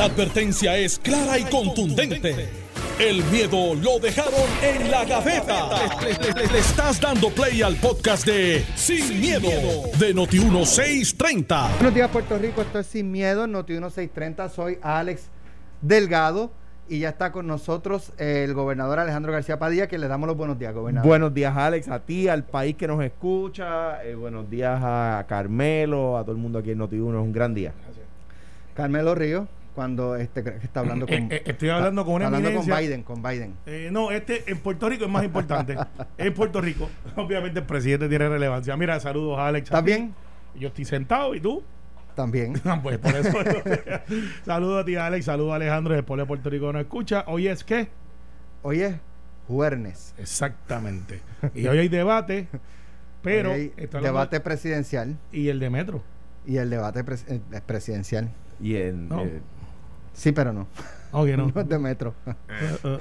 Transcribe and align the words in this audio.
La 0.00 0.06
advertencia 0.06 0.78
es 0.78 0.98
clara 0.98 1.38
y 1.38 1.44
contundente. 1.44 2.48
El 2.98 3.22
miedo 3.24 3.74
lo 3.74 3.98
dejaron 3.98 4.32
en 4.62 4.90
la 4.90 5.04
gaveta. 5.04 5.68
Le, 6.00 6.14
le- 6.14 6.32
le- 6.40 6.50
le 6.54 6.58
estás 6.58 6.98
dando 6.98 7.28
play 7.28 7.60
al 7.60 7.76
podcast 7.76 8.24
de 8.24 8.64
Sin, 8.76 9.20
miedo, 9.20 9.50
de 9.98 10.14
Noti1630. 10.14 11.72
Buenos 11.76 11.94
días, 11.94 12.08
Puerto 12.08 12.38
Rico. 12.38 12.62
Esto 12.62 12.78
es 12.78 12.86
Sin 12.86 13.12
Miedo, 13.12 13.46
Noti 13.46 13.74
1630. 13.74 14.48
Soy 14.48 14.78
Alex 14.80 15.24
Delgado 15.82 16.50
y 16.88 17.00
ya 17.00 17.10
está 17.10 17.30
con 17.30 17.46
nosotros 17.46 18.14
el 18.16 18.54
gobernador 18.54 19.00
Alejandro 19.00 19.32
García 19.34 19.58
Padilla, 19.58 19.86
que 19.86 19.98
le 19.98 20.08
damos 20.08 20.26
los 20.28 20.36
buenos 20.38 20.58
días, 20.58 20.72
gobernador. 20.72 21.06
Buenos 21.06 21.34
días, 21.34 21.54
Alex, 21.54 21.88
a 21.88 22.00
ti, 22.00 22.26
al 22.26 22.44
país 22.44 22.74
que 22.74 22.88
nos 22.88 23.04
escucha. 23.04 24.02
eh, 24.02 24.14
buenos 24.14 24.48
días 24.48 24.80
a 24.82 25.26
Carmelo, 25.28 26.16
a 26.16 26.22
todo 26.22 26.32
el 26.32 26.38
mundo 26.38 26.58
aquí 26.60 26.70
en 26.70 26.78
Noti1. 26.78 27.10
Es 27.18 27.22
un 27.22 27.32
gran 27.34 27.52
día. 27.52 27.74
Carmelo 28.74 29.14
Río, 29.14 29.46
cuando 29.80 30.14
este 30.14 30.42
creo 30.42 30.58
que 30.58 30.66
está 30.66 30.80
hablando 30.80 31.06
con. 31.06 31.14
Eh, 31.16 31.28
eh, 31.30 31.42
estoy 31.46 31.70
hablando 31.70 32.04
con 32.04 32.16
una 32.16 32.26
está 32.26 32.36
hablando 32.36 32.60
con 32.60 32.78
Biden, 32.78 33.02
con 33.02 33.22
Biden. 33.22 33.54
Eh, 33.64 33.88
no, 33.90 34.10
este 34.10 34.44
en 34.52 34.58
Puerto 34.58 34.90
Rico 34.90 35.06
es 35.06 35.10
más 35.10 35.24
importante. 35.24 35.74
en 36.18 36.34
Puerto 36.34 36.60
Rico, 36.60 36.90
obviamente 37.16 37.60
el 37.60 37.64
presidente 37.64 38.06
tiene 38.06 38.28
relevancia. 38.28 38.76
Mira, 38.76 39.00
saludos 39.00 39.38
Alex. 39.38 39.68
¿Estás 39.70 39.82
bien? 39.82 40.14
Yo 40.54 40.68
estoy 40.68 40.84
sentado 40.84 41.34
y 41.34 41.40
tú. 41.40 41.62
También. 42.14 42.60
Ah, 42.66 42.78
pues 42.82 42.98
por 42.98 43.14
eso. 43.16 43.38
saludos 44.44 44.82
a 44.82 44.84
ti 44.84 44.96
Alex, 44.96 45.24
saludos 45.24 45.52
a 45.52 45.56
Alejandro 45.56 45.94
del 45.94 46.04
pueblo 46.04 46.24
de 46.24 46.28
Puerto 46.28 46.50
Rico 46.50 46.66
que 46.66 46.72
nos 46.74 46.82
escucha. 46.82 47.24
Hoy 47.26 47.48
es 47.48 47.64
que 47.64 47.88
Hoy 48.60 48.82
es 48.82 48.96
jueves. 49.48 50.14
exactamente. 50.18 51.22
Y 51.54 51.66
hoy 51.68 51.78
hay 51.78 51.88
debate, 51.88 52.48
pero 53.22 53.52
hay 53.52 53.72
debate 54.02 54.40
presidencial 54.40 55.16
y 55.32 55.48
el 55.48 55.58
de 55.58 55.70
Metro. 55.70 56.02
y 56.46 56.58
el 56.58 56.68
debate 56.68 57.02
pres- 57.02 57.24
eh, 57.28 57.40
presidencial. 57.64 58.28
Y 58.60 58.76
en. 58.76 59.08
No. 59.08 59.22
eh, 59.22 59.40
Sí, 60.20 60.32
pero 60.32 60.52
no. 60.52 60.66
Ok, 61.12 61.28
no. 61.30 61.50
No 61.54 61.60
es 61.62 61.68
de 61.68 61.78
metro. 61.78 62.14
Eh, 62.26 62.78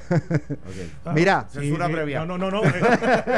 ah, 1.05 1.11
Mira. 1.13 1.45
Censura 1.49 1.89
previa. 1.89 2.25
No, 2.25 2.37
no, 2.37 2.49
no, 2.49 2.61
no. 2.63 2.63
eh, 2.67 2.71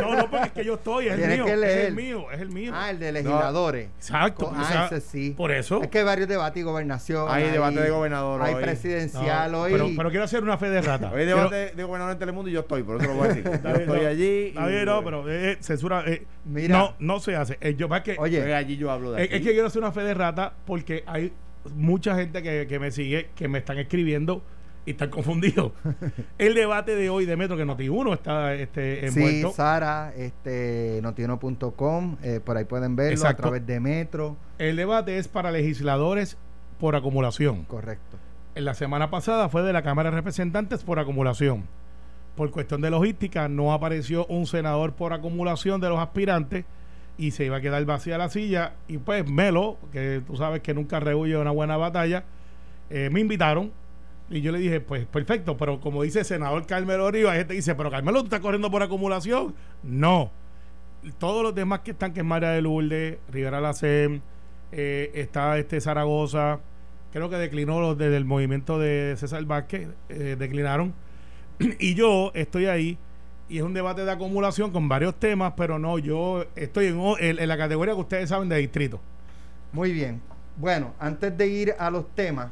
no, 0.02 0.16
no, 0.16 0.30
porque 0.30 0.46
es 0.46 0.52
que 0.52 0.64
yo 0.64 0.76
estoy, 0.76 1.08
es 1.08 1.20
el 1.20 1.30
mío. 1.32 1.46
que 1.46 1.52
Es 1.54 1.60
leer. 1.60 1.86
el 1.88 1.96
mío, 1.96 2.32
es 2.32 2.40
el 2.42 2.50
mío. 2.50 2.72
Ah, 2.76 2.92
el 2.92 3.00
de 3.00 3.12
legisladores. 3.12 3.90
Exacto. 3.98 4.52
Ah, 4.56 4.62
o 4.62 4.66
sea, 4.72 4.86
ese 4.86 5.02
sí. 5.02 5.32
Por 5.36 5.52
eso. 5.52 5.82
Es 5.82 5.88
que 5.90 5.98
hay 5.98 6.04
varios 6.06 6.28
debates 6.30 6.62
y 6.62 6.64
gobernación. 6.64 7.26
Hay 7.28 7.50
debate 7.50 7.82
de 7.82 7.90
gobernador 7.90 8.42
Hay 8.44 8.54
hoy. 8.54 8.62
presidencial 8.64 9.52
No, 9.52 9.62
hoy. 9.64 9.72
pero, 9.72 9.90
pero 9.98 10.10
quiero 10.12 10.26
hacer 10.26 10.44
una 10.44 10.58
fe 10.60 10.70
de 10.70 10.82
rata. 10.84 11.12
Hoy 11.12 11.22
hay 11.22 11.26
debate 11.26 11.72
de 11.76 11.84
gobernador 11.84 12.14
en 12.14 12.20
Telemundo 12.20 12.50
y 12.50 12.54
yo 12.54 12.60
estoy, 12.60 12.84
por 12.84 12.98
eso 13.02 13.08
lo 13.08 13.16
voy 13.16 13.26
a 13.26 13.34
decir. 13.34 13.44
Yo 13.64 13.70
estoy 13.72 14.02
no, 14.02 14.08
allí. 14.08 14.48
Está 14.50 14.68
bien, 14.68 14.86
no, 14.86 15.04
pero 15.04 15.28
eh, 15.28 15.54
eh, 15.54 15.58
censura. 15.60 16.04
eh, 16.06 16.26
Mira. 16.45 16.78
No, 16.78 16.94
no 17.00 17.20
se 17.20 17.36
hace. 17.36 17.58
Eh, 17.62 17.76
yo, 17.76 17.88
es 17.94 18.02
que, 18.04 18.16
Oye, 18.20 18.54
allí 18.54 18.78
yo 18.78 18.92
hablo 18.92 19.12
de 19.14 19.22
es, 19.23 19.28
aquí. 19.28 19.36
es 19.38 19.42
que 19.42 19.52
quiero 19.54 19.68
hacer 19.68 19.82
una 19.82 19.92
fe 19.92 20.02
de 20.02 20.14
rata 20.14 20.54
porque 20.66 21.04
hay 21.08 21.34
mucha 21.76 22.16
gente 22.16 22.42
que, 22.42 22.67
que 22.67 22.80
me 22.80 22.92
sigue 22.92 23.30
que 23.36 23.48
me 23.48 23.59
están 23.59 23.78
escribiendo 23.78 24.44
y 24.86 24.92
están 24.92 25.09
confundidos. 25.09 25.73
El 26.38 26.56
debate 26.56 26.95
de 26.95 27.09
hoy 27.09 27.26
de 27.26 27.38
Metro, 27.38 27.56
que 27.56 27.66
Noti1 27.66 28.14
está 28.14 28.54
este, 28.56 29.09
sí, 29.12 29.20
envuelto. 29.20 29.52
Sara, 29.52 30.14
este, 30.16 31.00
notiuno.com, 31.04 32.17
eh, 32.23 32.39
por 32.44 32.58
ahí 32.58 32.66
pueden 32.66 32.95
verlo 32.95 33.14
Exacto. 33.14 33.44
a 33.44 33.44
través 33.44 33.66
de 33.66 33.80
Metro. 33.80 34.38
El 34.58 34.76
debate 34.76 35.17
es 35.17 35.28
para 35.28 35.52
legisladores 35.52 36.38
por 36.80 36.95
acumulación. 36.95 37.64
Correcto. 37.66 38.17
En 38.56 38.66
la 38.66 38.73
semana 38.73 39.09
pasada 39.09 39.50
fue 39.50 39.62
de 39.62 39.72
la 39.72 39.84
Cámara 39.84 40.09
de 40.09 40.16
Representantes 40.16 40.84
por 40.84 41.00
acumulación. 41.00 41.66
Por 42.36 42.50
cuestión 42.50 42.82
de 42.82 42.89
logística, 42.89 43.48
no 43.48 43.73
apareció 43.73 44.26
un 44.28 44.48
senador 44.48 44.94
por 44.94 45.14
acumulación 45.14 45.80
de 45.80 45.89
los 45.89 46.00
aspirantes 46.00 46.66
y 47.22 47.30
se 47.30 47.45
iba 47.45 47.58
a 47.58 47.61
quedar 47.61 47.86
vacía 47.86 48.17
la 48.17 48.30
silla. 48.30 48.73
Y 48.88 48.97
pues 48.97 49.30
Melo, 49.30 49.77
que 49.91 50.23
tú 50.25 50.36
sabes 50.36 50.61
que 50.61 50.73
nunca 50.73 51.00
rehuye 51.00 51.38
una 51.38 51.52
buena 51.52 51.77
batalla, 51.77 52.23
eh, 52.89 53.11
me 53.11 53.19
invitaron. 53.19 53.72
Y 54.31 54.41
yo 54.41 54.52
le 54.52 54.58
dije, 54.58 54.80
pues 54.81 55.05
perfecto, 55.05 55.55
pero 55.55 55.80
como 55.80 56.02
dice 56.02 56.19
el 56.19 56.25
senador 56.25 56.66
Carmelo 56.66 57.08
hay 57.08 57.38
gente 57.38 57.53
dice, 57.53 57.75
pero 57.75 57.92
Carmelo, 57.92 58.22
¿tú 58.22 58.25
estás 58.25 58.39
corriendo 58.39 58.72
por 58.72 58.81
acumulación? 58.81 59.53
No. 59.83 60.31
Todos 61.20 61.43
los 61.43 61.54
demás 61.54 61.81
que 61.81 61.92
están, 61.92 62.11
que 62.11 62.21
es 62.21 62.26
María 62.26 62.49
de 62.49 62.61
Lourdes, 62.64 63.17
Rivera 63.31 63.61
Lacem, 63.61 64.21
eh, 64.71 65.11
está 65.14 65.60
este 65.60 65.80
Zaragoza, 65.80 66.60
creo 67.14 67.30
que 67.30 67.36
declinó 67.36 67.81
los 67.81 67.98
desde 67.99 68.17
el 68.17 68.26
movimiento 68.26 68.80
de 68.80 69.14
César 69.17 69.45
Vázquez, 69.45 69.89
eh, 70.10 70.36
declinaron. 70.39 70.95
y 71.80 71.93
yo 71.93 72.31
estoy 72.33 72.65
ahí 72.65 72.98
y 73.52 73.58
es 73.58 73.64
un 73.64 73.73
debate 73.73 74.06
de 74.06 74.12
acumulación 74.12 74.72
con 74.72 74.88
varios 74.88 75.20
temas, 75.20 75.54
pero 75.58 75.78
no, 75.78 76.00
yo 76.00 76.45
estoy 76.56 76.88
en, 76.88 77.00
en- 77.20 77.39
en 77.39 77.48
la 77.48 77.58
categoría 77.58 77.94
que 77.94 78.00
ustedes 78.02 78.30
saben 78.30 78.50
de 78.50 78.58
distrito. 78.58 79.00
Muy 79.73 79.92
bien. 79.92 80.22
Bueno, 80.58 80.94
antes 81.00 81.38
de 81.38 81.48
ir 81.48 81.76
a 81.80 81.90
los 81.90 82.10
temas, 82.16 82.50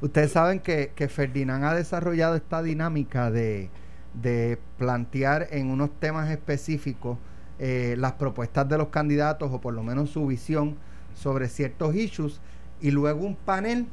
ustedes 0.00 0.32
saben 0.32 0.60
que, 0.60 0.92
que 0.94 1.08
Ferdinand 1.08 1.64
ha 1.64 1.74
desarrollado 1.74 2.34
esta 2.36 2.62
dinámica 2.62 3.30
de, 3.30 3.70
de 4.14 4.58
plantear 4.78 5.48
en 5.50 5.70
unos 5.70 5.90
temas 6.00 6.30
específicos 6.30 7.18
eh, 7.58 7.94
las 7.98 8.12
propuestas 8.12 8.68
de 8.68 8.78
los 8.78 8.88
candidatos 8.88 9.50
o 9.52 9.60
por 9.60 9.74
lo 9.74 9.82
menos 9.82 10.10
su 10.10 10.26
visión 10.26 10.76
sobre 11.14 11.48
ciertos 11.48 11.94
issues 11.94 12.40
y 12.80 12.90
luego 12.90 13.24
un 13.26 13.36
panel 13.36 13.86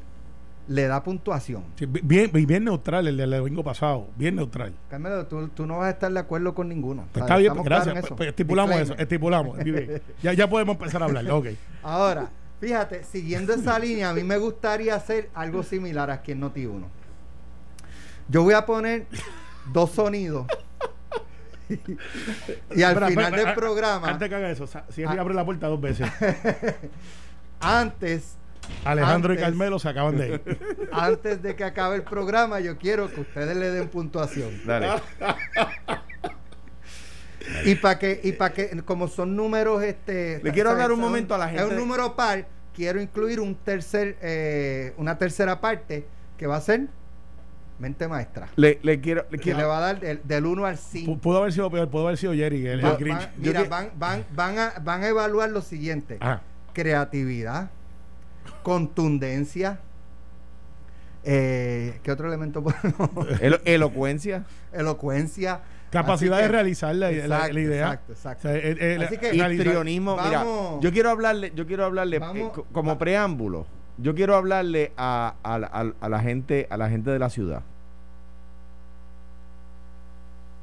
le 0.69 0.87
da 0.87 1.03
puntuación. 1.03 1.63
Sí, 1.75 1.85
bien, 1.87 2.29
bi- 2.31 2.45
bien 2.45 2.63
neutral 2.63 3.07
el 3.07 3.17
del 3.17 3.31
domingo 3.31 3.63
pasado, 3.63 4.07
bien 4.15 4.35
neutral. 4.35 4.71
Carmelo, 4.89 5.25
tú, 5.25 5.47
tú 5.49 5.65
no 5.65 5.79
vas 5.79 5.87
a 5.87 5.89
estar 5.89 6.11
de 6.13 6.19
acuerdo 6.19 6.53
con 6.53 6.69
ninguno. 6.69 7.05
Pues 7.11 7.23
está 7.23 7.37
bien, 7.37 7.51
¿estamos 7.51 7.67
pues, 7.67 7.83
gracias. 7.85 8.05
eso? 8.05 8.15
pues, 8.15 8.29
estipulamos 8.29 8.75
eso, 8.77 8.93
estipulamos. 8.95 9.57
Ya, 10.21 10.33
ya 10.33 10.47
podemos 10.47 10.75
empezar 10.75 11.01
a 11.01 11.05
hablar. 11.05 11.29
Ok. 11.31 11.47
Ahora, 11.83 12.29
fíjate, 12.61 13.03
siguiendo 13.03 13.51
esa 13.53 13.79
línea, 13.79 14.11
a 14.11 14.13
mí 14.13 14.23
me 14.23 14.37
gustaría 14.37 14.93
hacer 14.95 15.29
algo 15.33 15.63
similar 15.63 16.11
aquí 16.11 16.33
en 16.33 16.41
Noti1. 16.41 16.83
Yo 18.27 18.43
voy 18.43 18.53
a 18.53 18.63
poner 18.65 19.07
dos 19.73 19.89
sonidos. 19.89 20.45
y 22.75 22.81
al 22.83 22.95
final 23.07 23.31
del 23.31 23.47
a- 23.47 23.55
programa, 23.55 24.07
Antes 24.09 24.29
que 24.29 24.35
haga 24.35 24.49
eso, 24.51 24.65
y 24.97 25.03
Ah. 25.03 25.15
abre 25.19 25.33
la 25.33 25.45
puerta 25.45 25.67
dos 25.67 25.81
veces. 25.81 26.07
antes, 27.59 28.35
Alejandro 28.85 29.33
y. 29.33 29.37
Carmelo 29.37 29.79
se 29.79 29.89
acaban 29.89 30.17
de 30.17 30.27
ir. 30.29 30.89
antes 30.91 31.41
de 31.41 31.55
que 31.55 31.63
acabe 31.63 31.95
el 31.97 32.03
programa, 32.03 32.59
yo 32.59 32.77
quiero 32.77 33.11
que 33.13 33.21
ustedes 33.21 33.55
le 33.57 33.69
den 33.71 33.87
puntuación. 33.89 34.49
Dale. 34.65 34.89
Y 37.65 37.75
para 37.75 37.97
que, 37.97 38.19
y 38.23 38.31
para 38.33 38.53
que, 38.53 38.69
como 38.85 39.07
son 39.07 39.35
números, 39.35 39.81
este. 39.83 40.39
Le 40.43 40.51
quiero 40.51 40.69
hablar 40.71 40.91
un 40.91 40.99
momento 40.99 41.33
a 41.33 41.37
la 41.37 41.45
Es 41.45 41.51
gente 41.51 41.63
un 41.65 41.69
de- 41.71 41.75
número 41.77 42.15
par. 42.15 42.45
Quiero 42.75 43.01
incluir 43.01 43.39
un 43.41 43.55
tercer, 43.55 44.17
eh, 44.21 44.93
una 44.97 45.17
tercera 45.17 45.59
parte 45.59 46.05
que 46.37 46.47
va 46.47 46.55
a 46.57 46.61
ser 46.61 46.87
mente 47.79 48.07
maestra. 48.07 48.47
Le, 48.55 48.79
le 48.83 49.01
quiero. 49.01 49.25
Le 49.29 49.37
Que 49.37 49.43
quiero 49.45 49.59
le 49.59 49.65
va 49.65 49.77
a 49.79 49.81
dar 49.81 49.99
del, 49.99 50.21
del 50.23 50.45
1 50.45 50.65
al 50.65 50.77
5. 50.77 51.11
Pu- 51.11 51.19
Pudo 51.19 51.37
haber 51.39 51.51
sido 51.51 51.69
peor, 51.71 51.89
pudo 51.89 52.07
haber 52.07 52.17
sido 52.17 52.33
Jerry, 52.33 52.65
el, 52.67 52.81
Grinch. 52.97 53.17
van- 53.17 53.29
mira, 53.37 53.63
que- 53.63 53.69
van, 53.69 53.89
van, 53.95 54.25
van, 54.33 54.59
a, 54.59 54.73
van 54.81 55.03
a 55.03 55.07
evaluar 55.07 55.49
lo 55.49 55.61
siguiente: 55.61 56.17
Ah, 56.21 56.41
creatividad, 56.73 57.69
contundencia. 58.63 59.79
Eh, 61.23 61.99
¿Qué 62.03 62.11
otro 62.11 62.27
elemento? 62.27 62.63
Elo- 63.41 63.59
elocuencia. 63.65 64.45
Elocuencia. 64.71 65.59
capacidad 65.91 66.37
de 66.39 66.47
realizar 66.47 66.95
la, 66.95 67.11
la- 67.11 67.17
Exacto, 67.17 67.53
la 67.53 67.59
idea. 67.59 67.85
Exacto, 67.85 68.13
exacto. 68.13 68.47
O 68.47 68.51
sea, 68.51 68.55
eh, 68.59 68.77
eh, 68.79 68.99
Así 69.05 69.17
que- 69.17 69.35
Histrionismo. 69.35 70.15
Mira, 70.23 70.43
yo 70.81 70.91
quiero 70.91 71.09
hablarle, 71.09 71.51
yo 71.55 71.65
quiero 71.67 71.85
hablarle 71.85 72.19
Vamos 72.19 72.57
eh, 72.57 72.61
como 72.71 72.91
a- 72.91 72.97
preámbulo. 72.97 73.65
Yo 73.97 74.15
quiero 74.15 74.35
hablarle 74.37 74.93
a, 74.95 75.35
a 75.43 75.59
la- 75.59 75.67
a- 75.67 75.93
a 75.99 76.09
la 76.09 76.19
gente, 76.21 76.67
a 76.69 76.77
la 76.77 76.89
gente 76.89 77.09
de 77.11 77.19
la 77.19 77.29
ciudad. 77.29 77.63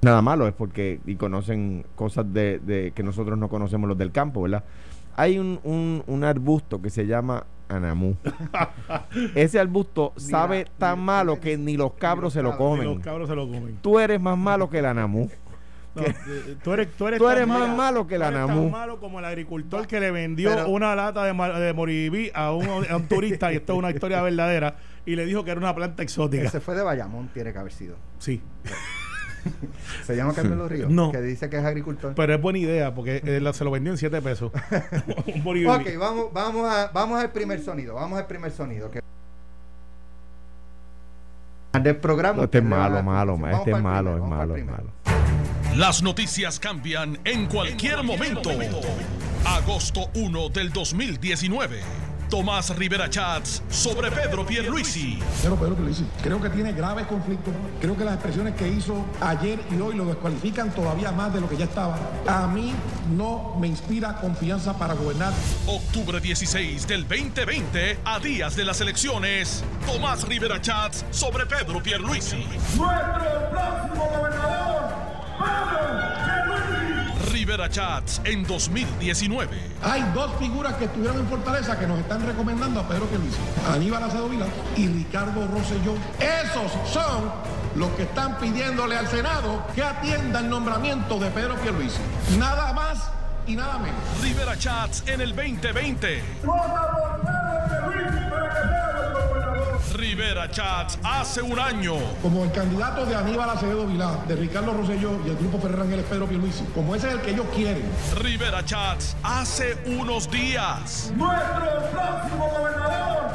Nada 0.02 0.22
malo 0.22 0.46
es 0.46 0.54
porque 0.54 1.00
y 1.06 1.16
conocen 1.16 1.84
cosas 1.96 2.32
de, 2.32 2.60
de 2.60 2.92
que 2.94 3.02
nosotros 3.02 3.38
no 3.38 3.48
conocemos 3.48 3.88
los 3.88 3.98
del 3.98 4.12
campo, 4.12 4.42
¿verdad? 4.42 4.62
Hay 5.16 5.38
un, 5.38 5.58
un, 5.64 6.04
un 6.06 6.24
arbusto 6.24 6.80
que 6.80 6.90
se 6.90 7.06
llama 7.06 7.44
anamú. 7.68 8.16
Ese 9.34 9.58
arbusto 9.58 10.12
Mira, 10.16 10.28
sabe 10.30 10.66
tan 10.78 10.98
mira, 11.00 11.04
malo 11.04 11.40
que 11.40 11.56
ni 11.58 11.76
los 11.76 11.92
cabros 11.94 12.32
se 12.32 12.42
lo 12.42 12.56
comen. 12.56 12.84
los 12.84 13.00
cabros 13.00 13.28
se 13.28 13.34
lo 13.34 13.46
comen. 13.46 13.78
Tú 13.82 13.98
eres 13.98 14.20
más 14.20 14.36
malo 14.38 14.68
que 14.70 14.78
el 14.78 14.86
anamú. 14.86 15.30
No, 15.96 16.02
eh, 16.02 16.14
tú 16.62 16.74
eres, 16.74 16.92
tú 16.92 17.06
eres, 17.08 17.18
Tú 17.18 17.26
eres 17.26 17.46
más 17.46 17.58
malo- 17.60 17.74
malo 17.74 18.06
que 18.06 18.16
tú 18.16 18.20
la 18.20 18.28
eres 18.28 18.40
Namú. 18.40 18.62
tan 18.64 18.70
malo 18.70 19.00
como 19.00 19.18
el 19.18 19.24
agricultor 19.24 19.86
que 19.86 19.98
le 19.98 20.10
vendió 20.10 20.50
Pero- 20.50 20.68
una 20.68 20.94
lata 20.94 21.24
de, 21.24 21.32
de 21.58 21.72
moribí 21.72 22.30
a 22.34 22.52
un, 22.52 22.66
a 22.90 22.96
un 22.96 23.08
turista, 23.08 23.50
y 23.50 23.56
esto 23.56 23.72
es 23.72 23.78
una 23.78 23.90
historia 23.92 24.20
verdadera, 24.20 24.76
y 25.06 25.16
le 25.16 25.24
dijo 25.24 25.42
que 25.42 25.52
era 25.52 25.58
una 25.60 25.74
planta 25.74 26.02
exótica. 26.02 26.42
Ese 26.44 26.60
fue 26.60 26.74
de 26.74 26.82
Bayamón, 26.82 27.28
tiene 27.32 27.50
que 27.50 27.58
haber 27.60 27.72
sido. 27.72 27.96
Sí, 28.18 28.42
Se 30.04 30.16
llama 30.16 30.32
Carmelo 30.34 30.68
Ríos, 30.68 30.90
No. 30.90 31.10
que 31.12 31.20
dice 31.20 31.48
que 31.50 31.58
es 31.58 31.64
agricultor. 31.64 32.14
pero 32.14 32.34
es 32.34 32.40
buena 32.40 32.58
idea 32.58 32.94
porque 32.94 33.22
eh, 33.24 33.40
la- 33.40 33.52
se 33.52 33.64
lo 33.64 33.70
vendió 33.70 33.92
en 33.92 33.98
7 33.98 34.20
pesos. 34.22 34.52
un 35.44 35.66
ok, 35.68 35.86
vamos, 35.98 36.32
vamos, 36.32 36.68
a, 36.68 36.88
vamos 36.92 37.20
al 37.20 37.30
primer 37.32 37.62
sonido. 37.62 37.94
Vamos 37.94 38.18
al 38.18 38.26
primer 38.26 38.50
sonido. 38.52 38.90
Que... 38.90 39.00
Del 41.80 41.96
programa. 41.96 42.38
No, 42.38 42.44
este 42.44 42.58
es 42.58 42.64
malo, 42.64 43.02
malo, 43.02 43.32
puntuación. 43.34 43.40
ma, 43.40 43.50
Vamos 43.50 43.66
este 43.66 43.70
es 43.76 43.82
malo, 43.82 44.16
es 44.16 44.22
malo, 44.22 44.56
es 44.56 44.64
malo. 44.64 44.86
Las 45.76 46.02
noticias 46.02 46.58
cambian 46.58 47.18
en 47.24 47.46
cualquier 47.46 48.02
momento. 48.02 48.50
Agosto 49.44 50.08
1 50.14 50.48
del 50.48 50.72
2019. 50.72 51.80
Tomás 52.28 52.76
Rivera 52.76 53.08
Chats 53.08 53.62
sobre 53.70 54.10
Pedro 54.10 54.44
Pierluisi. 54.44 55.18
Pero 55.42 55.56
Pedro 55.56 55.74
Pierluisi, 55.76 56.04
creo 56.22 56.40
que 56.40 56.50
tiene 56.50 56.72
graves 56.72 57.06
conflictos. 57.06 57.54
Creo 57.80 57.96
que 57.96 58.04
las 58.04 58.14
expresiones 58.14 58.54
que 58.54 58.66
hizo 58.68 59.04
ayer 59.20 59.60
y 59.70 59.80
hoy 59.80 59.94
lo 59.94 60.04
descualifican 60.06 60.74
todavía 60.74 61.12
más 61.12 61.32
de 61.32 61.40
lo 61.40 61.48
que 61.48 61.56
ya 61.56 61.66
estaba. 61.66 61.98
A 62.26 62.46
mí 62.48 62.74
no 63.16 63.56
me 63.60 63.68
inspira 63.68 64.16
confianza 64.20 64.76
para 64.76 64.94
gobernar. 64.94 65.32
Octubre 65.66 66.20
16 66.20 66.86
del 66.86 67.06
2020, 67.06 67.98
a 68.04 68.18
días 68.18 68.56
de 68.56 68.64
las 68.64 68.80
elecciones, 68.80 69.62
Tomás 69.86 70.26
Rivera 70.26 70.60
Chats 70.60 71.04
sobre 71.10 71.46
Pedro 71.46 71.82
Pierluisi. 71.82 72.44
Nuestro 72.76 73.50
próximo 73.50 74.10
gobernador, 74.16 74.94
Pedro 75.38 75.75
Rivera 77.46 77.70
Chats 77.70 78.20
en 78.24 78.42
2019. 78.42 79.56
Hay 79.80 80.02
dos 80.12 80.32
figuras 80.36 80.74
que 80.74 80.86
estuvieron 80.86 81.18
en 81.18 81.28
Fortaleza 81.28 81.78
que 81.78 81.86
nos 81.86 82.00
están 82.00 82.26
recomendando 82.26 82.80
a 82.80 82.88
Pedro 82.88 83.06
Pierluisi. 83.06 83.38
Aníbal 83.72 84.02
Acedo 84.02 84.28
Vila 84.28 84.46
y 84.76 84.88
Ricardo 84.88 85.46
Rosselló. 85.46 85.94
Esos 86.18 86.72
son 86.92 87.30
los 87.76 87.88
que 87.90 88.02
están 88.02 88.36
pidiéndole 88.40 88.96
al 88.96 89.06
Senado 89.06 89.64
que 89.76 89.84
atienda 89.84 90.40
el 90.40 90.50
nombramiento 90.50 91.20
de 91.20 91.30
Pedro 91.30 91.54
Pierluisi. 91.58 92.00
Nada 92.36 92.72
más 92.72 93.12
y 93.46 93.54
nada 93.54 93.78
menos. 93.78 94.00
Rivera 94.20 94.58
Chats 94.58 95.04
en 95.06 95.20
el 95.20 95.36
2020. 95.36 96.24
Vota 96.44 96.90
por 96.90 97.15
Rivera 100.16 100.50
Chats 100.50 100.98
hace 101.04 101.42
un 101.42 101.60
año. 101.60 101.92
Como 102.22 102.42
el 102.44 102.50
candidato 102.50 103.04
de 103.04 103.14
Aníbal 103.14 103.50
Acevedo 103.50 103.86
Vilá, 103.86 104.12
de 104.26 104.34
Ricardo 104.34 104.72
Rosselló 104.72 105.20
y 105.26 105.28
el 105.28 105.36
grupo 105.36 105.60
Ferrer 105.60 105.80
Rangel 105.80 105.98
es 105.98 106.06
Pedro 106.06 106.26
Pierluisi. 106.26 106.64
Como 106.74 106.94
ese 106.94 107.08
es 107.08 107.14
el 107.16 107.20
que 107.20 107.32
ellos 107.32 107.44
quieren. 107.54 107.84
Rivera 108.22 108.64
Chats 108.64 109.14
hace 109.22 109.76
unos 109.84 110.30
días. 110.30 111.12
Nuestro 111.14 111.82
próximo 111.92 112.50
gobernador, 112.58 113.28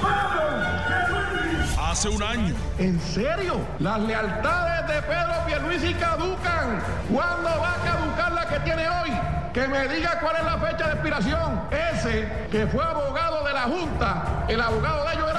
Pedro 0.00 1.26
Pierluisi. 1.26 1.74
Hace 1.76 2.08
un 2.08 2.22
año. 2.22 2.54
¿En 2.78 3.00
serio? 3.00 3.56
Las 3.80 3.98
lealtades 3.98 4.94
de 4.94 5.02
Pedro 5.02 5.34
Pierluisi 5.44 5.92
caducan. 5.94 6.80
¿Cuándo 7.12 7.48
va 7.48 7.74
a 7.74 7.84
caducar 7.84 8.32
la 8.32 8.46
que 8.46 8.60
tiene 8.60 8.88
hoy? 8.88 9.10
Que 9.52 9.66
me 9.66 9.88
diga 9.88 10.20
cuál 10.20 10.36
es 10.36 10.44
la 10.44 10.58
fecha 10.58 10.86
de 10.86 10.92
expiración. 10.92 11.62
Ese 11.72 12.28
que 12.52 12.68
fue 12.68 12.84
abogado 12.84 13.42
de 13.44 13.52
la 13.52 13.62
Junta, 13.62 14.44
el 14.46 14.60
abogado 14.60 15.04
de 15.04 15.14
ellos 15.14 15.30
era 15.30 15.37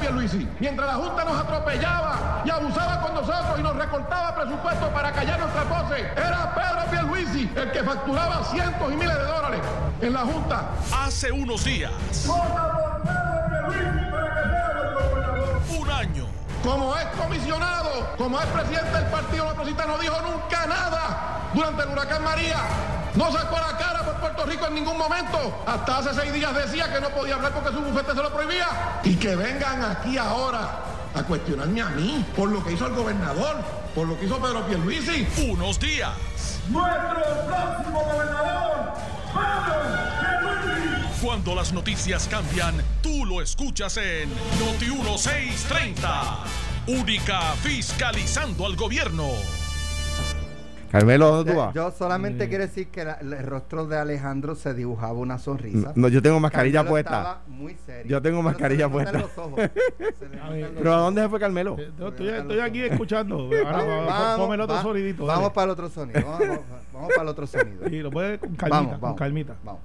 Pierluisi. 0.00 0.48
Mientras 0.58 0.88
la 0.88 0.94
Junta 0.94 1.24
nos 1.24 1.38
atropellaba 1.38 2.42
y 2.44 2.50
abusaba 2.50 3.00
con 3.00 3.14
nosotros 3.14 3.58
y 3.58 3.62
nos 3.62 3.76
recortaba 3.76 4.34
presupuesto 4.34 4.88
para 4.88 5.12
callar 5.12 5.38
nuestras 5.38 5.68
voces, 5.68 6.06
era 6.16 6.54
Pedro 6.54 6.90
Pierluisi 6.90 7.50
el 7.54 7.70
que 7.70 7.82
facturaba 7.84 8.44
cientos 8.44 8.92
y 8.92 8.96
miles 8.96 9.14
de 9.14 9.24
dólares 9.24 9.60
en 10.00 10.12
la 10.12 10.20
Junta. 10.20 10.64
Hace 11.04 11.30
unos 11.30 11.64
días. 11.64 11.92
Vota 12.26 12.72
por 12.72 13.02
Pedro 13.02 13.70
Pierluisi 13.70 14.10
para 14.10 14.34
que 14.34 14.48
sea 14.48 14.72
nuestro 14.74 15.08
gobernador. 15.10 15.60
Un 15.78 15.90
año. 15.90 16.26
Como 16.64 16.96
es 16.96 17.06
comisionado, 17.18 18.16
como 18.18 18.38
es 18.38 18.46
presidente 18.46 18.90
del 18.90 19.06
Partido 19.06 19.46
Progresista, 19.46 19.86
no 19.86 19.98
dijo 19.98 20.16
nunca 20.22 20.66
nada 20.66 21.50
durante 21.54 21.82
el 21.82 21.88
huracán 21.90 22.24
María. 22.24 22.58
No 23.14 23.32
sacó 23.32 23.56
la 23.56 23.76
cara 23.76 24.04
por 24.04 24.14
Puerto 24.20 24.44
Rico 24.46 24.66
en 24.66 24.74
ningún 24.74 24.96
momento. 24.96 25.62
Hasta 25.66 25.98
hace 25.98 26.14
seis 26.14 26.32
días 26.32 26.54
decía 26.54 26.92
que 26.92 27.00
no 27.00 27.10
podía 27.10 27.34
hablar 27.34 27.52
porque 27.52 27.70
su 27.70 27.80
bufete 27.80 28.12
se 28.12 28.22
lo 28.22 28.32
prohibía. 28.32 29.00
Y 29.02 29.16
que 29.16 29.34
vengan 29.34 29.82
aquí 29.82 30.16
ahora 30.16 30.84
a 31.14 31.22
cuestionarme 31.24 31.82
a 31.82 31.88
mí 31.90 32.24
por 32.36 32.50
lo 32.50 32.64
que 32.64 32.72
hizo 32.72 32.86
el 32.86 32.94
gobernador, 32.94 33.56
por 33.94 34.06
lo 34.06 34.18
que 34.18 34.26
hizo 34.26 34.40
Pedro 34.40 34.66
Pierluisi. 34.66 35.26
Unos 35.48 35.80
días. 35.80 36.12
Nuestro 36.68 37.46
próximo 37.46 38.00
gobernador, 38.00 38.92
Pedro 39.34 40.60
Pierluisi. 40.60 41.26
Cuando 41.26 41.54
las 41.54 41.72
noticias 41.72 42.28
cambian, 42.28 42.82
tú 43.02 43.26
lo 43.26 43.42
escuchas 43.42 43.96
en 43.96 44.30
Noti 44.60 44.86
1630. 44.86 46.38
Única 46.86 47.40
fiscalizando 47.62 48.66
al 48.66 48.76
gobierno. 48.76 49.59
Carmelo, 50.90 51.30
¿dónde 51.36 51.52
tú 51.52 51.58
vas? 51.58 51.72
Yo 51.74 51.90
solamente 51.92 52.48
quiero 52.48 52.64
decir 52.64 52.88
que 52.88 53.04
la- 53.04 53.14
el 53.20 53.46
rostro 53.46 53.86
de 53.86 53.96
Alejandro 53.98 54.54
se 54.54 54.74
dibujaba 54.74 55.12
una 55.12 55.38
sonrisa. 55.38 55.92
No, 55.94 56.08
yo 56.08 56.20
tengo 56.20 56.40
mascarilla 56.40 56.80
Carmelo 56.80 56.90
puesta. 56.92 57.16
estaba 57.18 57.42
muy 57.46 57.74
serio. 57.86 58.10
Yo 58.10 58.22
tengo 58.22 58.38
se 58.38 58.42
mascarilla 58.44 58.88
puesta. 58.88 59.18
los 59.18 59.38
ojos. 59.38 59.60
Se 60.18 60.28
le 60.28 60.36
notan 60.36 60.60
los 60.60 60.70
¿Pero 60.72 60.94
a 60.94 60.96
dónde 60.98 61.22
se 61.22 61.28
fue 61.28 61.38
Carmelo? 61.40 61.76
Eh, 61.78 61.90
yo 61.98 62.08
Estoy, 62.08 62.28
estoy 62.28 62.58
aquí 62.60 62.82
escuchando. 62.82 63.36
Ahora, 63.66 63.72
Vamos, 63.84 64.08
va- 64.08 64.36
ponme 64.36 64.54
el 64.56 64.60
otro 64.62 64.76
va- 64.76 64.82
sonidito. 64.82 65.26
Vamos 65.26 65.42
dale. 65.44 65.54
para 65.54 65.64
el 65.66 65.70
otro 65.70 65.88
sonido. 65.90 66.20
Vamos, 66.24 66.40
vamos- 66.40 66.64
vamos 66.92 67.08
para 67.10 67.22
el 67.22 67.28
otro 67.28 67.46
sonido. 67.46 67.88
Sí, 67.88 67.98
lo 68.00 68.10
puedes 68.10 68.40
con 68.40 68.54
calmita. 68.56 68.76
Vamos, 68.76 68.92
con 68.92 69.00
vamos. 69.00 69.18
calmita. 69.18 69.54
Vamos. 69.62 69.80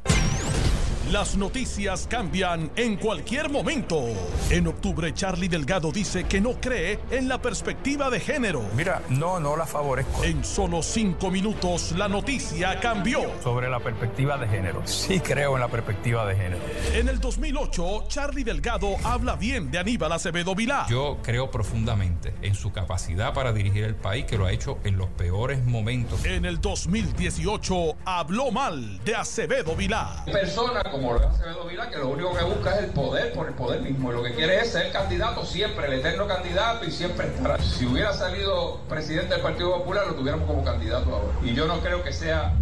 Las 1.12 1.38
noticias 1.38 2.08
cambian 2.10 2.72
en 2.76 2.96
cualquier 2.96 3.52
momento. 3.52 4.06
En 4.50 4.66
octubre, 4.66 5.14
Charlie 5.14 5.48
Delgado 5.48 5.92
dice 5.92 6.24
que 6.24 6.42
no 6.42 6.54
cree 6.54 7.00
en 7.12 7.28
la 7.28 7.40
perspectiva 7.40 8.10
de 8.10 8.20
género. 8.20 8.64
Mira, 8.76 9.04
no, 9.10 9.40
no 9.40 9.56
la 9.56 9.68
favorezco. 9.68 10.24
En 10.24 10.44
solo 10.44 10.82
cinco 10.82 11.30
minutos, 11.30 11.92
la 11.92 12.08
noticia 12.08 12.80
cambió. 12.80 13.22
Sobre 13.44 13.70
la 13.70 13.80
perspectiva 13.80 14.40
de 14.40 14.48
género. 14.48 14.82
Sí 14.88 15.20
creo 15.20 15.54
en 15.54 15.60
la 15.60 15.68
perspectiva 15.68 16.26
de 16.26 16.36
género. 16.38 16.64
En 16.96 17.08
el 17.08 17.20
2008, 17.20 18.06
Charlie 18.08 18.44
Delgado 18.44 18.96
habla 19.04 19.36
bien 19.36 19.70
de 19.70 19.78
Aníbal 19.78 20.12
Acevedo 20.12 20.56
Vilá. 20.56 20.88
Yo 20.90 21.20
creo 21.22 21.52
profundamente 21.52 22.34
en 22.42 22.56
su 22.56 22.72
capacidad 22.72 23.32
para 23.32 23.54
dirigir 23.54 23.84
el 23.84 23.96
país, 23.96 24.26
que 24.26 24.40
lo 24.40 24.48
ha 24.48 24.52
hecho 24.52 24.80
en 24.84 24.98
los 24.98 25.10
peores 25.10 25.64
momentos. 25.66 26.26
En 26.26 26.46
el 26.46 26.60
2018, 26.60 27.98
habló 28.06 28.50
mal 28.50 29.04
de 29.06 29.16
Acevedo 29.16 29.76
Vilá. 29.76 30.24
persona 30.26 30.82
como 30.96 31.14
lo 31.14 31.20
es 31.20 31.26
Acevedo 31.26 31.66
Vila 31.66 31.90
que 31.90 31.98
lo 31.98 32.08
único 32.08 32.34
que 32.34 32.44
busca 32.44 32.72
es 32.76 32.84
el 32.84 32.90
poder 32.92 33.34
por 33.34 33.48
el 33.48 33.54
poder 33.54 33.82
mismo. 33.82 34.12
Y 34.12 34.16
lo 34.16 34.24
que 34.24 34.34
quiere 34.34 34.62
es 34.62 34.72
ser 34.72 34.92
candidato 34.92 35.46
siempre, 35.46 35.88
el 35.88 35.94
eterno 35.94 36.26
candidato 36.26 36.86
y 36.86 36.92
siempre 36.92 37.28
estará. 37.28 37.58
Si 37.60 37.86
hubiera 37.86 38.14
salido 38.14 38.80
presidente 38.88 39.34
del 39.34 39.44
Partido 39.44 39.78
Popular, 39.78 40.08
lo 40.08 40.16
tuviéramos 40.16 40.48
como 40.48 40.64
candidato 40.64 41.14
ahora. 41.14 41.34
Y 41.44 41.54
yo 41.54 41.68
no 41.68 41.80
creo 41.82 42.02
que 42.04 42.14
sea. 42.14 42.54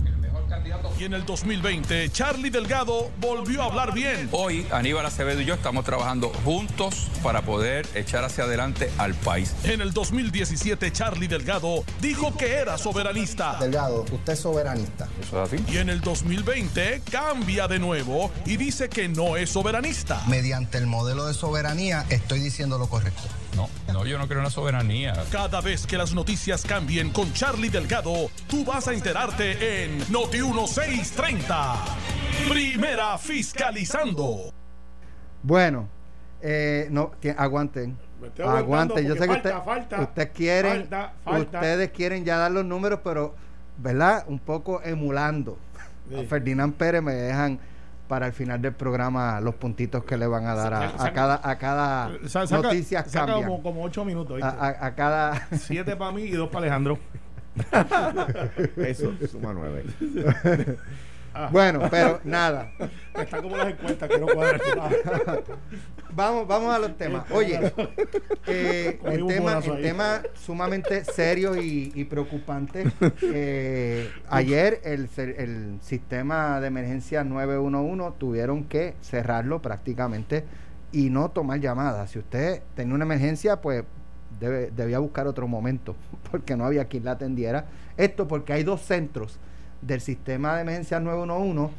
Y 0.99 1.05
en 1.05 1.13
el 1.13 1.25
2020, 1.25 2.09
Charlie 2.09 2.49
Delgado 2.49 3.11
volvió 3.19 3.63
a 3.63 3.65
hablar 3.65 3.93
bien. 3.93 4.29
Hoy 4.31 4.65
Aníbal 4.71 5.05
Acevedo 5.05 5.41
y 5.41 5.45
yo 5.45 5.53
estamos 5.53 5.83
trabajando 5.85 6.29
juntos 6.45 7.09
para 7.21 7.41
poder 7.41 7.87
echar 7.95 8.23
hacia 8.23 8.43
adelante 8.43 8.91
al 8.97 9.13
país. 9.13 9.53
En 9.63 9.81
el 9.81 9.93
2017, 9.93 10.91
Charlie 10.91 11.27
Delgado 11.27 11.83
dijo 12.01 12.35
que 12.37 12.53
era 12.53 12.77
soberanista. 12.77 13.57
Delgado, 13.59 14.05
usted 14.11 14.33
es 14.33 14.39
soberanista. 14.39 15.07
¿Eso 15.21 15.43
es 15.43 15.53
así? 15.53 15.63
Y 15.71 15.77
en 15.77 15.89
el 15.89 16.01
2020 16.01 17.01
cambia 17.11 17.67
de 17.67 17.79
nuevo 17.79 18.31
y 18.45 18.57
dice 18.57 18.89
que 18.89 19.09
no 19.09 19.35
es 19.37 19.49
soberanista. 19.49 20.21
Mediante 20.27 20.77
el 20.77 20.87
modelo 20.87 21.25
de 21.25 21.33
soberanía 21.33 22.05
estoy 22.09 22.39
diciendo 22.39 22.77
lo 22.77 22.87
correcto. 22.87 23.23
No, 23.55 23.69
no, 23.91 24.05
yo 24.05 24.17
no 24.17 24.25
creo 24.27 24.39
en 24.39 24.45
la 24.45 24.49
soberanía. 24.49 25.13
Cada 25.31 25.61
vez 25.61 25.85
que 25.85 25.97
las 25.97 26.13
noticias 26.13 26.63
cambien 26.65 27.11
con 27.11 27.31
Charlie 27.33 27.69
Delgado, 27.69 28.29
tú 28.47 28.65
vas 28.65 28.87
a 28.87 28.93
enterarte 28.93 29.83
en 29.85 29.99
Noti 30.11 30.41
1630. 30.41 31.75
Primera 32.49 33.17
fiscalizando. 33.17 34.51
Bueno, 35.43 35.87
eh, 36.41 36.87
no, 36.89 37.11
aguanten. 37.37 37.97
Aguanten. 38.43 39.05
Yo 39.05 39.15
sé 39.15 39.27
que 39.27 39.33
usted- 39.33 39.53
falta, 39.63 40.29
quieren, 40.29 40.81
falta, 40.89 41.13
falta. 41.23 41.57
ustedes 41.59 41.91
quieren 41.91 42.25
ya 42.25 42.37
dar 42.37 42.51
los 42.51 42.65
números, 42.65 43.01
pero, 43.03 43.35
¿verdad? 43.77 44.23
Un 44.27 44.39
poco 44.39 44.81
emulando 44.83 45.57
a 46.15 46.19
Sí. 46.21 46.25
Ferdinand 46.27 46.73
Pérez 46.73 47.01
me 47.03 47.13
dejan 47.13 47.59
para 48.07 48.27
el 48.27 48.33
final 48.33 48.61
del 48.61 48.73
programa 48.73 49.39
los 49.41 49.55
puntitos 49.55 50.03
que 50.03 50.17
le 50.17 50.27
van 50.27 50.45
a 50.45 50.53
dar 50.55 50.73
a, 50.73 50.91
Saca- 50.97 51.03
a 51.05 51.13
cada 51.13 51.41
a 51.43 51.57
cada 51.57 52.11
Sa- 52.27 52.45
saca- 52.47 52.61
noticias 52.63 53.09
saca 53.09 53.25
cambian. 53.27 53.49
como, 53.49 53.63
como 53.63 53.83
ocho 53.83 54.03
minutos. 54.05 54.41
A- 54.43 54.85
a 54.85 54.93
cada 54.95 55.47
Siete 55.57 55.95
para 55.95 56.11
mí 56.11 56.23
y 56.23 56.31
dos 56.31 56.49
para 56.49 56.59
Alejandro. 56.65 56.99
Eso, 58.77 59.13
suma 59.31 59.53
nueve. 59.53 59.85
bueno, 61.51 61.81
pero 61.89 62.19
nada. 62.23 62.71
Está 63.15 63.41
como 63.41 63.57
las 63.57 63.69
encuestas 63.69 64.09
que 64.09 64.17
no 64.17 64.27
cuadran. 64.27 64.61
Vamos, 66.15 66.47
vamos 66.47 66.75
a 66.75 66.77
los 66.77 66.95
temas. 66.95 67.25
Oye, 67.31 67.73
eh, 68.45 68.99
el 69.03 69.25
tema, 69.25 69.57
el 69.57 69.81
tema 69.81 70.21
sumamente 70.35 71.03
serio 71.05 71.59
y, 71.59 71.91
y 71.95 72.03
preocupante. 72.03 72.85
Eh, 73.23 74.11
ayer 74.29 74.79
el, 74.83 75.09
el 75.17 75.79
sistema 75.81 76.61
de 76.61 76.67
emergencia 76.67 77.23
911 77.23 78.15
tuvieron 78.19 78.65
que 78.65 78.93
cerrarlo 79.01 79.59
prácticamente 79.59 80.45
y 80.91 81.09
no 81.09 81.31
tomar 81.31 81.59
llamadas. 81.59 82.11
Si 82.11 82.19
usted 82.19 82.61
tenía 82.75 82.93
una 82.93 83.05
emergencia, 83.05 83.59
pues 83.59 83.83
debe, 84.39 84.69
debía 84.69 84.99
buscar 84.99 85.25
otro 85.25 85.47
momento 85.47 85.95
porque 86.31 86.55
no 86.55 86.65
había 86.65 86.85
quien 86.85 87.05
la 87.05 87.13
atendiera. 87.13 87.65
Esto 87.97 88.27
porque 88.27 88.53
hay 88.53 88.63
dos 88.63 88.81
centros 88.81 89.39
del 89.85 90.01
sistema 90.01 90.55
de 90.55 90.61
emergencia 90.61 90.99
911 90.99 91.73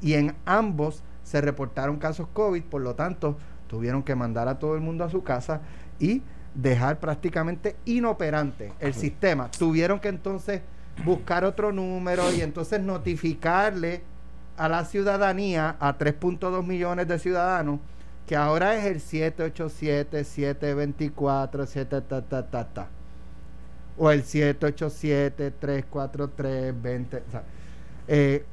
y 0.00 0.14
en 0.14 0.34
ambos 0.44 1.02
se 1.22 1.40
reportaron 1.40 1.98
casos 1.98 2.26
COVID, 2.32 2.62
por 2.64 2.80
lo 2.80 2.94
tanto 2.94 3.36
tuvieron 3.68 4.02
que 4.02 4.14
mandar 4.14 4.48
a 4.48 4.58
todo 4.58 4.74
el 4.74 4.80
mundo 4.80 5.04
a 5.04 5.10
su 5.10 5.22
casa 5.22 5.60
y 5.98 6.22
dejar 6.54 6.98
prácticamente 6.98 7.76
inoperante 7.84 8.72
el 8.80 8.94
sistema. 8.94 9.50
Tuvieron 9.50 10.00
que 10.00 10.08
entonces 10.08 10.62
buscar 11.04 11.44
otro 11.44 11.72
número 11.72 12.32
y 12.32 12.40
entonces 12.40 12.80
notificarle 12.80 14.02
a 14.56 14.68
la 14.68 14.84
ciudadanía, 14.84 15.76
a 15.78 15.96
3.2 15.96 16.64
millones 16.66 17.08
de 17.08 17.18
ciudadanos, 17.18 17.80
que 18.26 18.36
ahora 18.36 18.76
es 18.76 18.86
el 18.86 19.00
787, 19.00 20.24
724, 20.24 21.66
7 21.66 22.00
ta, 22.02 22.22
ta, 22.22 22.50
ta, 22.50 22.64
ta. 22.64 22.88
O 24.02 24.10
el 24.10 24.22
787, 24.24 25.50
343, 25.50 26.82
20. 26.82 27.16
o 27.18 27.30
sea, 27.30 27.42
eh, 28.08 28.44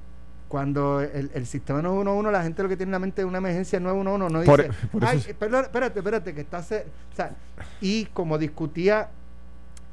cuando 0.49 1.01
el, 1.01 1.31
el 1.33 1.45
sistema 1.45 1.81
911, 1.81 2.31
la 2.31 2.43
gente 2.43 2.63
lo 2.63 2.69
que 2.69 2.75
tiene 2.77 2.89
en 2.89 2.93
la 2.93 2.99
mente 2.99 3.21
es 3.21 3.27
una 3.27 3.37
emergencia 3.37 3.79
911, 3.79 4.33
no 4.33 4.43
Por- 4.45 4.61
dice, 4.63 4.87
por 4.91 5.03
eso 5.03 5.11
ay, 5.27 5.33
perdón, 5.33 5.63
espérate, 5.63 5.99
espérate, 5.99 6.33
que 6.33 6.41
está... 6.41 6.59
cer-". 6.59 6.85
O 7.13 7.15
sea, 7.15 7.31
y 7.81 8.05
como 8.13 8.37
discutía 8.37 9.09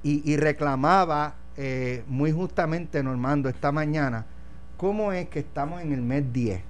y, 0.02 0.28
y 0.30 0.36
reclamaba 0.36 1.34
eh, 1.56 2.02
muy 2.08 2.32
justamente 2.32 3.02
Normando 3.02 3.48
esta 3.48 3.70
mañana, 3.72 4.26
¿cómo 4.76 5.12
es 5.12 5.28
que 5.28 5.38
estamos 5.40 5.80
en 5.82 5.92
el 5.92 6.02
mes 6.02 6.32
10? 6.32 6.62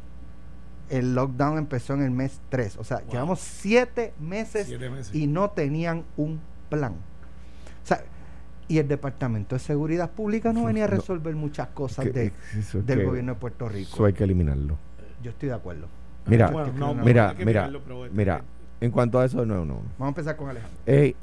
El 0.91 1.15
lockdown 1.15 1.57
empezó 1.59 1.95
en 1.95 2.03
el 2.03 2.11
mes 2.11 2.39
3, 2.51 2.77
o 2.77 2.85
sea, 2.85 3.03
llevamos 3.11 3.41
siete 3.41 4.13
meses, 4.21 4.67
Siete 4.67 4.91
meses. 4.91 5.15
y 5.15 5.27
no 5.27 5.51
tenían 5.51 6.05
un 6.19 6.39
plan. 6.69 6.93
O 7.83 7.87
sea, 7.87 8.03
y 8.69 8.79
el 8.79 8.89
Departamento 8.89 9.55
de 9.55 9.59
Seguridad 9.61 10.11
Pública 10.11 10.53
no 10.53 10.65
venía 10.65 10.85
a 10.85 10.89
resolver 10.89 11.35
muchas 11.37 11.69
cosas 11.69 12.07
Que- 12.07 12.13
de, 12.13 12.33
eso 12.59 12.83
del 12.83 12.99
que- 13.01 13.05
gobierno 13.05 13.35
de 13.35 13.41
Puerto 13.41 13.69
Rico. 13.69 13.91
Eso 13.95 14.05
hay 14.05 14.13
que 14.13 14.25
eliminarlo. 14.25 14.77
Yo 15.23 15.31
estoy 15.31 15.49
de 15.51 15.55
acuerdo. 15.55 15.87
Mira, 16.27 16.49
Bueno, 16.51 16.73
no, 16.77 16.95
no, 16.95 17.05
mira, 17.05 17.31
hay 17.31 17.37
que 17.37 17.45
mira, 17.45 17.61
mirarlo, 17.63 17.81
pero 17.85 18.05
este- 18.07 18.17
mira. 18.17 18.43
En 18.81 18.91
cuanto 18.91 19.19
a 19.19 19.25
eso, 19.25 19.47
no, 19.47 19.65
no. 19.65 19.75
Vamos 19.99 20.01
a 20.01 20.09
empezar 20.09 20.37
con 20.37 20.49
Alejandro. 20.51 20.79
es, 20.87 21.15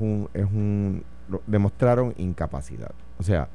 un, 0.00 0.28
es 0.34 0.44
un 0.44 1.02
lo- 1.28 1.42
demostraron 1.46 2.12
incapacidad. 2.18 2.90
O 3.18 3.22
sea, 3.22 3.48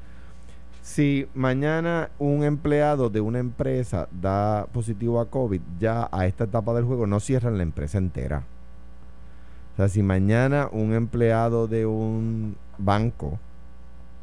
si 0.82 1.28
mañana 1.34 2.10
un 2.18 2.42
empleado 2.44 3.10
de 3.10 3.20
una 3.20 3.38
empresa 3.38 4.08
da 4.12 4.66
positivo 4.72 5.20
a 5.20 5.28
COVID, 5.28 5.60
ya 5.78 6.08
a 6.10 6.26
esta 6.26 6.44
etapa 6.44 6.72
del 6.74 6.84
juego 6.84 7.06
no 7.06 7.20
cierran 7.20 7.56
la 7.56 7.62
empresa 7.64 7.98
entera. 7.98 8.44
O 9.74 9.76
sea, 9.76 9.88
si 9.88 10.02
mañana 10.02 10.68
un 10.72 10.94
empleado 10.94 11.66
de 11.68 11.86
un 11.86 12.56
banco 12.78 13.38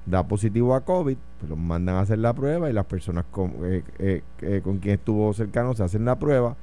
da 0.05 0.27
positivo 0.27 0.75
a 0.75 0.81
COVID, 0.81 1.17
pues 1.39 1.49
los 1.49 1.57
mandan 1.57 1.95
a 1.95 2.01
hacer 2.01 2.19
la 2.19 2.33
prueba 2.33 2.69
y 2.69 2.73
las 2.73 2.85
personas 2.85 3.25
con, 3.31 3.53
eh, 3.63 3.83
eh, 3.99 4.21
eh, 4.41 4.61
con 4.63 4.79
quien 4.79 4.95
estuvo 4.95 5.33
cercano 5.33 5.73
se 5.73 5.83
hacen 5.83 6.03
la 6.05 6.19
prueba, 6.19 6.55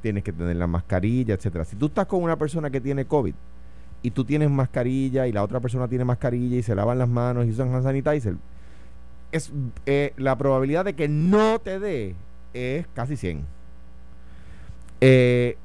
tienes 0.00 0.24
que 0.24 0.32
tener 0.32 0.56
la 0.56 0.66
mascarilla, 0.66 1.34
etcétera. 1.34 1.64
Si 1.64 1.76
tú 1.76 1.86
estás 1.86 2.06
con 2.06 2.22
una 2.22 2.36
persona 2.36 2.70
que 2.70 2.80
tiene 2.80 3.04
COVID 3.04 3.34
y 4.02 4.10
tú 4.10 4.24
tienes 4.24 4.50
mascarilla 4.50 5.26
y 5.26 5.32
la 5.32 5.42
otra 5.42 5.60
persona 5.60 5.88
tiene 5.88 6.04
mascarilla 6.04 6.56
y 6.56 6.62
se 6.62 6.74
lavan 6.74 6.98
las 6.98 7.08
manos 7.08 7.46
y 7.46 7.50
usan 7.50 7.74
hand 7.74 7.84
sanitizer, 7.84 8.36
es, 9.32 9.52
la 10.16 10.36
probabilidad 10.38 10.84
de 10.84 10.94
que 10.94 11.08
no 11.08 11.58
te 11.58 11.78
dé 11.78 12.14
es 12.54 12.86
casi 12.94 13.16
100. 13.16 13.44
Eh, 15.00 15.56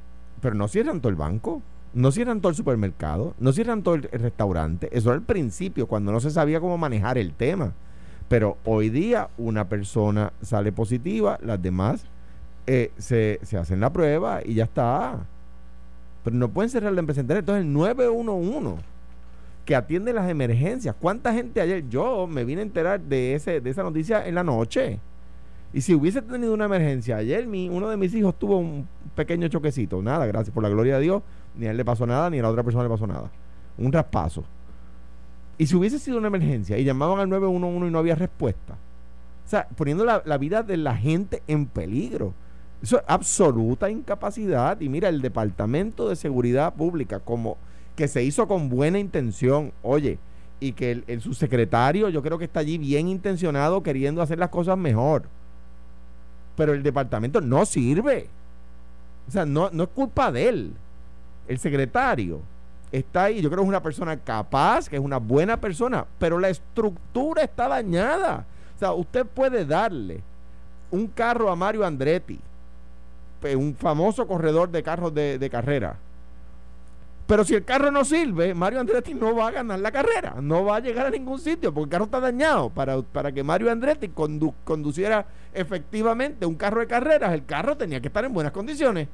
pero 0.41 0.55
no 0.55 0.67
cierran 0.67 0.99
todo 0.99 1.09
el 1.09 1.15
banco, 1.15 1.61
no 1.93 2.11
cierran 2.11 2.41
todo 2.41 2.49
el 2.49 2.55
supermercado, 2.55 3.33
no 3.39 3.51
cierran 3.53 3.83
todo 3.83 3.95
el, 3.95 4.09
el 4.11 4.19
restaurante. 4.21 4.89
Eso 4.91 5.09
era 5.09 5.17
al 5.17 5.23
principio, 5.25 5.87
cuando 5.87 6.11
no 6.11 6.19
se 6.19 6.31
sabía 6.31 6.59
cómo 6.59 6.77
manejar 6.77 7.17
el 7.17 7.33
tema. 7.33 7.73
Pero 8.27 8.57
hoy 8.63 8.89
día 8.89 9.29
una 9.37 9.67
persona 9.67 10.31
sale 10.41 10.71
positiva, 10.71 11.37
las 11.41 11.61
demás 11.61 12.05
eh, 12.67 12.91
se, 12.97 13.39
se 13.41 13.57
hacen 13.57 13.79
la 13.79 13.91
prueba 13.91 14.39
y 14.45 14.53
ya 14.53 14.63
está. 14.63 15.25
Pero 16.23 16.35
no 16.37 16.49
pueden 16.49 16.69
cerrar 16.69 16.93
la 16.93 16.99
empresa 16.99 17.21
entera. 17.21 17.39
Entonces 17.39 17.65
el 17.65 17.73
911 17.73 18.81
que 19.65 19.75
atiende 19.75 20.13
las 20.13 20.29
emergencias. 20.29 20.95
¿Cuánta 20.99 21.33
gente 21.33 21.59
ayer? 21.59 21.87
Yo 21.89 22.27
me 22.27 22.45
vine 22.45 22.61
a 22.61 22.63
enterar 22.63 23.01
de, 23.01 23.35
ese, 23.35 23.61
de 23.61 23.69
esa 23.69 23.83
noticia 23.83 24.25
en 24.25 24.35
la 24.35 24.43
noche. 24.43 24.99
Y 25.73 25.81
si 25.81 25.93
hubiese 25.93 26.21
tenido 26.21 26.53
una 26.53 26.65
emergencia 26.65 27.17
ayer, 27.17 27.47
mi, 27.47 27.69
uno 27.69 27.89
de 27.89 27.97
mis 27.97 28.13
hijos 28.13 28.37
tuvo 28.37 28.57
un 28.57 28.87
pequeño 29.15 29.47
choquecito. 29.47 30.01
Nada, 30.01 30.25
gracias 30.25 30.53
por 30.53 30.63
la 30.63 30.69
gloria 30.69 30.95
de 30.95 31.01
Dios. 31.01 31.23
Ni 31.55 31.67
a 31.67 31.71
él 31.71 31.77
le 31.77 31.85
pasó 31.85 32.05
nada, 32.05 32.29
ni 32.29 32.39
a 32.39 32.41
la 32.41 32.49
otra 32.49 32.63
persona 32.63 32.83
le 32.83 32.89
pasó 32.89 33.07
nada. 33.07 33.29
Un 33.77 33.91
raspazo. 33.91 34.43
Y 35.57 35.67
si 35.67 35.75
hubiese 35.75 35.99
sido 35.99 36.17
una 36.17 36.27
emergencia 36.27 36.77
y 36.77 36.83
llamaban 36.83 37.19
al 37.19 37.29
911 37.29 37.87
y 37.87 37.91
no 37.91 37.99
había 37.99 38.15
respuesta. 38.15 38.73
O 39.45 39.49
sea, 39.49 39.67
poniendo 39.75 40.05
la, 40.05 40.37
vida 40.37 40.63
de 40.63 40.77
la 40.77 40.95
gente 40.95 41.43
en 41.47 41.65
peligro. 41.65 42.33
Eso 42.81 42.97
es 42.97 43.03
absoluta 43.07 43.89
incapacidad. 43.89 44.79
Y 44.79 44.89
mira, 44.89 45.09
el 45.09 45.21
Departamento 45.21 46.09
de 46.09 46.15
Seguridad 46.15 46.73
Pública, 46.73 47.19
como 47.19 47.57
que 47.95 48.07
se 48.07 48.23
hizo 48.23 48.47
con 48.47 48.69
buena 48.69 48.97
intención, 48.97 49.73
oye, 49.83 50.17
y 50.59 50.71
que 50.71 50.91
el, 50.91 51.03
el 51.07 51.21
subsecretario 51.21 52.09
yo 52.09 52.23
creo 52.23 52.37
que 52.37 52.45
está 52.45 52.61
allí 52.61 52.77
bien 52.77 53.07
intencionado 53.07 53.83
queriendo 53.83 54.21
hacer 54.21 54.39
las 54.39 54.49
cosas 54.49 54.77
mejor. 54.77 55.23
Pero 56.55 56.73
el 56.73 56.81
departamento 56.81 57.41
no 57.41 57.65
sirve. 57.65 58.29
O 59.27 59.31
sea, 59.31 59.45
no, 59.45 59.69
no 59.71 59.83
es 59.83 59.89
culpa 59.89 60.31
de 60.31 60.49
él. 60.49 60.73
El 61.47 61.59
secretario 61.59 62.41
está 62.91 63.25
ahí, 63.25 63.41
yo 63.41 63.49
creo 63.49 63.59
que 63.59 63.65
es 63.65 63.69
una 63.69 63.83
persona 63.83 64.17
capaz, 64.17 64.87
que 64.89 64.95
es 64.97 65.01
una 65.01 65.17
buena 65.17 65.57
persona, 65.59 66.05
pero 66.19 66.39
la 66.39 66.49
estructura 66.49 67.43
está 67.43 67.67
dañada. 67.67 68.45
O 68.75 68.79
sea, 68.79 68.93
usted 68.93 69.25
puede 69.25 69.65
darle 69.65 70.21
un 70.91 71.07
carro 71.07 71.49
a 71.49 71.55
Mario 71.55 71.85
Andretti, 71.85 72.39
un 73.55 73.75
famoso 73.75 74.27
corredor 74.27 74.69
de 74.69 74.83
carros 74.83 75.13
de, 75.13 75.39
de 75.39 75.49
carrera. 75.49 75.95
Pero 77.27 77.45
si 77.45 77.55
el 77.55 77.63
carro 77.63 77.91
no 77.91 78.03
sirve, 78.03 78.53
Mario 78.53 78.81
Andretti 78.81 79.13
no 79.13 79.33
va 79.33 79.47
a 79.47 79.51
ganar 79.51 79.79
la 79.79 79.91
carrera, 79.91 80.35
no 80.41 80.65
va 80.65 80.75
a 80.75 80.79
llegar 80.81 81.05
a 81.05 81.09
ningún 81.09 81.39
sitio 81.39 81.73
porque 81.73 81.85
el 81.85 81.89
carro 81.89 82.05
está 82.05 82.19
dañado. 82.19 82.69
Para, 82.69 83.01
para 83.01 83.31
que 83.31 83.41
Mario 83.41 83.71
Andretti 83.71 84.09
condu- 84.09 84.53
conduciera 84.65 85.25
efectivamente 85.53 86.45
un 86.45 86.55
carro 86.55 86.81
de 86.81 86.87
carreras, 86.87 87.31
el 87.33 87.45
carro 87.45 87.77
tenía 87.77 88.01
que 88.01 88.07
estar 88.07 88.25
en 88.25 88.33
buenas 88.33 88.51
condiciones. 88.51 89.07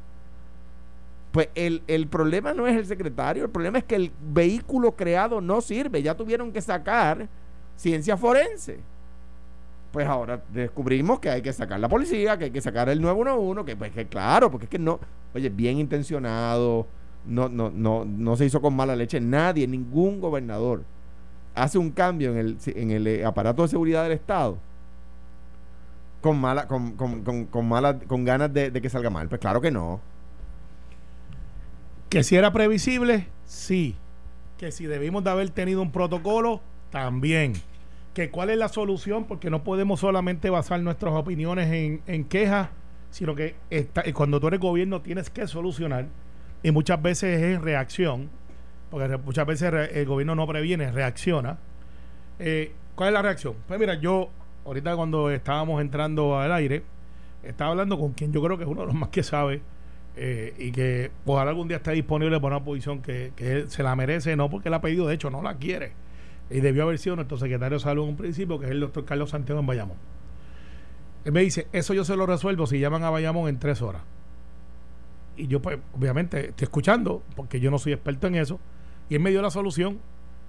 Pues 1.32 1.50
el, 1.56 1.84
el 1.88 2.08
problema 2.08 2.54
no 2.54 2.68
es 2.68 2.76
el 2.76 2.86
secretario, 2.86 3.44
el 3.44 3.50
problema 3.50 3.78
es 3.78 3.84
que 3.84 3.96
el 3.96 4.12
vehículo 4.32 4.96
creado 4.96 5.42
no 5.42 5.62
sirve. 5.62 6.02
Ya 6.02 6.16
tuvieron 6.16 6.52
que 6.52 6.62
sacar 6.62 7.28
ciencia 7.76 8.18
forense. 8.18 8.80
Pues 9.92 10.08
ahora 10.08 10.42
descubrimos 10.52 11.20
que 11.20 11.30
hay 11.30 11.42
que 11.42 11.54
sacar 11.54 11.80
la 11.80 11.90
policía, 11.90 12.38
que 12.38 12.46
hay 12.46 12.52
que 12.52 12.62
sacar 12.62 12.90
el 12.90 13.02
911, 13.02 13.66
que 13.66 13.76
pues 13.76 13.92
que 13.92 14.06
claro, 14.06 14.52
porque 14.52 14.66
es 14.66 14.70
que 14.70 14.80
no, 14.80 15.00
oye, 15.34 15.50
bien 15.50 15.80
intencionado, 15.80 16.88
no, 17.26 17.50
no, 17.50 17.70
no, 17.72 18.06
no 18.06 18.36
se 18.36 18.46
hizo 18.46 18.62
con 18.62 18.76
mala 18.76 18.96
leche, 18.96 19.20
nadie, 19.20 19.68
ningún 19.68 20.20
gobernador 20.20 20.84
hace 21.58 21.78
un 21.78 21.90
cambio 21.92 22.32
en 22.32 22.38
el, 22.38 22.58
en 22.68 22.92
el 22.92 23.08
eh, 23.08 23.26
aparato 23.26 23.64
de 23.64 23.68
seguridad 23.68 24.04
del 24.04 24.12
Estado 24.12 24.58
con 26.22 26.40
mala, 26.40 26.68
con, 26.68 26.92
con, 26.94 27.24
con, 27.24 27.46
con 27.46 27.68
mala, 27.68 28.00
con 28.00 28.26
ganas 28.26 28.54
de, 28.54 28.72
de 28.72 28.82
que 28.82 28.90
salga 28.90 29.10
mal. 29.10 29.30
Pues 29.30 29.40
claro 29.40 29.62
que 29.62 29.72
no. 29.72 30.00
Que 32.10 32.24
si 32.24 32.36
era 32.36 32.52
previsible, 32.52 33.28
sí. 33.46 33.96
Que 34.58 34.72
si 34.72 34.86
debimos 34.86 35.24
de 35.24 35.30
haber 35.30 35.50
tenido 35.50 35.82
un 35.82 35.92
protocolo, 35.92 36.62
también. 36.90 37.54
Que 38.14 38.30
cuál 38.30 38.50
es 38.50 38.58
la 38.58 38.70
solución, 38.70 39.26
porque 39.26 39.50
no 39.50 39.64
podemos 39.64 40.00
solamente 40.00 40.50
basar 40.50 40.80
nuestras 40.80 41.14
opiniones 41.14 41.72
en, 41.72 42.02
en 42.08 42.24
quejas, 42.24 42.70
sino 43.12 43.36
que 43.36 43.56
eh, 43.70 43.88
cuando 44.14 44.40
tú 44.40 44.48
eres 44.48 44.60
gobierno 44.60 45.02
tienes 45.02 45.30
que 45.30 45.48
solucionar. 45.48 46.08
Y 46.64 46.72
muchas 46.72 47.02
veces 47.02 47.42
es 47.42 47.62
reacción, 47.62 48.30
porque 48.90 49.18
muchas 49.18 49.46
veces 49.46 49.72
el 49.94 50.06
gobierno 50.06 50.34
no 50.34 50.48
previene, 50.48 50.92
reacciona. 50.92 51.58
Eh, 52.40 52.72
¿Cuál 52.96 53.10
es 53.10 53.14
la 53.14 53.22
reacción? 53.22 53.56
Pues 53.68 53.80
mira, 53.80 53.96
yo 53.96 54.30
ahorita 54.66 54.96
cuando 54.96 55.30
estábamos 55.30 55.82
entrando 55.82 56.40
al 56.40 56.52
aire, 56.54 56.84
estaba 57.44 57.72
hablando 57.72 58.00
con 58.00 58.14
quien 58.14 58.32
yo 58.32 58.42
creo 58.42 58.58
que 58.58 58.64
es 58.64 58.70
uno 58.70 58.82
de 58.82 58.88
los 58.88 58.96
más 58.96 59.10
que 59.10 59.24
sabe 59.24 59.62
eh, 60.20 60.56
y 60.58 60.72
que 60.72 61.12
ojalá 61.26 61.52
algún 61.52 61.68
día 61.68 61.78
esté 61.78 61.92
disponible 61.92 62.40
para 62.40 62.58
una 62.58 62.66
posición 62.66 63.04
que, 63.04 63.34
que 63.36 63.68
se 63.68 63.84
la 63.84 63.96
merece, 63.96 64.36
no 64.36 64.50
porque 64.50 64.72
la 64.72 64.78
ha 64.78 64.82
pedido, 64.82 65.08
de 65.08 65.14
hecho 65.14 65.30
no 65.30 65.44
la 65.44 65.58
quiere. 65.58 65.92
Y 66.50 66.60
debió 66.60 66.84
haber 66.84 66.98
sido 66.98 67.16
nuestro 67.16 67.38
secretario 67.38 67.78
de 67.78 67.84
salud 67.84 68.04
en 68.04 68.10
un 68.10 68.18
principio, 68.18 68.60
que 68.60 68.66
es 68.66 68.72
el 68.72 68.80
doctor 68.80 69.06
Carlos 69.06 69.30
Santiago 69.30 69.60
en 69.60 69.68
Bayamón. 69.68 69.98
Él 71.24 71.34
me 71.34 71.42
dice, 71.42 71.68
eso 71.72 71.94
yo 71.94 72.04
se 72.04 72.16
lo 72.16 72.26
resuelvo 72.26 72.66
si 72.66 72.80
llaman 72.80 73.04
a 73.04 73.12
Bayamón 73.12 73.48
en 73.48 73.60
tres 73.60 73.82
horas. 73.82 74.02
Y 75.36 75.46
yo, 75.46 75.62
pues, 75.62 75.78
obviamente, 75.94 76.50
estoy 76.50 76.66
escuchando, 76.66 77.22
porque 77.36 77.60
yo 77.60 77.70
no 77.70 77.78
soy 77.78 77.94
experto 77.94 78.26
en 78.26 78.36
eso, 78.36 78.60
y 79.10 79.16
él 79.16 79.22
me 79.22 79.30
dio 79.30 79.44
la 79.44 79.52
solución. 79.52 80.00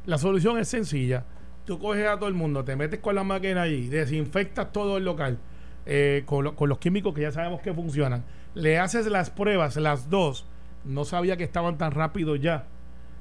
La 0.06 0.16
solución 0.16 0.56
es 0.56 0.68
sencilla. 0.68 1.26
Tú 1.66 1.78
coges 1.78 2.06
a 2.06 2.16
todo 2.16 2.28
el 2.28 2.34
mundo, 2.34 2.64
te 2.64 2.74
metes 2.74 3.00
con 3.00 3.14
la 3.14 3.24
máquina 3.24 3.62
allí, 3.62 3.88
desinfectas 3.88 4.72
todo 4.72 4.96
el 4.96 5.04
local 5.04 5.38
eh, 5.84 6.22
con 6.26 6.68
los 6.68 6.78
químicos 6.78 7.14
que 7.14 7.22
ya 7.22 7.32
sabemos 7.32 7.60
que 7.60 7.74
funcionan. 7.74 8.24
Le 8.54 8.78
haces 8.78 9.06
las 9.06 9.30
pruebas, 9.30 9.76
las 9.76 10.10
dos. 10.10 10.46
No 10.84 11.04
sabía 11.04 11.36
que 11.36 11.44
estaban 11.44 11.76
tan 11.78 11.92
rápido 11.92 12.36
ya 12.36 12.64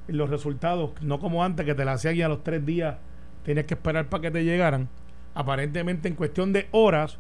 los 0.08 0.30
resultados, 0.30 0.92
no 1.02 1.20
como 1.20 1.44
antes 1.44 1.66
que 1.66 1.76
te 1.76 1.84
las 1.84 1.96
hacían 1.96 2.16
y 2.16 2.22
a 2.22 2.30
los 2.30 2.42
tres 2.44 2.66
días 2.66 2.96
tenías 3.44 3.66
que 3.66 3.74
esperar 3.74 4.08
para 4.08 4.22
que 4.22 4.32
te 4.32 4.44
llegaran. 4.46 4.88
Aparentemente 5.36 6.08
en 6.08 6.16
cuestión 6.16 6.54
de 6.54 6.68
horas 6.72 7.18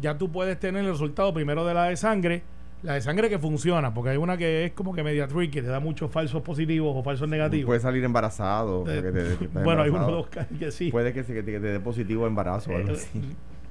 ya 0.00 0.18
tú 0.18 0.30
puedes 0.30 0.58
tener 0.60 0.84
el 0.84 0.90
resultado 0.90 1.32
primero 1.32 1.64
de 1.64 1.72
la 1.74 1.84
de 1.84 1.96
sangre, 1.96 2.42
la 2.82 2.94
de 2.94 3.00
sangre 3.00 3.28
que 3.30 3.38
funciona, 3.38 3.94
porque 3.94 4.10
hay 4.10 4.16
una 4.18 4.36
que 4.36 4.66
es 4.66 4.72
como 4.72 4.94
que 4.94 5.02
media 5.02 5.26
tricky, 5.26 5.50
que 5.54 5.62
te 5.62 5.68
da 5.68 5.80
muchos 5.80 6.10
falsos 6.10 6.42
positivos 6.42 6.92
o 6.94 7.02
falsos 7.02 7.28
negativos. 7.28 7.66
Puede 7.66 7.80
salir 7.80 8.04
embarazado. 8.04 8.84
Eh, 8.88 9.00
te- 9.02 9.36
te- 9.46 9.46
bueno, 9.64 9.82
hay 9.82 9.90
uno 9.90 10.08
dos 10.10 10.26
casos 10.28 10.56
que 10.58 10.70
sí. 10.70 10.90
Puede 10.90 11.12
que, 11.14 11.24
se, 11.24 11.32
que 11.32 11.42
te, 11.42 11.50
que 11.52 11.60
te 11.60 11.66
dé 11.68 11.80
positivo 11.80 12.26
embarazo 12.26 12.70
o 12.72 12.76
algo 12.76 12.90
Eh, 12.90 12.94
así. 12.94 13.20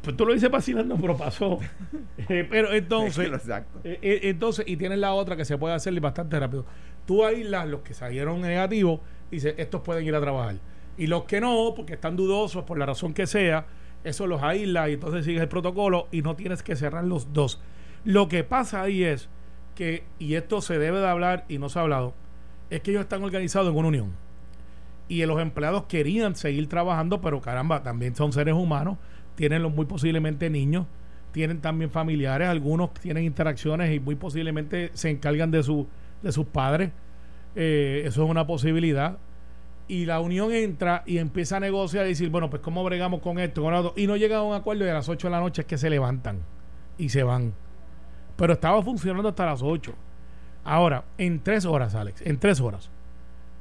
Pues 0.08 0.16
tú 0.16 0.26
lo 0.26 0.34
dices 0.34 0.50
vacilando, 0.50 0.96
pero 0.96 1.18
pasó. 1.18 1.60
Eh, 2.30 2.48
pero 2.50 2.74
entonces, 2.74 3.28
Exacto. 3.28 3.80
eh, 3.84 4.00
eh, 4.02 4.20
entonces, 4.24 4.66
y 4.68 4.76
tienes 4.78 5.00
la 5.00 5.14
otra 5.14 5.36
que 5.36 5.44
se 5.46 5.58
puede 5.58 5.76
hacer 5.76 5.98
bastante 6.00 6.40
rápido. 6.40 6.66
Tú 7.06 7.26
aíslas 7.26 7.68
los 7.68 7.82
que 7.82 7.94
salieron 7.94 8.42
negativos 8.42 9.02
y 9.32 9.36
dices, 9.36 9.56
estos 9.58 9.82
pueden 9.82 10.06
ir 10.06 10.16
a 10.16 10.22
trabajar. 10.22 10.56
Y 10.98 11.08
los 11.08 11.24
que 11.24 11.42
no, 11.42 11.74
porque 11.76 11.94
están 11.96 12.16
dudosos 12.16 12.64
por 12.64 12.78
la 12.78 12.86
razón 12.86 13.14
que 13.14 13.28
sea, 13.28 13.66
eso 14.06 14.28
los 14.28 14.42
aíslas 14.44 14.90
y 14.90 14.94
entonces 14.94 15.26
sigues 15.26 15.42
el 15.42 15.50
protocolo 15.50 16.08
y 16.12 16.22
no 16.22 16.38
tienes 16.38 16.64
que 16.64 16.78
cerrar 16.78 17.04
los 17.04 17.34
dos. 17.34 17.62
Lo 18.06 18.30
que 18.30 18.46
pasa 18.46 18.82
ahí 18.82 19.04
es 19.04 19.28
que, 19.76 20.06
y 20.20 20.36
esto 20.36 20.62
se 20.62 20.80
debe 20.80 21.00
de 21.00 21.08
hablar 21.08 21.44
y 21.50 21.58
no 21.58 21.68
se 21.68 21.80
ha 21.80 21.82
hablado, 21.82 22.14
es 22.70 22.80
que 22.80 22.92
ellos 22.92 23.04
están 23.04 23.24
organizados 23.24 23.70
en 23.72 23.78
una 23.78 23.90
unión. 23.90 24.14
Y 25.10 25.26
los 25.26 25.40
empleados 25.42 25.84
querían 25.84 26.36
seguir 26.36 26.68
trabajando, 26.68 27.22
pero 27.22 27.42
caramba, 27.42 27.84
también 27.84 28.16
son 28.16 28.32
seres 28.34 28.54
humanos, 28.56 28.98
tienen 29.38 29.62
los 29.62 29.72
muy 29.72 29.86
posiblemente 29.86 30.50
niños, 30.50 30.88
tienen 31.32 31.62
también 31.62 31.92
familiares, 31.92 32.48
algunos 32.50 32.92
tienen 32.96 33.24
interacciones 33.24 33.94
y 33.96 34.00
muy 34.00 34.16
posiblemente 34.16 34.90
se 34.96 35.12
encargan 35.12 35.52
de, 35.52 35.62
su, 35.62 35.88
de 36.24 36.32
sus 36.32 36.48
padres. 36.48 36.90
Eh, 37.56 38.02
eso 38.04 38.24
es 38.24 38.30
una 38.30 38.48
posibilidad. 38.48 39.20
Y 39.88 40.06
la 40.06 40.20
unión 40.20 40.52
entra 40.52 41.04
y 41.06 41.20
empieza 41.20 41.58
a 41.58 41.60
negociar 41.60 42.08
y 42.08 42.10
decir, 42.10 42.30
bueno, 42.30 42.50
pues 42.50 42.64
¿cómo 42.64 42.84
bregamos 42.84 43.22
con 43.22 43.38
esto? 43.38 43.62
Con? 43.62 43.92
Y 43.96 44.08
no 44.08 44.18
llega 44.18 44.38
a 44.38 44.42
un 44.42 44.56
acuerdo 44.56 44.86
y 44.86 44.90
a 44.90 44.94
las 44.96 45.08
8 45.08 45.28
de 45.28 45.32
la 45.32 45.40
noche 45.40 45.62
es 45.62 45.68
que 45.68 45.78
se 45.78 45.92
levantan 45.92 46.40
y 46.98 47.10
se 47.10 47.22
van. 47.22 47.54
Pero 48.36 48.54
estaba 48.54 48.82
funcionando 48.82 49.30
hasta 49.30 49.46
las 49.46 49.62
8. 49.62 49.94
Ahora, 50.64 51.06
en 51.20 51.42
tres 51.42 51.64
horas, 51.64 51.94
Alex, 51.94 52.22
en 52.26 52.40
tres 52.40 52.60
horas. 52.60 52.90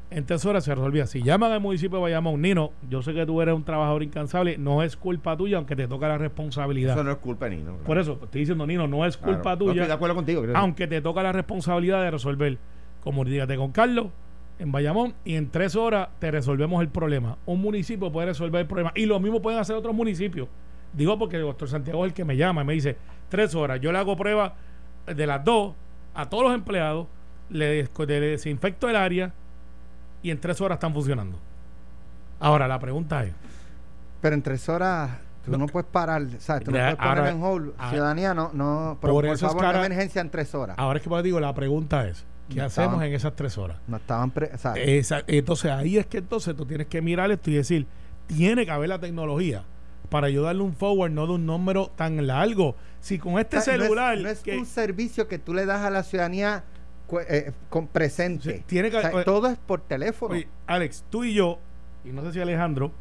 En 0.09 0.25
tres 0.25 0.45
horas 0.47 0.63
se 0.65 0.73
resolvía. 0.75 1.07
Si 1.07 1.21
llaman 1.23 1.51
al 1.51 1.61
municipio 1.61 1.97
de 1.99 2.03
Bayamón, 2.03 2.41
Nino, 2.41 2.71
yo 2.89 3.03
sé 3.03 3.13
que 3.13 3.27
tú 3.27 3.43
eres 3.43 3.55
un 3.57 3.65
trabajador 3.65 4.05
incansable, 4.05 4.57
no 4.57 4.83
es 4.85 4.97
culpa 4.97 5.37
tuya, 5.37 5.57
aunque 5.57 5.75
te 5.75 5.89
toca 5.89 6.07
la 6.07 6.17
responsabilidad. 6.17 6.95
Eso 6.95 7.03
no 7.03 7.11
es 7.11 7.17
culpa 7.19 7.49
ni 7.49 7.57
no. 7.57 7.79
Por 7.79 7.99
eso, 7.99 8.21
estoy 8.23 8.43
diciendo, 8.43 8.67
Nino, 8.69 8.87
no 8.87 9.05
es 9.05 9.17
Claro. 9.17 9.33
culpa 9.35 9.51
No 9.53 9.59
tuya. 9.59 9.73
estoy 9.73 9.87
de 9.89 9.93
acuerdo 9.93 10.15
contigo. 10.15 10.43
creo. 10.43 10.57
aunque 10.57 10.87
te 10.87 11.01
toca 11.01 11.23
la 11.25 11.33
responsabilidad 11.33 12.03
de 12.03 12.11
resolver. 12.13 12.57
Comunícate 13.03 13.57
con 13.57 13.73
Carlos 13.73 14.07
en 14.61 14.71
Bayamón 14.73 15.15
y 15.25 15.35
en 15.35 15.51
tres 15.51 15.75
horas 15.77 16.09
te 16.21 16.31
resolvemos 16.31 16.81
el 16.83 16.89
problema. 16.89 17.37
Un 17.45 17.61
municipio 17.61 18.11
puede 18.13 18.29
resolver 18.29 18.61
el 18.61 18.67
problema 18.69 18.93
y 18.95 19.07
lo 19.07 19.19
mismo 19.19 19.43
pueden 19.43 19.59
hacer 19.59 19.75
otros 19.75 19.95
municipios. 19.95 20.49
Digo 20.93 21.19
porque 21.19 21.37
el 21.37 21.43
doctor 21.43 21.69
Santiago 21.69 22.05
es 22.05 22.11
el 22.11 22.15
que 22.15 22.25
me 22.25 22.37
llama 22.37 22.63
y 22.63 22.65
me 22.65 22.73
dice, 22.75 22.97
tres 23.29 23.55
horas, 23.57 23.81
yo 23.81 23.91
le 23.93 23.99
hago 23.99 24.17
prueba 24.17 24.55
de 25.07 25.27
las 25.27 25.45
dos 25.45 25.75
a 26.15 26.29
todos 26.29 26.45
los 26.45 26.55
empleados, 26.55 27.07
le, 27.51 27.67
des- 27.67 27.91
le 28.07 28.21
desinfecto 28.21 28.89
el 28.89 28.97
área 28.97 29.35
y 30.27 30.31
en 30.33 30.41
tres 30.41 30.61
horas 30.61 30.77
están 30.77 30.93
funcionando. 30.93 31.39
Ahora, 32.41 32.67
la 32.67 32.79
pregunta 32.81 33.23
es, 33.25 33.33
Pero 34.21 34.35
en 34.35 34.43
tres 34.43 34.69
horas 34.69 35.11
tú 35.45 35.57
no, 35.57 35.67
puedes 35.69 35.89
parar, 35.89 36.27
¿sabes? 36.41 36.65
Tú 36.65 36.73
no 36.73 36.77
Ya, 36.79 36.85
puedes 36.85 36.97
poner 36.97 37.19
ahora- 37.19 37.31
en 37.31 37.43
hold. 37.43 37.73
ah, 37.79 37.91
Ciudadanía, 37.91 38.35
no, 38.35 38.51
no, 38.53 38.99
pero 39.01 39.13
por 39.15 39.25
por, 39.25 39.35
eso 39.35 39.47
es 39.47 39.53
favor, 39.53 39.61
cara- 39.63 39.79
una 39.79 39.87
emergencia 39.87 40.21
en 40.21 40.31
tres 40.31 40.53
horas. 40.55 40.77
ahora 40.79 40.97
es 40.97 41.03
que 41.05 41.09
pues 41.09 41.23
digo, 41.23 41.39
la 41.39 41.55
pregunta 41.55 42.09
es, 42.09 42.25
¿qué 42.49 42.57
No 42.57 42.65
hacemos 42.65 42.89
estaban- 42.95 43.07
en 43.07 43.15
esas 43.15 43.37
tres 43.37 43.57
horas? 43.57 43.77
No 43.87 43.99
estaban, 43.99 44.33
pre- 44.33 44.51
Esa- 44.75 45.23
entonces 45.29 45.71
ahí 45.71 45.97
es 45.97 46.07
que 46.07 46.19
entonces 46.19 46.57
tú 46.57 46.67
tienes 46.67 46.89
que 46.89 47.01
mirar 47.01 47.31
esto 47.31 47.51
y 47.51 47.55
decir, 47.55 47.87
tiene 48.27 48.65
que 48.65 48.73
haber 48.73 48.89
la 48.89 48.99
tecnología 48.99 49.63
para 50.11 50.29
yo 50.29 50.43
darle 50.43 50.63
un 50.63 50.75
forward, 50.75 51.13
no 51.13 51.27
de 51.29 51.35
un 51.35 51.47
número 51.47 51.93
tan 51.95 52.27
largo. 52.27 52.75
Si 53.01 53.19
con 53.21 53.39
este 53.39 53.59
o 53.59 53.61
sea, 53.61 53.77
no 53.77 53.83
es- 53.85 53.89
celular 53.89 54.19
no 54.19 54.29
es, 54.29 54.41
que- 54.41 54.59
un 54.59 54.67
servicio 54.67 55.29
que 55.29 55.39
tú 55.39 55.55
le 55.55 55.65
das 55.67 55.83
a 55.85 55.91
la 55.91 56.03
ciudadanía 56.03 56.65
eh, 57.29 57.53
con 57.69 57.87
presente. 57.89 58.63
Tiene 58.67 58.91
que- 58.91 58.97
O 58.99 59.01
sea, 59.01 59.15
oye, 59.15 59.25
todo 59.25 59.49
es 59.49 59.59
por 59.59 59.81
teléfono. 59.83 60.35
Oye, 60.35 60.49
Alex, 60.67 61.05
tú 61.11 61.25
y 61.25 61.35
yo, 61.35 61.59
y 62.05 62.11
no 62.11 62.23
sé 62.23 62.33
si 62.33 62.41
Alejandro, 62.41 62.93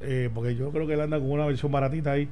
eh, 0.00 0.30
porque 0.34 0.54
yo 0.56 0.70
creo 0.70 0.86
que 0.86 0.94
él 0.94 1.00
anda 1.00 1.18
con 1.18 1.30
una 1.30 1.46
versión 1.46 1.70
baratita 1.72 2.12
ahí. 2.12 2.28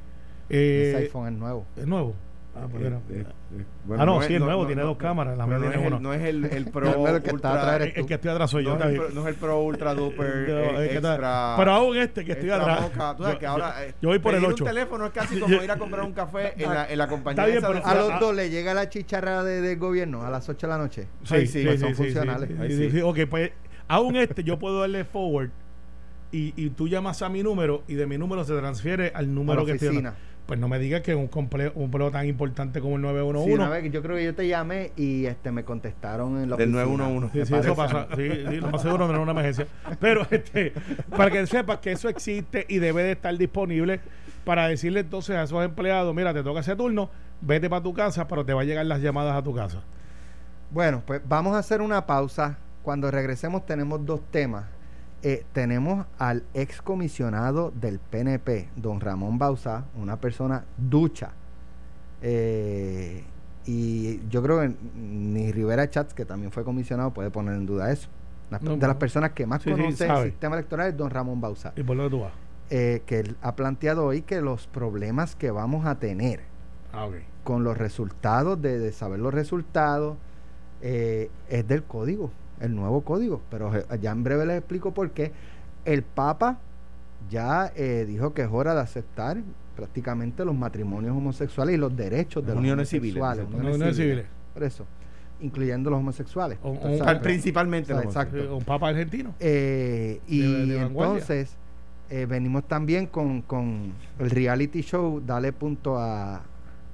Ese 0.49 0.93
Eh, 0.93 0.97
iPhone 1.05 1.33
es 1.33 1.39
nuevo. 1.39 1.65
¿Es 1.77 1.87
nuevo? 1.87 2.15
Ah, 2.53 2.67
pues 2.69 2.85
era- 2.85 2.97
eh, 3.11 3.25
eh, 3.59 3.65
ah, 3.97 4.05
no, 4.05 4.21
sí, 4.23 4.35
es 4.35 4.41
nuevo, 4.41 4.67
tiene 4.67 4.83
dos 4.83 4.97
cámaras, 4.97 5.39
la 5.39 5.47
mía 5.47 5.59
tiene 5.59 5.75
es 5.77 5.81
el- 5.83 5.87
una. 5.87 6.01
No 6.01 6.13
es 6.13 6.21
el, 6.23 6.45
el 6.47 6.65
Pro 6.73 7.07
el 7.07 7.23
que 7.23 7.31
está 7.31 7.33
Ultra. 7.35 7.53
atrás 7.63 7.75
eres 7.77 7.97
el, 7.97 8.07
que 8.07 8.15
estoy 8.15 8.31
atrás 8.33 8.51
soy 8.51 8.65
yo. 8.65 8.71
no, 8.71 8.75
está 8.77 8.89
es 8.89 8.93
el 8.95 8.99
pro, 9.01 9.11
no 9.15 9.21
es 9.21 9.27
el 9.29 9.35
Pro 9.37 9.63
Ultra 9.63 9.95
Duper 9.95 10.27
eh, 10.49 10.95
está- 10.97 11.13
extra. 11.15 11.55
pero 11.57 11.71
aún 11.73 11.97
este 11.97 12.25
que 12.25 12.33
estoy 12.33 12.51
atrás. 12.51 12.91
Tú 12.91 12.99
sabes 13.23 13.35
Yo- 13.35 13.39
que 13.39 13.47
ahora, 13.47 13.85
eh, 13.87 13.95
yo 14.03 14.09
voy 14.09 14.19
por 14.19 14.35
el 14.35 14.41
pedir 14.41 14.53
8. 14.55 14.65
un 14.65 14.69
teléfono 14.69 15.07
es 15.07 15.13
casi 15.13 15.39
como 15.41 15.63
ir 15.63 15.71
a 15.71 15.77
comprar 15.79 16.05
un 16.05 16.13
café 16.13 16.55
en 16.63 16.69
la, 16.75 16.91
en 16.91 16.99
la 16.99 17.07
compañía 17.09 17.45
bien, 17.47 17.59
esa 17.59 17.69
pero- 17.69 17.87
A 17.87 17.95
los 17.95 18.19
dos 18.21 18.35
le 18.35 18.51
llega 18.51 18.75
la 18.75 18.89
chicharra 18.89 19.45
de- 19.45 19.61
del 19.61 19.79
gobierno 19.79 20.23
a 20.27 20.31
las 20.31 20.49
8 20.49 20.67
de 20.67 20.73
la 20.73 20.79
noche. 20.79 21.07
Sí, 21.23 21.47
sí, 21.47 21.65
pues 21.65 21.79
son 21.81 21.95
funcionales. 21.95 22.49
sí, 22.51 22.57
sí, 22.69 22.77
sí. 22.77 22.91
sí. 22.91 23.01
Ok, 23.01 23.19
pues 23.31 23.53
aún 23.87 24.17
este 24.17 24.43
yo 24.43 24.59
puedo 24.59 24.81
darle 24.81 25.05
forward 25.05 25.51
y, 26.33 26.53
y 26.57 26.71
tú 26.71 26.87
llamas 26.89 27.23
a 27.23 27.29
mi 27.29 27.43
número 27.43 27.83
y 27.89 27.95
de 27.95 28.07
mi 28.07 28.17
número 28.19 28.45
se 28.45 28.57
transfiere 28.57 29.13
al 29.15 29.33
número 29.35 29.65
que 29.65 29.73
estoy. 29.73 30.05
Pues 30.51 30.59
no 30.59 30.67
me 30.67 30.81
digas 30.81 31.03
que 31.03 31.15
un 31.15 31.29
comple 31.29 31.71
un 31.77 31.93
pleo 31.93 32.11
tan 32.11 32.27
importante 32.27 32.81
como 32.81 32.97
el 32.97 33.03
911. 33.03 33.49
Sí, 33.49 33.55
una 33.55 33.69
vez 33.69 33.85
que 33.85 33.91
yo 33.91 34.03
creo 34.03 34.17
que 34.17 34.25
yo 34.25 34.35
te 34.35 34.49
llamé 34.49 34.91
y 34.97 35.27
este 35.27 35.53
me 35.53 35.63
contestaron 35.63 36.43
en 36.43 36.51
la 36.51 36.57
Del 36.57 36.75
oficina. 36.75 37.05
911. 37.05 37.39
Sí, 37.39 37.47
sí, 37.47 37.55
eso 37.55 37.77
pasa. 37.77 38.09
Sí, 38.17 38.29
sí, 38.49 38.57
lo 38.57 38.67
más 38.67 38.83
seguro 38.83 39.07
no 39.07 39.15
es 39.15 39.21
una 39.21 39.31
emergencia. 39.31 39.69
Pero 40.01 40.27
este, 40.29 40.73
para 41.17 41.31
que 41.31 41.47
sepas 41.47 41.79
que 41.79 41.93
eso 41.93 42.09
existe 42.09 42.67
y 42.69 42.79
debe 42.81 43.05
de 43.05 43.13
estar 43.13 43.39
disponible 43.39 44.01
para 44.45 44.67
decirle 44.67 44.99
entonces 44.99 45.37
a 45.37 45.45
esos 45.45 45.65
empleados, 45.65 46.13
mira, 46.17 46.35
te 46.35 46.43
toca 46.43 46.59
ese 46.59 46.75
turno, 46.75 47.11
vete 47.41 47.71
para 47.71 47.85
tu 47.85 47.95
casa, 47.95 48.27
pero 48.27 48.45
te 48.45 48.53
va 48.53 48.63
a 48.63 48.65
llegar 48.65 48.85
las 48.87 49.01
llamadas 49.01 49.37
a 49.37 49.45
tu 49.45 49.55
casa. 49.55 49.85
Bueno, 50.73 51.05
pues 51.07 51.23
vamos 51.29 51.55
a 51.55 51.59
hacer 51.59 51.81
una 51.81 52.07
pausa. 52.07 52.59
Cuando 52.83 53.09
regresemos 53.13 53.65
tenemos 53.67 54.05
dos 54.05 54.21
temas. 54.33 54.65
Eh, 55.23 55.45
tenemos 55.53 56.07
al 56.19 56.45
excomisionado 56.55 57.73
del 57.79 57.99
PNP, 57.99 58.69
don 58.77 59.01
Ramón 59.01 59.39
Bauzá, 59.39 59.85
una 59.95 60.19
persona 60.19 60.65
ducha. 60.79 61.33
Eh, 62.23 63.25
y 63.67 64.27
yo 64.29 64.43
creo 64.43 64.61
que 64.61 64.75
ni 64.97 65.53
Rivera 65.53 65.89
Chats, 65.91 66.15
que 66.15 66.25
también 66.25 66.51
fue 66.53 66.65
comisionado, 66.65 67.13
puede 67.13 67.31
poner 67.31 67.55
en 67.55 67.67
duda 67.67 67.93
eso. 67.93 68.09
Las- 68.51 68.63
No, 68.63 68.77
de 68.77 68.87
las 68.87 68.97
personas 68.97 69.33
que 69.33 69.47
más 69.47 69.63
Sí, 69.63 69.71
sí, 69.71 69.77
conoce 69.77 70.09
el 70.09 70.31
sistema 70.31 70.57
electoral 70.57 70.89
es 70.89 70.97
don 70.97 71.11
Ramón 71.11 71.41
Bauzá. 71.41 71.73
¿Y 71.77 71.83
por 71.83 71.97
dónde 71.97 72.11
tú 72.11 72.21
vas? 72.23 72.33
eh, 72.73 73.03
que 73.05 73.19
él 73.19 73.37
ha 73.43 73.57
planteado 73.57 74.07
hoy 74.07 74.23
que 74.23 74.41
los 74.41 74.69
problemas 74.69 75.35
que 75.35 75.51
vamos 75.51 75.87
a 75.87 75.97
tener 75.99 76.41
Ah, 76.93 77.09
con 77.43 77.65
los 77.65 77.77
resultados, 77.77 78.63
de, 78.63 78.79
de 78.79 78.93
saber 78.93 79.19
los 79.19 79.35
resultados, 79.35 80.17
eh, 80.81 81.31
es 81.49 81.67
del 81.67 81.83
código, 81.83 82.31
el 82.61 82.75
nuevo 82.75 83.01
código. 83.03 83.41
Pero 83.51 83.75
eh, 83.77 83.85
ya 84.01 84.11
en 84.13 84.23
breve 84.25 84.47
les 84.47 84.59
explico 84.59 84.93
por 84.93 85.11
qué. 85.11 85.33
El 85.85 86.03
Papa 86.03 86.59
ya 87.31 87.73
eh, 87.77 88.05
dijo 88.07 88.33
que 88.35 88.43
es 88.43 88.49
hora 88.51 88.75
de 88.75 88.81
aceptar 88.81 89.39
prácticamente 89.77 90.45
los 90.45 90.55
matrimonios 90.55 91.17
homosexuales 91.17 91.75
y 91.75 91.79
los 91.79 91.97
derechos 91.97 92.43
de 92.43 92.49
Las 92.49 92.57
los 92.57 92.63
uniones 92.63 92.89
civiles. 92.89 93.23
Uniones 93.53 93.97
civiles. 93.97 94.27
Por 94.53 94.63
eso, 94.65 94.85
incluyendo 95.41 95.91
los 95.91 95.99
homosexuales. 96.01 96.59
Un-. 96.63 96.79
Principalmente 97.23 97.93
O 97.93 97.97
sea, 97.97 98.05
los 98.05 98.15
exacto. 98.15 98.57
Un 98.57 98.65
papa 98.65 98.89
argentino. 98.89 99.35
Eh, 99.41 100.21
y 100.27 100.41
De- 100.41 100.67
de 100.67 100.77
vanguardia. 100.83 101.15
entonces 101.15 101.57
eh, 102.11 102.27
venimos 102.27 102.65
también 102.67 103.07
con, 103.07 103.41
con 103.43 103.93
el 104.19 104.31
reality 104.31 104.83
show, 104.83 105.23
dale 105.25 105.53
punto 105.53 105.97
a, 105.99 106.43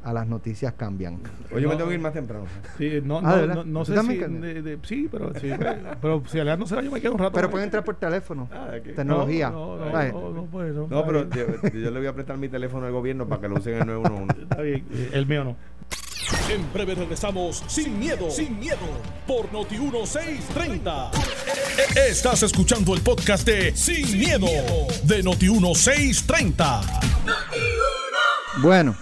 a 0.07 0.13
las 0.13 0.27
noticias 0.29 0.73
cambian. 0.75 1.19
Oye, 1.53 1.63
yo 1.63 1.69
me 1.69 1.75
No. 1.75 1.79
tengo 1.79 1.89
que 1.89 1.95
ir 1.97 2.01
más 2.01 2.13
temprano. 2.13 2.45
Sí, 2.79 3.01
no, 3.03 3.19
Ah, 3.19 3.43
no, 3.45 3.47
no, 3.57 3.65
no 3.65 3.85
¿Tú 3.85 3.93
sé 3.93 4.01
si. 4.03 4.17
de- 4.17 4.63
de- 4.63 4.79
sí, 4.85 5.09
pero, 5.11 5.33
sí, 5.41 5.51
pero 6.01 6.23
si 6.29 6.39
Alejandro 6.39 6.69
se 6.69 6.77
va, 6.77 6.83
yo 6.83 6.93
me 6.93 7.01
quedo 7.01 7.13
un 7.15 7.19
rato. 7.19 7.33
Pero 7.33 7.51
pueden 7.51 7.65
entrar 7.65 7.85
por 7.85 7.97
teléfono. 7.97 8.49
Ah, 8.53 8.67
¿de 8.71 8.83
qué? 8.83 8.93
Tecnología. 8.93 9.51
No, 9.51 9.77
no, 9.77 9.91
¿sabes? 9.91 10.13
no, 10.13 10.31
no, 10.31 10.45
puede, 10.45 10.71
no. 10.73 10.87
No, 10.89 11.05
pero 11.05 11.29
yo, 11.31 11.47
yo 11.71 11.91
le 11.91 11.99
voy 11.99 12.07
a 12.07 12.13
prestar 12.15 12.39
mi 12.39 12.49
teléfono 12.49 12.87
al 12.87 12.93
gobierno 12.93 13.27
para 13.27 13.41
que 13.41 13.49
lo 13.49 13.57
usen 13.57 13.75
en 13.75 13.81
el 13.81 13.87
911. 13.89 14.43
Está 14.43 14.63
bien, 14.63 14.87
el 15.13 15.27
mío 15.27 15.45
no. 15.45 15.57
En 16.51 16.73
breve 16.73 16.95
regresamos 16.95 17.63
sin 17.67 17.99
miedo, 17.99 18.31
sin 18.31 18.59
miedo, 18.61 18.79
por 19.27 19.53
Noti 19.53 19.77
1630. 19.79 21.11
Estás 22.09 22.43
escuchando 22.45 22.95
el 22.95 23.01
podcast 23.01 23.47
de 23.47 23.75
Sin, 23.77 24.19
miedo, 24.19 24.47
de 25.05 25.23
Noti 25.23 25.49
1630. 25.49 26.81
Bueno, 28.63 28.97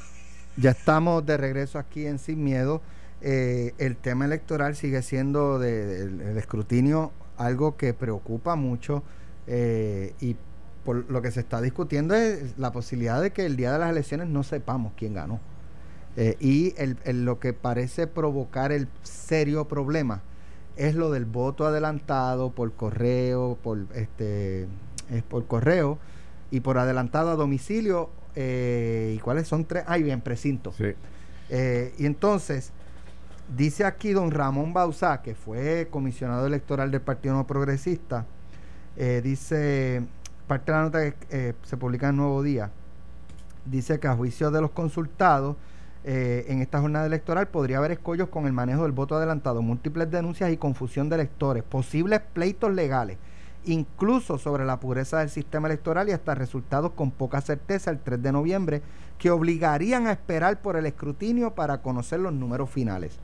ya 0.56 0.70
estamos 0.70 1.24
de 1.26 1.36
regreso 1.36 1.78
aquí 1.78 2.06
en 2.06 2.18
Sin 2.18 2.42
Miedo. 2.44 2.80
Eh, 3.20 3.72
el 3.78 3.96
tema 3.96 4.24
electoral 4.26 4.76
sigue 4.76 5.02
siendo 5.02 5.58
de- 5.58 6.02
el, 6.02 6.20
escrutinio 6.38 7.12
algo 7.36 7.76
que 7.76 7.94
preocupa 7.94 8.54
mucho 8.54 9.02
eh, 9.46 10.14
y 10.20 10.36
por 10.84 11.10
lo 11.10 11.22
que 11.22 11.30
se 11.30 11.40
está 11.40 11.60
discutiendo 11.60 12.14
es 12.14 12.58
la 12.58 12.70
posibilidad 12.72 13.20
de 13.22 13.30
que 13.32 13.46
el 13.46 13.56
día 13.56 13.72
de 13.72 13.78
las 13.78 13.90
elecciones 13.90 14.28
no 14.28 14.42
sepamos 14.42 14.92
quién 14.96 15.14
ganó. 15.14 15.40
Eh, 16.16 16.36
y 16.38 16.74
el- 16.76 17.24
lo 17.24 17.40
que 17.40 17.52
parece 17.52 18.06
provocar 18.06 18.70
el 18.70 18.86
serio 19.02 19.66
problema 19.66 20.22
es 20.76 20.94
lo 20.94 21.10
del 21.10 21.24
voto 21.24 21.66
adelantado 21.66 22.50
por 22.50 22.72
correo, 22.74 23.56
por 23.62 23.86
este, 23.94 24.66
es 25.10 25.22
por 25.28 25.46
correo 25.46 25.98
y 26.50 26.60
por 26.60 26.78
adelantado 26.78 27.30
a 27.30 27.36
domicilio. 27.36 28.10
Eh, 28.36 29.14
¿Y 29.16 29.18
cuáles 29.20 29.48
son 29.48 29.64
tres? 29.64 29.84
Ah, 29.86 29.98
y 29.98 30.10
en 30.10 30.20
precinto. 30.20 30.72
Sí. 30.72 30.94
Eh, 31.50 31.94
y 31.98 32.06
entonces, 32.06 32.72
dice 33.56 33.84
aquí 33.84 34.12
don 34.12 34.30
Ramón 34.30 34.72
Bauzá, 34.72 35.22
que 35.22 35.34
fue 35.34 35.88
comisionado 35.90 36.46
electoral 36.46 36.90
del 36.90 37.00
Partido 37.00 37.34
No 37.34 37.46
Progresista, 37.46 38.26
eh, 38.96 39.20
dice, 39.22 40.02
parte 40.46 40.72
de 40.72 40.78
la 40.78 40.84
nota 40.84 41.10
que 41.10 41.54
se 41.62 41.76
publica 41.76 42.08
en 42.08 42.16
Nuevo 42.16 42.42
Día, 42.42 42.70
dice 43.64 43.98
que 43.98 44.08
a 44.08 44.14
juicio 44.14 44.50
de 44.50 44.60
los 44.60 44.70
consultados, 44.70 45.56
en 46.06 46.60
esta 46.60 46.82
jornada 46.82 47.06
electoral 47.06 47.48
podría 47.48 47.78
haber 47.78 47.92
escollos 47.92 48.28
con 48.28 48.44
el 48.44 48.52
manejo 48.52 48.82
del 48.82 48.92
voto 48.92 49.16
adelantado, 49.16 49.62
múltiples 49.62 50.10
denuncias 50.10 50.52
y 50.52 50.58
confusión 50.58 51.08
de 51.08 51.14
electores, 51.14 51.62
posibles 51.62 52.20
pleitos 52.34 52.74
legales, 52.74 53.16
incluso 53.66 54.38
sobre 54.38 54.64
la 54.64 54.80
pureza 54.80 55.18
del 55.18 55.30
sistema 55.30 55.68
electoral 55.68 56.08
y 56.08 56.12
hasta 56.12 56.34
resultados 56.34 56.92
con 56.92 57.10
poca 57.10 57.40
certeza 57.40 57.90
el 57.90 58.00
3 58.00 58.22
de 58.22 58.32
noviembre 58.32 58.82
que 59.18 59.30
obligarían 59.30 60.06
a 60.06 60.12
esperar 60.12 60.60
por 60.60 60.76
el 60.76 60.86
escrutinio 60.86 61.54
para 61.54 61.82
conocer 61.82 62.20
los 62.20 62.32
números 62.32 62.70
finales. 62.70 63.18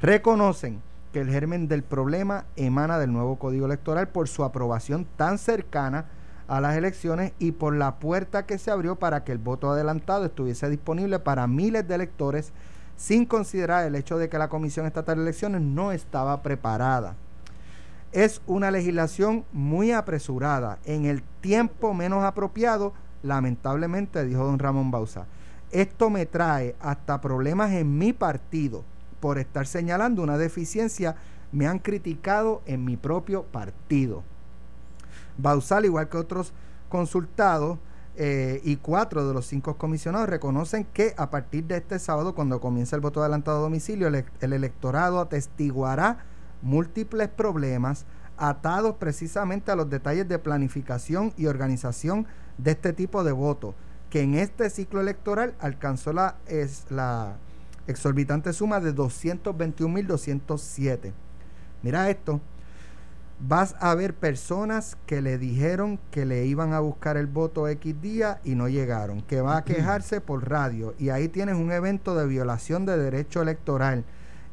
Reconocen 0.00 0.80
que 1.12 1.20
el 1.20 1.30
germen 1.30 1.68
del 1.68 1.82
problema 1.82 2.44
emana 2.56 2.98
del 2.98 3.12
nuevo 3.12 3.36
código 3.36 3.66
electoral 3.66 4.08
por 4.08 4.28
su 4.28 4.44
aprobación 4.44 5.06
tan 5.16 5.38
cercana 5.38 6.06
a 6.46 6.60
las 6.60 6.76
elecciones 6.76 7.32
y 7.38 7.52
por 7.52 7.76
la 7.76 7.96
puerta 7.96 8.46
que 8.46 8.58
se 8.58 8.70
abrió 8.70 8.96
para 8.96 9.24
que 9.24 9.32
el 9.32 9.38
voto 9.38 9.70
adelantado 9.70 10.24
estuviese 10.24 10.68
disponible 10.68 11.18
para 11.18 11.46
miles 11.46 11.86
de 11.86 11.94
electores 11.94 12.52
sin 12.96 13.24
considerar 13.24 13.86
el 13.86 13.94
hecho 13.94 14.18
de 14.18 14.28
que 14.28 14.38
la 14.38 14.48
Comisión 14.48 14.84
Estatal 14.84 15.16
de 15.16 15.22
Elecciones 15.22 15.62
no 15.62 15.92
estaba 15.92 16.42
preparada. 16.42 17.14
Es 18.12 18.42
una 18.46 18.72
legislación 18.72 19.44
muy 19.52 19.92
apresurada, 19.92 20.78
en 20.84 21.04
el 21.04 21.22
tiempo 21.40 21.94
menos 21.94 22.24
apropiado, 22.24 22.92
lamentablemente, 23.22 24.24
dijo 24.24 24.44
don 24.44 24.58
Ramón 24.58 24.90
Bausa. 24.90 25.26
Esto 25.70 26.10
me 26.10 26.26
trae 26.26 26.74
hasta 26.80 27.20
problemas 27.20 27.70
en 27.70 27.98
mi 27.98 28.12
partido 28.12 28.84
por 29.20 29.38
estar 29.38 29.66
señalando 29.66 30.22
una 30.22 30.38
deficiencia. 30.38 31.14
Me 31.52 31.68
han 31.68 31.78
criticado 31.78 32.62
en 32.66 32.84
mi 32.84 32.96
propio 32.96 33.44
partido. 33.44 34.24
Bausal, 35.38 35.84
igual 35.84 36.08
que 36.08 36.18
otros 36.18 36.52
consultados, 36.88 37.78
eh, 38.16 38.60
y 38.64 38.76
cuatro 38.76 39.26
de 39.26 39.32
los 39.32 39.46
cinco 39.46 39.78
comisionados 39.78 40.28
reconocen 40.28 40.84
que 40.84 41.14
a 41.16 41.30
partir 41.30 41.64
de 41.64 41.76
este 41.76 41.98
sábado, 41.98 42.34
cuando 42.34 42.60
comienza 42.60 42.96
el 42.96 43.00
voto 43.00 43.20
adelantado 43.20 43.58
a 43.58 43.62
domicilio, 43.62 44.08
el, 44.08 44.24
el 44.40 44.52
electorado 44.52 45.20
atestiguará 45.20 46.24
múltiples 46.62 47.28
problemas 47.28 48.06
atados 48.36 48.96
precisamente 48.96 49.70
a 49.70 49.76
los 49.76 49.88
detalles 49.90 50.26
de 50.28 50.38
planificación 50.38 51.32
y 51.36 51.46
organización 51.46 52.26
de 52.58 52.72
este 52.72 52.92
tipo 52.92 53.22
de 53.22 53.30
voto, 53.32 53.76
que 54.08 54.22
en 54.22 54.34
este 54.34 54.70
ciclo 54.70 55.00
electoral 55.00 55.54
alcanzó 55.60 56.12
la, 56.12 56.36
es, 56.46 56.86
la 56.90 57.36
exorbitante 57.86 58.52
suma 58.52 58.80
de 58.80 58.92
221.207. 58.94 61.12
Mira 61.82 62.10
esto, 62.10 62.40
vas 63.40 63.74
a 63.80 63.94
ver 63.94 64.14
personas 64.14 64.96
que 65.06 65.22
le 65.22 65.38
dijeron 65.38 65.98
que 66.10 66.26
le 66.26 66.46
iban 66.46 66.72
a 66.72 66.80
buscar 66.80 67.16
el 67.16 67.26
voto 67.26 67.68
X 67.68 68.00
día 68.00 68.40
y 68.44 68.54
no 68.54 68.68
llegaron, 68.68 69.22
que 69.22 69.40
va 69.40 69.58
a 69.58 69.64
quejarse 69.64 70.20
por 70.20 70.48
radio 70.48 70.94
y 70.98 71.10
ahí 71.10 71.28
tienes 71.28 71.56
un 71.56 71.72
evento 71.72 72.14
de 72.14 72.26
violación 72.26 72.84
de 72.84 72.98
derecho 72.98 73.42
electoral 73.42 74.04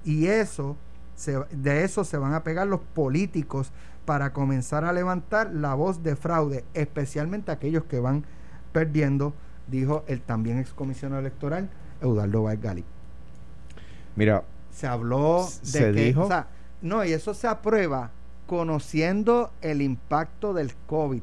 y 0.06 0.28
eso 0.28 0.78
se, 1.17 1.38
de 1.51 1.84
eso 1.84 2.06
se 2.06 2.17
van 2.17 2.34
a 2.34 2.43
pegar 2.43 2.65
los 2.67 2.80
políticos 2.80 3.71
para 4.06 4.32
comenzar 4.32 4.86
a 4.86 4.93
levantar 4.93 5.51
la 5.53 5.73
voz 5.73 6.01
de 6.03 6.15
fraude, 6.15 6.63
especialmente 6.73 7.51
aquellos 7.51 7.84
que 7.84 7.99
van 7.99 8.23
perdiendo, 8.71 9.34
dijo 9.67 10.06
el 10.08 10.21
también 10.21 10.60
excomisionado 10.60 11.19
electoral 11.19 11.69
Eudaldo 11.99 12.43
Valgali. 12.43 12.86
Mira, 14.15 14.43
se 14.71 14.88
habló 14.88 15.43
de 15.62 15.65
se 15.67 15.80
que, 15.91 15.91
dijo- 16.06 16.23
o 16.23 16.27
sea, 16.27 16.47
no, 16.82 17.03
y 17.03 17.12
eso 17.12 17.34
se 17.34 17.47
aprueba 17.47 18.12
conociendo 18.45 19.51
el 19.62 19.82
impacto 19.82 20.53
del 20.53 20.73
COVID. 20.88 21.21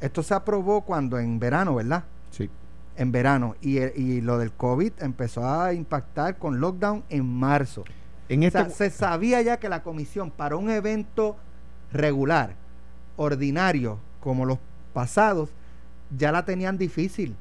Esto 0.00 0.22
se 0.22 0.34
aprobó 0.34 0.82
cuando 0.82 1.18
en 1.18 1.40
verano, 1.40 1.74
¿verdad? 1.74 2.04
sí. 2.30 2.48
En 2.96 3.12
verano. 3.12 3.54
Y, 3.60 3.78
y 3.78 4.20
lo 4.20 4.38
del 4.38 4.50
COVID 4.52 4.92
empezó 5.00 5.48
a 5.48 5.72
impactar 5.72 6.36
con 6.36 6.58
lockdown 6.60 7.04
en 7.08 7.24
marzo. 7.26 7.84
En 8.28 8.42
O 8.42 8.46
este, 8.46 8.58
sea, 8.58 8.70
se 8.70 8.90
sabía 8.90 9.40
ya 9.42 9.58
que 9.58 9.68
la 9.68 9.82
comisión 9.82 10.30
para 10.30 10.56
un 10.56 10.70
evento 10.70 11.36
regular, 11.92 12.54
ordinario, 13.16 13.98
como 14.20 14.44
los 14.44 14.58
pasados, 14.92 15.50
ya 16.16 16.32
la 16.32 16.44
tenían 16.44 16.78
difícil 16.78 17.34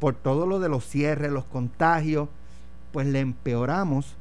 por 0.00 0.14
todo 0.14 0.46
lo 0.46 0.58
de 0.60 0.68
los 0.68 0.86
cierres, 0.86 1.30
los 1.32 1.44
contagios, 1.44 2.28
pues 2.92 3.06
le 3.06 3.20
empeoramos 3.20 4.16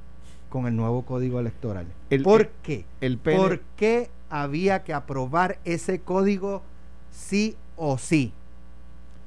con 0.49 0.67
el 0.67 0.75
nuevo 0.75 1.03
código 1.03 1.39
electoral. 1.39 1.87
El- 2.09 2.23
¿Por 2.23 2.41
el- 2.41 2.49
qué? 2.61 2.85
el 3.01 3.17
PN 3.17 3.37
¿Por 3.41 3.59
qué 3.75 4.09
había 4.29 4.83
que 4.83 4.93
aprobar 4.93 5.57
ese 5.65 5.99
código 5.99 6.61
sí 7.11 7.55
o 7.75 7.97
sí? 7.97 8.31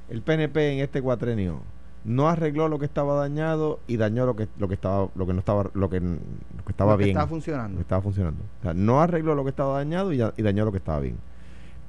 el 0.09 0.23
PNP 0.23 0.75
en 0.75 0.79
este 0.85 1.03
cuatrenio 1.03 1.61
no 2.07 2.29
arregló 2.29 2.69
lo 2.69 2.79
que 2.79 2.87
estaba 2.87 3.17
dañado 3.17 3.81
y 3.89 3.97
dañó 3.97 4.25
lo 4.27 4.37
que 4.37 4.49
lo 4.59 4.69
que 4.69 4.75
estaba 4.75 5.09
lo 5.15 5.27
que 5.27 5.33
no 5.33 5.41
estaba 5.41 5.71
lo 5.75 5.91
que, 5.91 6.01
lo 6.01 6.65
que 6.65 6.71
estaba 6.71 6.93
Lo 6.93 6.99
que 6.99 7.05
bien. 7.05 7.17
estaba 7.17 7.27
lo 7.27 7.31
funcionando. 7.31 7.77
que 7.77 7.83
estaba 7.83 8.01
funcionando. 8.03 8.43
O 8.61 8.63
sea 8.63 8.75
no 8.75 9.01
arregló 9.01 9.35
lo 9.35 9.43
que 9.45 9.51
estaba 9.51 9.75
dañado 9.77 10.13
y 10.13 10.19
dañó 10.19 10.65
lo 10.65 10.73
que 10.73 10.79
estaba 10.79 11.01
bien. 11.01 11.17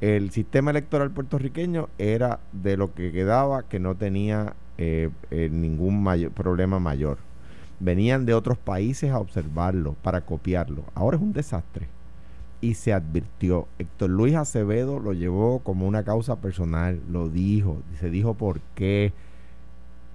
El 0.02 0.32
sistema 0.32 0.72
electoral 0.72 1.12
puertorriqueño 1.12 1.90
era 1.98 2.40
de 2.52 2.78
lo 2.78 2.94
que 2.94 3.12
quedaba 3.12 3.64
que 3.64 3.80
no 3.80 3.96
tenía 3.96 4.54
eh, 4.78 5.10
eh, 5.32 5.50
ningún 5.52 6.04
mayor, 6.04 6.32
problema 6.32 6.80
mayor. 6.80 7.18
Venían 7.80 8.26
de 8.26 8.34
otros 8.34 8.58
países 8.58 9.12
a 9.12 9.20
observarlo 9.20 9.96
para 10.04 10.22
copiarlo. 10.22 10.84
Ahora 10.96 11.18
es 11.18 11.24
un 11.24 11.34
desastre. 11.34 11.88
Y 12.62 12.74
se 12.74 12.92
advirtió. 12.94 13.68
Héctor 13.78 14.10
Luis 14.10 14.36
Acevedo 14.36 15.00
lo 15.00 15.14
llevó 15.14 15.60
como 15.60 15.88
una 15.88 16.04
causa 16.04 16.38
personal, 16.38 17.00
lo 17.12 17.30
dijo, 17.30 17.82
se 18.00 18.10
dijo 18.10 18.34
por 18.34 18.60
qué. 18.74 19.14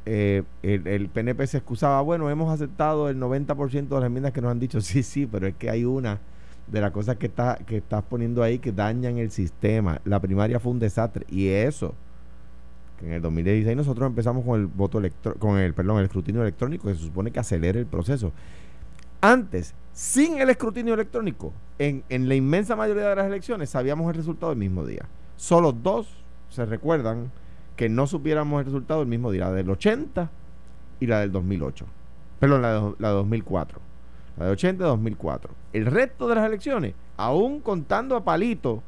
Eh, 0.05 0.43
el, 0.63 0.87
el 0.87 1.09
PNP 1.09 1.47
se 1.47 1.59
excusaba, 1.59 2.01
bueno, 2.01 2.29
hemos 2.29 2.53
aceptado 2.53 3.09
el 3.09 3.19
90% 3.19 3.89
de 3.89 3.95
las 3.95 4.05
enmiendas 4.05 4.33
que 4.33 4.41
nos 4.41 4.51
han 4.51 4.59
dicho, 4.59 4.81
sí, 4.83 5.03
sí, 5.03 5.27
pero 5.27 5.47
es 5.47 5.55
que 5.55 5.71
hay 5.71 5.85
una 5.85 6.21
de 6.67 6.81
las 6.81 6.91
cosas 6.91 7.17
que, 7.17 7.27
está, 7.27 7.59
que 7.67 7.79
estás 7.79 8.03
poniendo 8.03 8.43
ahí 8.43 8.59
que 8.59 8.73
dañan 8.73 9.19
el 9.19 9.31
sistema. 9.31 10.01
La 10.05 10.21
primaria 10.21 10.59
fue 10.59 10.73
un 10.73 10.79
desastre 10.79 11.27
y 11.29 11.49
eso, 11.49 11.95
que 12.99 13.07
en 13.07 13.13
el 13.15 13.23
2016 13.23 13.77
nosotros 13.77 14.07
empezamos 14.07 14.45
con 14.45 14.61
el 14.61 14.67
voto 14.67 14.99
electro 14.99 15.35
con 15.35 15.59
el, 15.59 15.75
perdón, 15.75 15.99
el 15.99 16.05
escrutinio 16.05 16.43
electrónico 16.43 16.89
que 16.89 16.95
se 16.95 17.01
supone 17.03 17.31
que 17.31 17.41
acelere 17.41 17.81
el 17.81 17.87
proceso. 17.87 18.33
Antes, 19.21 19.75
sin 19.93 20.41
el 20.41 20.51
escrutinio 20.51 20.95
electrónico, 20.95 21.53
en, 21.79 22.03
en 22.09 22.29
la 22.29 22.35
inmensa 22.35 22.75
mayoría 22.75 23.09
de 23.09 23.17
las 23.17 23.27
elecciones 23.27 23.71
sabíamos 23.71 24.09
el 24.09 24.17
resultado 24.17 24.53
el 24.53 24.59
mismo 24.59 24.85
día. 24.85 25.07
Solo 25.37 25.73
dos 25.73 26.09
se 26.49 26.65
recuerdan 26.65 27.31
que 27.77 27.89
no 27.89 28.07
supiéramos 28.07 28.61
el 28.61 28.67
resultado 28.67 29.03
el 29.03 29.09
mismo 29.09 29.31
día, 29.31 29.47
la 29.47 29.53
del 29.53 29.71
80 29.71 30.31
y 31.01 31.07
la 31.07 31.21
del 31.21 31.33
2008. 31.33 31.87
Perdón, 32.39 32.63
la 32.63 32.73
de, 32.75 32.95
la 32.99 33.09
de 33.09 33.15
2004. 33.15 33.81
La 34.39 34.47
de 34.47 34.53
80 34.53 34.85
y 34.85 34.87
2004. 34.87 35.51
El 35.73 35.87
resto 35.87 36.29
de 36.29 36.35
las 36.35 36.47
elecciones, 36.47 36.95
aún 37.17 37.61
contando 37.61 38.17
a 38.17 38.25
palito, 38.25 38.83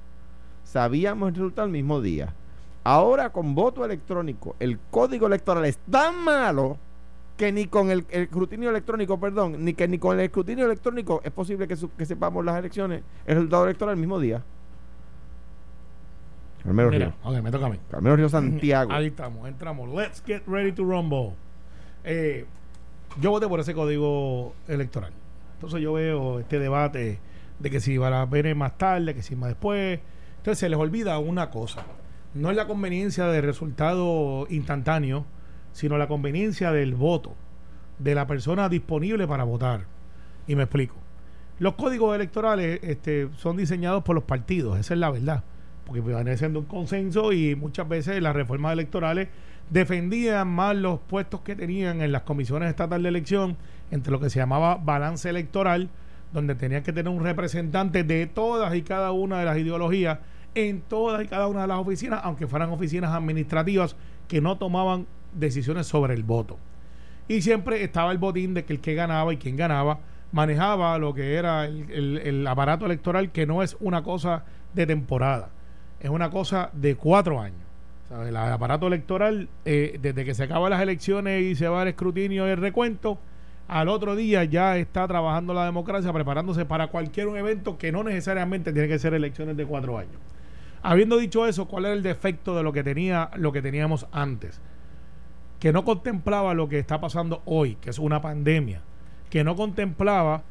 sabíamos 0.65 1.29
el 1.29 1.35
resultado 1.35 1.67
el 1.67 1.73
mismo 1.73 2.01
día. 2.01 2.35
Ahora 2.83 3.31
con 3.31 3.55
voto 3.55 3.85
electrónico, 3.85 4.57
el 4.61 4.79
código 4.91 5.27
electoral 5.27 5.65
es 5.65 5.79
tan 5.91 6.23
malo 6.23 6.79
que 7.37 7.51
ni 7.51 7.67
con 7.67 7.91
el, 7.91 8.05
el 8.11 8.25
escrutinio 8.25 8.71
electrónico, 8.71 9.19
perdón, 9.19 9.65
ni 9.65 9.75
que 9.75 9.89
ni 9.89 9.99
con 9.99 10.19
el 10.19 10.27
escrutinio 10.27 10.67
electrónico 10.67 11.21
es 11.25 11.33
posible 11.33 11.67
que, 11.67 11.77
que 11.97 12.07
sepamos 12.07 12.45
las 12.45 12.59
elecciones, 12.59 13.03
el 13.27 13.35
resultado 13.37 13.65
electoral 13.65 13.95
el 13.95 14.01
mismo 14.01 14.21
día. 14.21 14.45
Carmelo 16.65 16.91
Mira, 16.91 17.07
Río. 17.07 17.15
ok, 17.23 17.43
me 17.43 17.51
toca 17.51 17.67
a 17.67 17.69
mí. 17.69 17.79
Carmelo 17.91 18.17
Río 18.17 18.29
Santiago. 18.29 18.93
Ahí 18.93 19.07
estamos, 19.07 19.47
entramos. 19.47 19.89
Let's 19.91 20.23
get 20.25 20.43
ready 20.47 20.73
to 20.73 20.83
rumble. 20.83 21.35
Eh, 22.05 22.47
yo 23.21 23.31
voté 23.31 23.47
por 23.47 23.61
ese 23.61 23.75
código 23.75 24.55
electoral. 24.67 25.13
Entonces 25.55 25.81
yo 25.81 25.93
veo 25.93 26.41
este 26.41 26.59
debate 26.59 27.21
de 27.59 27.71
que 27.71 27.81
si 27.81 27.99
va 27.99 28.23
a 28.23 28.27
venir 28.27 28.57
más 28.57 28.77
tarde, 28.79 29.15
que 29.15 29.23
si 29.23 29.37
más 29.37 29.51
después. 29.51 30.01
Entonces 30.39 30.59
se 30.59 30.69
les 30.69 30.79
olvida 30.79 31.19
una 31.19 31.51
cosa. 31.51 31.85
No 32.33 32.51
es 32.51 32.57
la 32.57 32.67
conveniencia 32.67 33.27
del 33.27 33.45
resultado 33.45 34.47
instantáneo, 34.51 35.25
sino 35.73 35.99
la 35.99 36.09
conveniencia 36.09 36.73
del 36.73 36.95
voto, 36.95 37.35
de 37.99 38.15
la 38.15 38.27
persona 38.27 38.69
disponible 38.69 39.29
para 39.29 39.45
votar. 39.45 39.85
Y 40.47 40.57
me 40.57 40.65
explico. 40.65 40.97
Los 41.59 41.75
códigos 41.75 42.15
electorales 42.15 42.81
este, 42.83 43.29
son 43.37 43.57
diseñados 43.57 44.03
por 44.03 44.15
los 44.15 44.25
partidos, 44.25 44.79
esa 44.79 44.95
es 44.95 45.01
la 45.01 45.11
verdad. 45.11 45.45
Porque 45.87 46.01
van 46.01 46.37
siendo 46.39 46.61
un 46.61 46.65
consenso 46.65 47.33
y 47.33 47.55
muchas 47.55 47.89
veces 47.89 48.23
las 48.23 48.35
reformas 48.35 48.73
electorales 48.73 49.29
defendían 49.71 50.49
más 50.49 50.77
los 50.77 51.01
puestos 51.01 51.41
que 51.41 51.57
tenían 51.57 52.01
en 52.01 52.13
las 52.13 52.23
comisiones 52.23 52.71
estatales 52.71 53.03
de 53.03 53.09
elección 53.09 53.57
entre 53.91 54.13
lo 54.13 54.21
que 54.21 54.31
se 54.31 54.39
llamaba 54.39 54.77
balance 54.77 55.29
electoral, 55.29 55.89
donde 56.33 56.55
tenían 56.55 56.83
que 56.83 56.93
tener 56.93 57.13
un 57.13 57.23
representante 57.23 58.03
de 58.03 58.27
todas 58.27 58.75
y 58.75 58.83
cada 58.83 59.13
una 59.13 59.39
de 59.39 59.45
las 59.45 59.59
ideologías 59.59 60.19
en 60.55 60.81
todas 60.83 61.23
y 61.23 61.29
cada 61.29 61.49
una 61.49 61.63
de 61.63 61.69
las 61.69 61.79
oficinas, 61.79 62.21
aunque 62.23 62.47
fueran 62.47 62.71
oficinas 62.71 63.13
administrativas 63.13 63.97
que 64.29 64.41
no 64.41 64.57
tomaban 64.57 65.07
decisiones 65.33 65.87
sobre 65.87 66.15
el 66.15 66.23
voto. 66.23 66.59
Y 67.29 67.43
siempre 67.43 67.83
estaba 67.83 68.13
el 68.13 68.19
botín 68.19 68.55
de 68.55 68.65
que 68.65 68.73
el 68.73 68.81
que 68.81 68.95
ganaba 68.95 69.33
y 69.33 69.37
quien 69.37 69.57
ganaba 69.57 69.99
manejaba 70.33 70.99
lo 70.99 71.15
que 71.15 71.35
era 71.35 71.67
el 71.67 72.47
aparato 72.47 72.87
electoral, 72.87 73.31
que 73.31 73.47
no 73.47 73.63
es 73.63 73.77
una 73.81 74.03
cosa 74.03 74.45
de 74.75 74.87
temporada, 74.87 75.51
es 76.05 76.11
una 76.11 76.29
cosa 76.29 76.69
de 76.75 76.97
cuatro 76.97 77.41
años. 77.41 77.63
El 78.11 78.37
aparato 78.37 78.87
electoral, 78.87 79.49
eh, 79.65 79.99
desde 80.03 80.27
que 80.27 80.35
se 80.35 80.43
acaban 80.43 80.69
las 80.69 80.83
elecciones 80.83 81.43
y 81.43 81.55
se 81.55 81.67
va 81.67 81.81
el 81.81 81.89
escrutinio 81.89 82.47
y 82.47 82.51
el 82.51 82.59
recuento, 82.59 83.19
al 83.69 83.89
otro 83.89 84.15
día 84.15 84.45
ya 84.45 84.77
está 84.77 85.09
trabajando 85.09 85.55
la 85.55 85.65
democracia, 85.65 86.13
preparándose 86.13 86.67
para 86.67 86.89
cualquier 86.89 87.29
evento 87.29 87.79
que 87.79 87.91
no 87.91 88.05
necesariamente 88.05 88.75
tiene 88.75 88.87
que 88.87 88.99
ser 88.99 89.15
elecciones 89.15 89.57
de 89.57 89.65
cuatro 89.65 89.97
años. 89.97 90.17
Habiendo 90.83 91.17
dicho 91.17 91.47
eso, 91.47 91.65
¿cuál 91.65 91.87
era 91.87 91.95
el 91.95 92.03
defecto 92.03 92.55
de 92.55 92.63
lo 92.63 92.75
que 92.75 92.85
tenía, 92.85 93.31
lo 93.37 93.51
que 93.53 93.63
teníamos 93.63 94.07
antes? 94.13 94.61
Que 95.59 95.73
no 95.73 95.87
contemplaba 95.87 96.53
lo 96.53 96.69
que 96.69 96.79
está 96.79 97.01
pasando 97.01 97.41
hoy, 97.47 97.77
que 97.77 97.89
es 97.89 97.99
una 97.99 98.21
pandemia, 98.21 98.83
que 99.31 99.43
no 99.43 99.57
contemplaba 99.57 100.43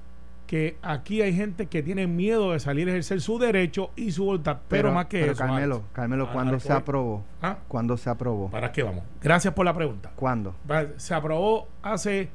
que 0.48 0.78
aquí 0.82 1.22
hay 1.22 1.34
gente 1.34 1.66
que 1.68 1.82
tiene 1.82 2.06
miedo 2.08 2.52
de 2.52 2.60
salir 2.60 2.88
a 2.88 2.92
ejercer 2.92 3.22
su 3.22 3.40
derecho 3.40 3.92
y 3.96 4.12
su 4.12 4.26
voluntad, 4.26 4.58
pero, 4.68 4.92
más 4.92 5.06
que 5.08 5.22
pero 5.22 5.32
eso. 5.34 5.40
Carmelo, 5.40 5.76
Alex. 5.76 5.90
Carmelo, 5.94 6.28
Ah, 6.30 6.34
¿cuándo 6.34 6.60
se 6.60 6.74
aprobó? 6.74 7.24
¿Ah? 7.42 7.58
¿Cuándo 7.68 7.98
se 7.98 8.10
aprobó? 8.10 8.50
¿Para 8.50 8.72
qué 8.72 8.84
vamos? 8.84 9.04
Gracias 9.22 9.54
por 9.54 9.66
la 9.66 9.74
pregunta. 9.74 10.12
¿Cuándo? 10.16 10.56
Se 10.98 11.14
aprobó 11.14 11.68
hace 11.82 12.30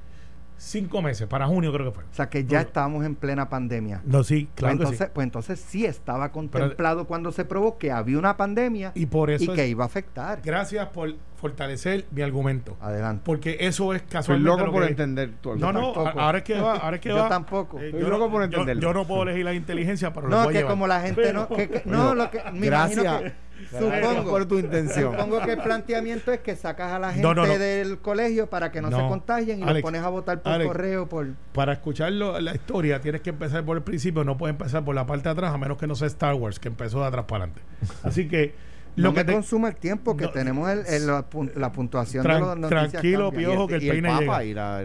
cinco 0.56 1.00
meses, 1.02 1.28
para 1.28 1.46
junio 1.46 1.72
creo 1.72 1.86
que 1.86 1.92
fue. 1.94 2.04
O 2.04 2.14
sea 2.14 2.28
que 2.28 2.44
ya 2.44 2.60
estábamos 2.62 3.04
en 3.04 3.14
plena 3.14 3.48
pandemia. 3.48 4.02
No, 4.04 4.24
sí, 4.24 4.46
Pues 4.46 4.54
claro 4.56 4.76
que 4.76 4.82
entonces, 4.82 5.06
sí. 5.06 5.12
pues 5.14 5.24
entonces 5.24 5.60
sí 5.60 5.86
estaba 5.86 6.32
contemplado 6.32 7.06
cuando 7.06 7.30
se 7.30 7.44
probó 7.44 7.78
que 7.78 7.92
había 7.92 8.18
una 8.18 8.36
pandemia 8.36 8.90
Y 8.96 9.06
por 9.06 9.30
eso 9.30 9.52
y 9.52 9.54
que 9.54 9.68
iba 9.68 9.84
a 9.84 9.86
afectar. 9.86 10.40
Gracias 10.42 10.88
por 10.88 11.14
fortalecer 11.38 12.04
mi 12.10 12.22
argumento. 12.22 12.76
Adelante. 12.80 13.22
Porque 13.24 13.56
eso 13.60 13.92
es 13.94 14.02
Estoy 14.02 14.12
casualmente 14.12 14.50
loco 14.50 14.66
lo 14.66 14.72
por 14.72 14.82
que- 14.84 14.88
entender 14.90 15.30
tu 15.40 15.56
No, 15.56 15.72
no, 15.72 15.92
tampoco. 15.92 16.06
a- 16.20 16.24
ahora 16.26 16.38
es 16.38 16.44
que 16.44 16.60
va, 16.60 16.74
ahora 16.76 16.96
es 16.96 17.00
que 17.02 17.08
Yo 17.08 17.16
va. 17.16 17.28
tampoco. 17.28 17.78
Eh, 17.80 17.86
Estoy 17.86 18.00
yo, 18.02 18.08
loco 18.08 18.24
no- 18.26 18.30
por 18.32 18.40
yo- 18.40 18.44
entenderlo. 18.46 18.82
yo 18.82 18.92
no 18.94 19.06
puedo 19.06 19.22
elegir 19.22 19.44
la 19.44 19.54
inteligencia, 19.54 20.12
pero 20.12 20.28
lo 20.28 20.36
No, 20.36 20.44
voy 20.44 20.56
a 20.56 20.60
que 20.60 20.66
como 20.66 20.86
la 20.86 21.00
gente 21.00 21.32
no, 21.32 21.48
que, 21.48 21.68
que- 21.68 21.82
no, 21.86 22.14
lo 22.14 22.30
que 22.30 22.42
me 22.52 22.66
Gracias. 22.66 23.22
que 23.22 23.32
supongo, 23.70 24.30
por 24.30 24.46
tu 24.46 24.58
intención. 24.58 25.12
supongo 25.12 25.40
que 25.40 25.52
el 25.52 25.58
planteamiento 25.58 26.32
es 26.32 26.40
que 26.40 26.56
sacas 26.56 26.92
a 26.92 26.98
la 26.98 27.08
gente 27.12 27.22
No, 27.22 27.34
no, 27.34 27.46
no. 27.46 27.58
del 27.58 27.98
colegio 27.98 28.48
para 28.48 28.70
que 28.72 28.80
no, 28.80 28.90
se 28.90 28.96
No. 28.98 29.08
contagien 29.08 29.58
y 29.58 29.60
los 29.62 29.70
Alex, 29.70 29.82
pones 29.82 30.02
a 30.02 30.08
votar 30.08 30.42
por 30.42 30.52
Alex. 30.52 30.68
correo 30.68 31.08
por 31.08 31.26
Para 31.52 31.72
escucharlo, 31.72 32.40
la 32.40 32.54
historia 32.54 33.00
tienes 33.00 33.20
que 33.20 33.30
empezar 33.30 33.64
por 33.64 33.76
el 33.76 33.82
principio, 33.82 34.24
no 34.24 34.36
puedes 34.36 34.54
empezar 34.54 34.84
por 34.84 34.94
la 34.94 35.06
parte 35.06 35.24
de 35.24 35.30
atrás, 35.30 35.52
a 35.54 35.58
menos 35.58 35.76
que 35.78 35.86
no 35.86 35.94
sea 35.94 36.06
Star 36.08 36.34
Wars, 36.34 36.58
que 36.58 36.68
empezó 36.68 37.00
de 37.00 37.06
atrás 37.06 37.24
para 37.28 37.44
adelante. 37.44 37.62
Así 38.02 38.28
que 38.28 38.54
no 38.96 39.04
lo 39.04 39.12
que 39.14 39.20
me 39.20 39.24
te- 39.24 39.32
consuma 39.32 39.68
el 39.68 39.76
tiempo 39.76 40.16
que 40.16 40.24
No, 40.24 40.30
tenemos 40.30 40.68
el, 40.70 40.84
el- 40.86 41.06
la, 41.06 41.28
pun- 41.30 41.52
la 41.54 41.72
puntuación 41.72 42.22
de 42.24 42.28
las 42.28 42.40
noticias 42.58 42.90
tranquilo, 42.92 43.30
piojo, 43.32 43.66
que 43.68 43.74
el 43.74 43.80
peine 43.92 44.08
llega. 44.20 44.32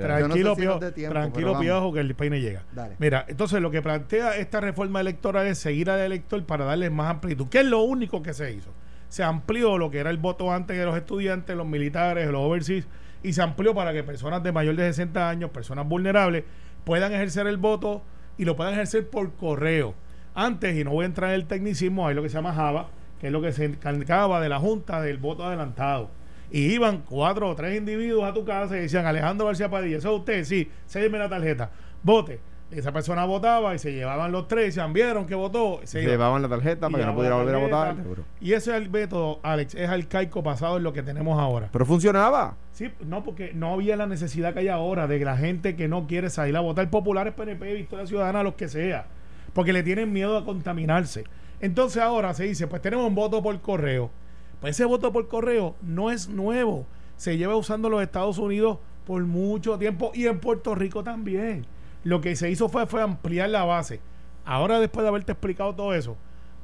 Tranquilo, 0.02 0.56
piojo, 0.56 0.80
tranquilo, 1.12 1.94
que 1.94 2.00
el 2.00 2.16
peine 2.16 2.42
llega. 2.42 2.64
Mira, 3.00 3.26
entonces 3.28 3.62
lo 3.62 3.72
que 3.72 3.82
plantea 3.82 4.38
esta 4.38 4.60
reforma 4.62 5.02
electoral 5.02 5.48
es 5.48 5.58
seguir 5.60 5.90
al 5.90 6.00
elector 6.00 6.44
para 6.46 6.66
darle 6.66 6.90
más 6.90 7.10
amplitud. 7.10 7.48
¿Qué 7.50 7.60
es 7.62 7.66
lo 7.66 7.82
único 7.82 8.22
que 8.22 8.34
se 8.34 8.52
hizo? 8.54 8.72
Se 9.10 9.24
amplió 9.24 9.78
lo 9.78 9.90
que 9.92 10.00
era 10.00 10.10
el 10.10 10.18
voto 10.18 10.52
antes 10.52 10.78
de 10.78 10.86
los 10.86 10.96
estudiantes, 10.98 11.56
los 11.56 11.68
militares, 11.68 12.28
los 12.30 12.42
overseas, 12.42 12.88
y 13.22 13.34
se 13.34 13.42
amplió 13.42 13.74
para 13.76 13.94
que 13.94 14.04
personas 14.04 14.42
de 14.44 14.52
mayor 14.52 14.76
de 14.76 14.84
60 14.92 15.30
años, 15.30 15.50
personas 15.52 15.88
vulnerables, 15.88 16.44
puedan 16.84 17.14
ejercer 17.14 17.48
el 17.48 17.58
voto 17.58 18.04
y 18.38 18.46
lo 18.46 18.56
puedan 18.56 18.74
ejercer 18.74 19.08
por 19.10 19.32
correo. 19.36 19.94
Antes, 20.36 20.76
y 20.76 20.84
no 20.84 20.92
voy 20.92 21.04
a 21.04 21.06
entrar 21.06 21.30
en 21.30 21.36
el 21.36 21.46
tecnicismo, 21.46 22.08
hay 22.08 22.16
lo 22.16 22.24
que 22.24 22.30
se 22.30 22.36
llama 22.36 22.54
Java, 22.54 22.88
que 23.24 23.28
es 23.28 23.32
lo 23.32 23.42
que 23.42 23.54
se 23.54 23.64
encargaba 23.64 24.42
de 24.42 24.50
la 24.50 24.60
Junta 24.60 25.00
del 25.00 25.18
voto 25.18 25.46
adelantado. 25.46 26.10
Y 26.52 26.74
iban 26.74 27.04
cuatro 27.08 27.50
o 27.50 27.56
tres 27.56 27.78
individuos 27.78 28.26
a 28.26 28.34
tu 28.34 28.44
casa 28.44 28.76
y 28.76 28.82
decían, 28.82 29.06
Alejandro 29.06 29.46
García 29.46 29.70
Padilla, 29.70 29.96
eso 30.00 30.14
es 30.14 30.20
usted, 30.20 30.44
sí, 30.44 30.70
sélleme 30.88 31.20
la 31.20 31.30
tarjeta, 31.30 31.72
vote. 32.04 32.42
Esa 32.70 32.92
persona 32.92 33.24
votaba 33.24 33.74
y 33.76 33.80
se 33.80 33.94
llevaban 33.94 34.34
los 34.34 34.50
tres 34.50 34.64
y 34.64 34.66
decían, 34.66 34.92
¿vieron 34.92 35.26
que 35.26 35.36
votó? 35.36 35.80
Se 35.86 36.02
llevaban 36.02 36.42
la 36.42 36.50
tarjeta 36.50 36.90
para 36.90 37.02
que 37.02 37.10
no 37.10 37.16
pudiera 37.16 37.38
volver 37.38 37.56
a 37.56 37.58
votar. 37.60 37.96
Y 38.42 38.52
ese 38.52 38.72
es 38.72 38.78
el 38.82 38.90
método, 38.90 39.40
Alex, 39.42 39.74
es 39.74 39.88
arcaico 39.88 40.42
basado 40.42 40.76
en 40.76 40.84
lo 40.84 40.92
que 40.92 41.02
tenemos 41.02 41.40
ahora. 41.40 41.70
Pero 41.72 41.86
funcionaba. 41.86 42.58
Sí, 42.74 42.92
no, 43.06 43.24
porque 43.24 43.54
no 43.54 43.74
había 43.74 43.96
la 43.96 44.06
necesidad 44.06 44.52
que 44.54 44.60
hay 44.60 44.68
ahora 44.68 45.08
de 45.08 45.18
la 45.20 45.38
gente 45.38 45.78
que 45.78 45.88
no 45.88 46.08
quiere 46.08 46.30
salir 46.30 46.58
a 46.58 46.60
votar, 46.60 46.90
populares, 46.90 47.34
PNP, 47.36 47.74
Victoria 47.74 48.06
Ciudadana, 48.06 48.44
los 48.44 48.56
que 48.56 48.68
sea, 48.68 49.06
porque 49.54 49.72
le 49.72 49.82
tienen 49.82 50.12
miedo 50.12 50.38
a 50.38 50.44
contaminarse. 50.44 51.24
Entonces 51.64 52.04
ahora 52.04 52.34
se 52.34 52.44
dice, 52.44 52.68
pues 52.68 52.82
tenemos 52.82 53.08
un 53.08 53.16
voto 53.16 53.42
por 53.42 53.58
correo. 53.62 54.12
Pues 54.60 54.76
ese 54.76 54.84
voto 54.84 55.14
por 55.14 55.30
correo 55.30 55.78
no 55.82 56.12
es 56.12 56.28
nuevo, 56.28 56.86
se 57.16 57.38
lleva 57.38 57.56
usando 57.56 57.88
en 57.88 57.94
los 57.94 58.04
Estados 58.04 58.38
Unidos 58.38 58.80
por 59.06 59.24
mucho 59.24 59.78
tiempo 59.78 60.12
y 60.14 60.28
en 60.28 60.42
Puerto 60.42 60.76
Rico 60.76 61.06
también. 61.06 61.66
Lo 62.04 62.20
que 62.20 62.36
se 62.36 62.52
hizo 62.52 62.68
fue, 62.68 63.02
ampliar 63.02 63.50
la 63.50 63.64
base. 63.64 64.02
Ahora, 64.44 64.82
después 64.82 65.06
de 65.06 65.08
haberte 65.08 65.32
explicado 65.32 65.74
todo 65.74 65.94
eso, 65.94 66.18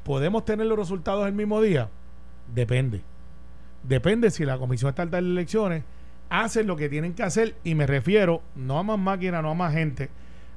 ¿podemos 0.04 0.44
tener 0.44 0.68
los 0.68 0.78
resultados 0.78 1.26
el 1.26 1.34
mismo 1.34 1.62
día? 1.62 1.90
Depende. 2.54 3.02
Depende 3.84 4.32
si 4.32 4.44
la 4.44 4.58
Comisión 4.58 4.90
Estatal 4.90 5.24
de 5.24 5.32
Elecciones 5.32 5.84
hace 6.28 6.66
lo 6.66 6.76
que 6.76 6.90
tienen 6.90 7.14
que 7.14 7.24
hacer 7.24 7.56
y 7.64 7.74
me 7.74 7.88
refiero 7.88 8.42
no 8.54 8.78
a 8.78 8.84
más 8.84 9.00
máquinas, 9.00 9.44
no 9.44 9.52
a 9.52 9.56
más 9.56 9.74
gente, 9.74 10.10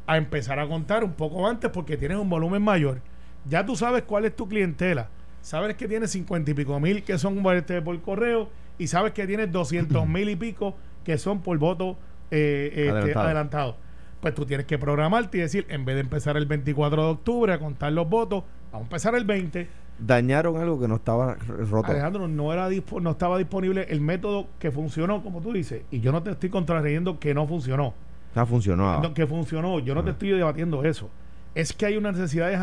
a 0.09 0.16
empezar 0.16 0.59
a 0.59 0.66
contar 0.66 1.05
un 1.05 1.12
poco 1.12 1.46
antes 1.46 1.70
porque 1.70 1.96
tienes 1.96 2.18
un 2.18 2.28
volumen 2.28 2.61
mayor. 2.61 3.02
Ya 3.48 3.64
tú 3.64 3.76
sabes 3.76 4.02
cuál 4.02 4.24
es 4.24 4.37
tu 4.37 4.48
clientela. 4.48 5.09
Sabes 5.40 5.74
que 5.76 5.88
tienes 5.88 6.11
cincuenta 6.11 6.50
y 6.50 6.55
pico 6.55 6.78
mil 6.78 7.02
que 7.02 7.18
son 7.18 7.42
por 7.42 8.00
correo 8.02 8.48
y 8.78 8.87
sabes 8.87 9.12
que 9.12 9.26
tienes 9.26 9.50
doscientos 9.50 10.07
mil 10.07 10.28
y 10.28 10.37
pico 10.37 10.76
que 11.05 11.18
son 11.18 11.40
por 11.40 11.59
voto 11.59 11.96
eh, 12.31 12.70
este, 12.74 12.90
Adelantado. 12.90 13.26
adelantado. 13.26 13.76
Pues 14.20 14.35
tú 14.35 14.46
tienes 14.46 14.66
que 14.66 14.78
programarte 14.78 15.38
y 15.38 15.40
decir, 15.40 15.66
en 15.68 15.85
vez 15.85 15.96
de 15.96 16.02
empezar 16.02 16.37
el 16.37 16.46
24 16.46 17.02
de 17.05 17.11
octubre 17.11 17.52
a 17.52 17.59
contar 17.59 17.92
los 17.92 18.09
votos, 18.09 18.44
vamos 18.70 18.85
a 18.85 18.88
empezar 18.88 19.14
el 19.16 19.24
20 19.24 19.68
Dañaron 19.98 20.57
algo 20.57 20.81
que 20.81 20.88
no 20.88 20.96
estaba 20.96 21.35
roto. 21.35 21.90
Alejandro, 21.90 22.26
no 22.26 22.52
era 22.52 22.68
no 23.00 23.11
estaba 23.11 23.38
disponible 23.38 23.87
el 23.88 24.00
método 24.00 24.48
que 24.59 24.70
funcionó, 24.70 25.22
como 25.22 25.40
tú 25.40 25.52
dices, 25.52 25.83
y 25.90 26.00
yo 26.00 26.11
no 26.12 26.22
te 26.22 26.31
estoy 26.31 26.48
contrariendo 26.50 27.20
que 27.20 27.35
no 27.35 27.46
funcionó, 27.46 27.88
O 27.88 28.35
sea, 28.35 28.46
funcionaba. 28.46 29.00
no, 29.00 29.14
que 29.14 29.26
funcionó, 29.26 29.78
yo 29.78 29.94
no 29.94 30.02
te 30.02 30.11
estoy 30.11 30.31
debatiendo 30.31 30.85
eso. 30.85 31.09
Es 31.55 31.73
que 31.73 31.87
hay 31.87 31.97
unas 31.97 32.17
necesidades 32.17 32.59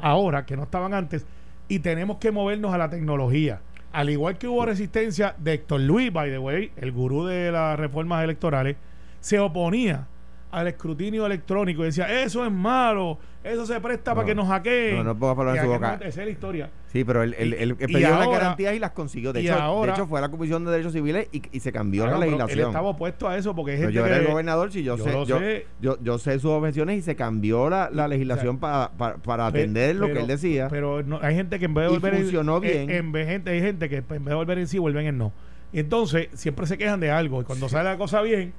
ahora 0.00 0.44
que 0.44 0.56
no 0.56 0.64
estaban 0.64 0.94
antes 0.94 1.26
y 1.68 1.78
tenemos 1.78 2.18
que 2.18 2.30
movernos 2.30 2.74
a 2.74 2.78
la 2.78 2.90
tecnología. 2.90 3.60
Al 3.92 4.10
igual 4.10 4.38
que 4.38 4.48
hubo 4.48 4.64
resistencia 4.64 5.34
de 5.38 5.54
Héctor 5.54 5.80
Luis, 5.80 6.12
by 6.12 6.30
the 6.30 6.38
way, 6.38 6.72
el 6.76 6.92
gurú 6.92 7.24
de 7.26 7.52
las 7.52 7.78
reformas 7.78 8.24
electorales, 8.24 8.76
se 9.20 9.38
oponía 9.38 10.06
al 10.52 10.68
escrutinio 10.68 11.26
electrónico 11.26 11.82
y 11.82 11.86
decía, 11.86 12.22
eso 12.22 12.44
es 12.44 12.52
malo, 12.52 13.18
eso 13.42 13.66
se 13.66 13.80
presta 13.80 14.14
para 14.14 14.26
que 14.26 14.34
nos 14.34 14.46
hackeen. 14.46 14.98
no, 14.98 15.02
no 15.04 15.18
pongas 15.18 15.34
palabras 15.36 15.64
en 15.64 15.68
su 15.70 15.72
boca. 15.74 15.94
Esa 15.94 16.08
es 16.20 16.26
la 16.26 16.30
historia. 16.30 16.70
Sí, 16.92 17.04
pero 17.04 17.22
él, 17.22 17.74
pidió 17.86 18.10
las 18.10 18.28
garantías 18.28 18.74
y 18.74 18.78
las 18.78 18.90
consiguió. 18.90 19.32
De, 19.32 19.40
hecho, 19.40 19.54
ahora- 19.54 19.92
de 19.92 19.98
hecho, 19.98 20.06
fue 20.06 20.18
a 20.18 20.22
la 20.22 20.28
Comisión 20.28 20.62
de 20.66 20.70
Derechos 20.70 20.92
Civiles 20.92 21.26
y, 21.32 21.42
y 21.50 21.60
se 21.60 21.72
cambió 21.72 22.02
Claro, 22.02 22.18
la 22.18 22.26
legislación. 22.26 22.58
Él 22.60 22.66
estaba 22.66 22.88
opuesto 22.90 23.26
a 23.28 23.36
eso 23.38 23.54
porque 23.56 23.72
Pero 23.72 23.82
gente 23.84 23.94
yo 23.94 24.06
era 24.06 24.16
que- 24.18 24.24
el 24.26 24.30
gobernador, 24.30 24.70
si 24.70 24.82
yo, 24.84 24.98
Yo 24.98 25.04
sé, 25.04 25.12
yo, 25.26 25.38
sé. 25.38 25.66
yo, 25.80 25.98
yo 26.02 26.18
sé 26.18 26.34
sus 26.38 26.50
objeciones 26.50 26.98
y 26.98 27.02
se 27.02 27.16
cambió 27.16 27.70
la, 27.70 27.88
la 27.90 28.06
legislación 28.08 28.58
para, 28.58 28.90
para, 28.90 29.46
atender 29.46 29.96
lo 29.96 30.06
que 30.08 30.20
él 30.20 30.26
decía. 30.26 30.68
Pero 30.68 31.02
no- 31.02 31.18
hay 31.22 31.34
gente 31.34 31.58
que 31.58 31.64
en 31.64 31.72
vez 31.72 31.84
de 31.86 31.90
volver 31.94 32.12
en- 32.14 32.20
funcionó 32.22 32.56
en, 32.56 32.60
bien. 32.62 32.90
en 32.90 33.10
vez 33.10 33.26
gente, 33.26 33.50
hay 33.50 33.60
gente 33.60 33.88
que 33.88 33.96
en 33.96 34.06
vez 34.06 34.24
de 34.26 34.34
volver 34.34 34.58
en 34.58 34.68
sí 34.68 34.78
vuelven 34.78 35.06
en 35.06 35.16
no. 35.16 35.32
Y 35.72 35.80
entonces 35.80 36.28
siempre 36.34 36.66
se 36.66 36.76
quejan 36.76 37.00
de 37.00 37.10
algo 37.10 37.40
y 37.40 37.44
cuando 37.44 37.66
sale 37.70 37.88
la 37.88 37.96
cosa 37.96 38.20
bien, 38.20 38.52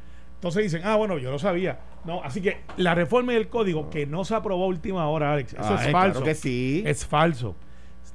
entonces 0.43 0.63
dicen, 0.63 0.81
ah, 0.83 0.97
bueno, 0.97 1.17
yo 1.19 1.31
lo 1.31 1.39
sabía. 1.39 1.79
No, 2.03 2.21
así 2.21 2.41
que 2.41 2.57
la 2.75 2.93
reforma 2.93 3.31
del 3.31 3.47
código 3.47 3.89
que 3.89 4.05
no 4.05 4.25
se 4.25 4.35
aprobó 4.35 4.65
a 4.65 4.67
última 4.67 5.07
hora, 5.07 5.31
Alex, 5.31 5.53
eso 5.53 5.63
Ay, 5.63 5.73
es 5.75 5.87
claro 5.87 5.91
falso. 6.13 6.23
que 6.23 6.35
sí. 6.35 6.83
Es 6.85 7.05
falso. 7.05 7.55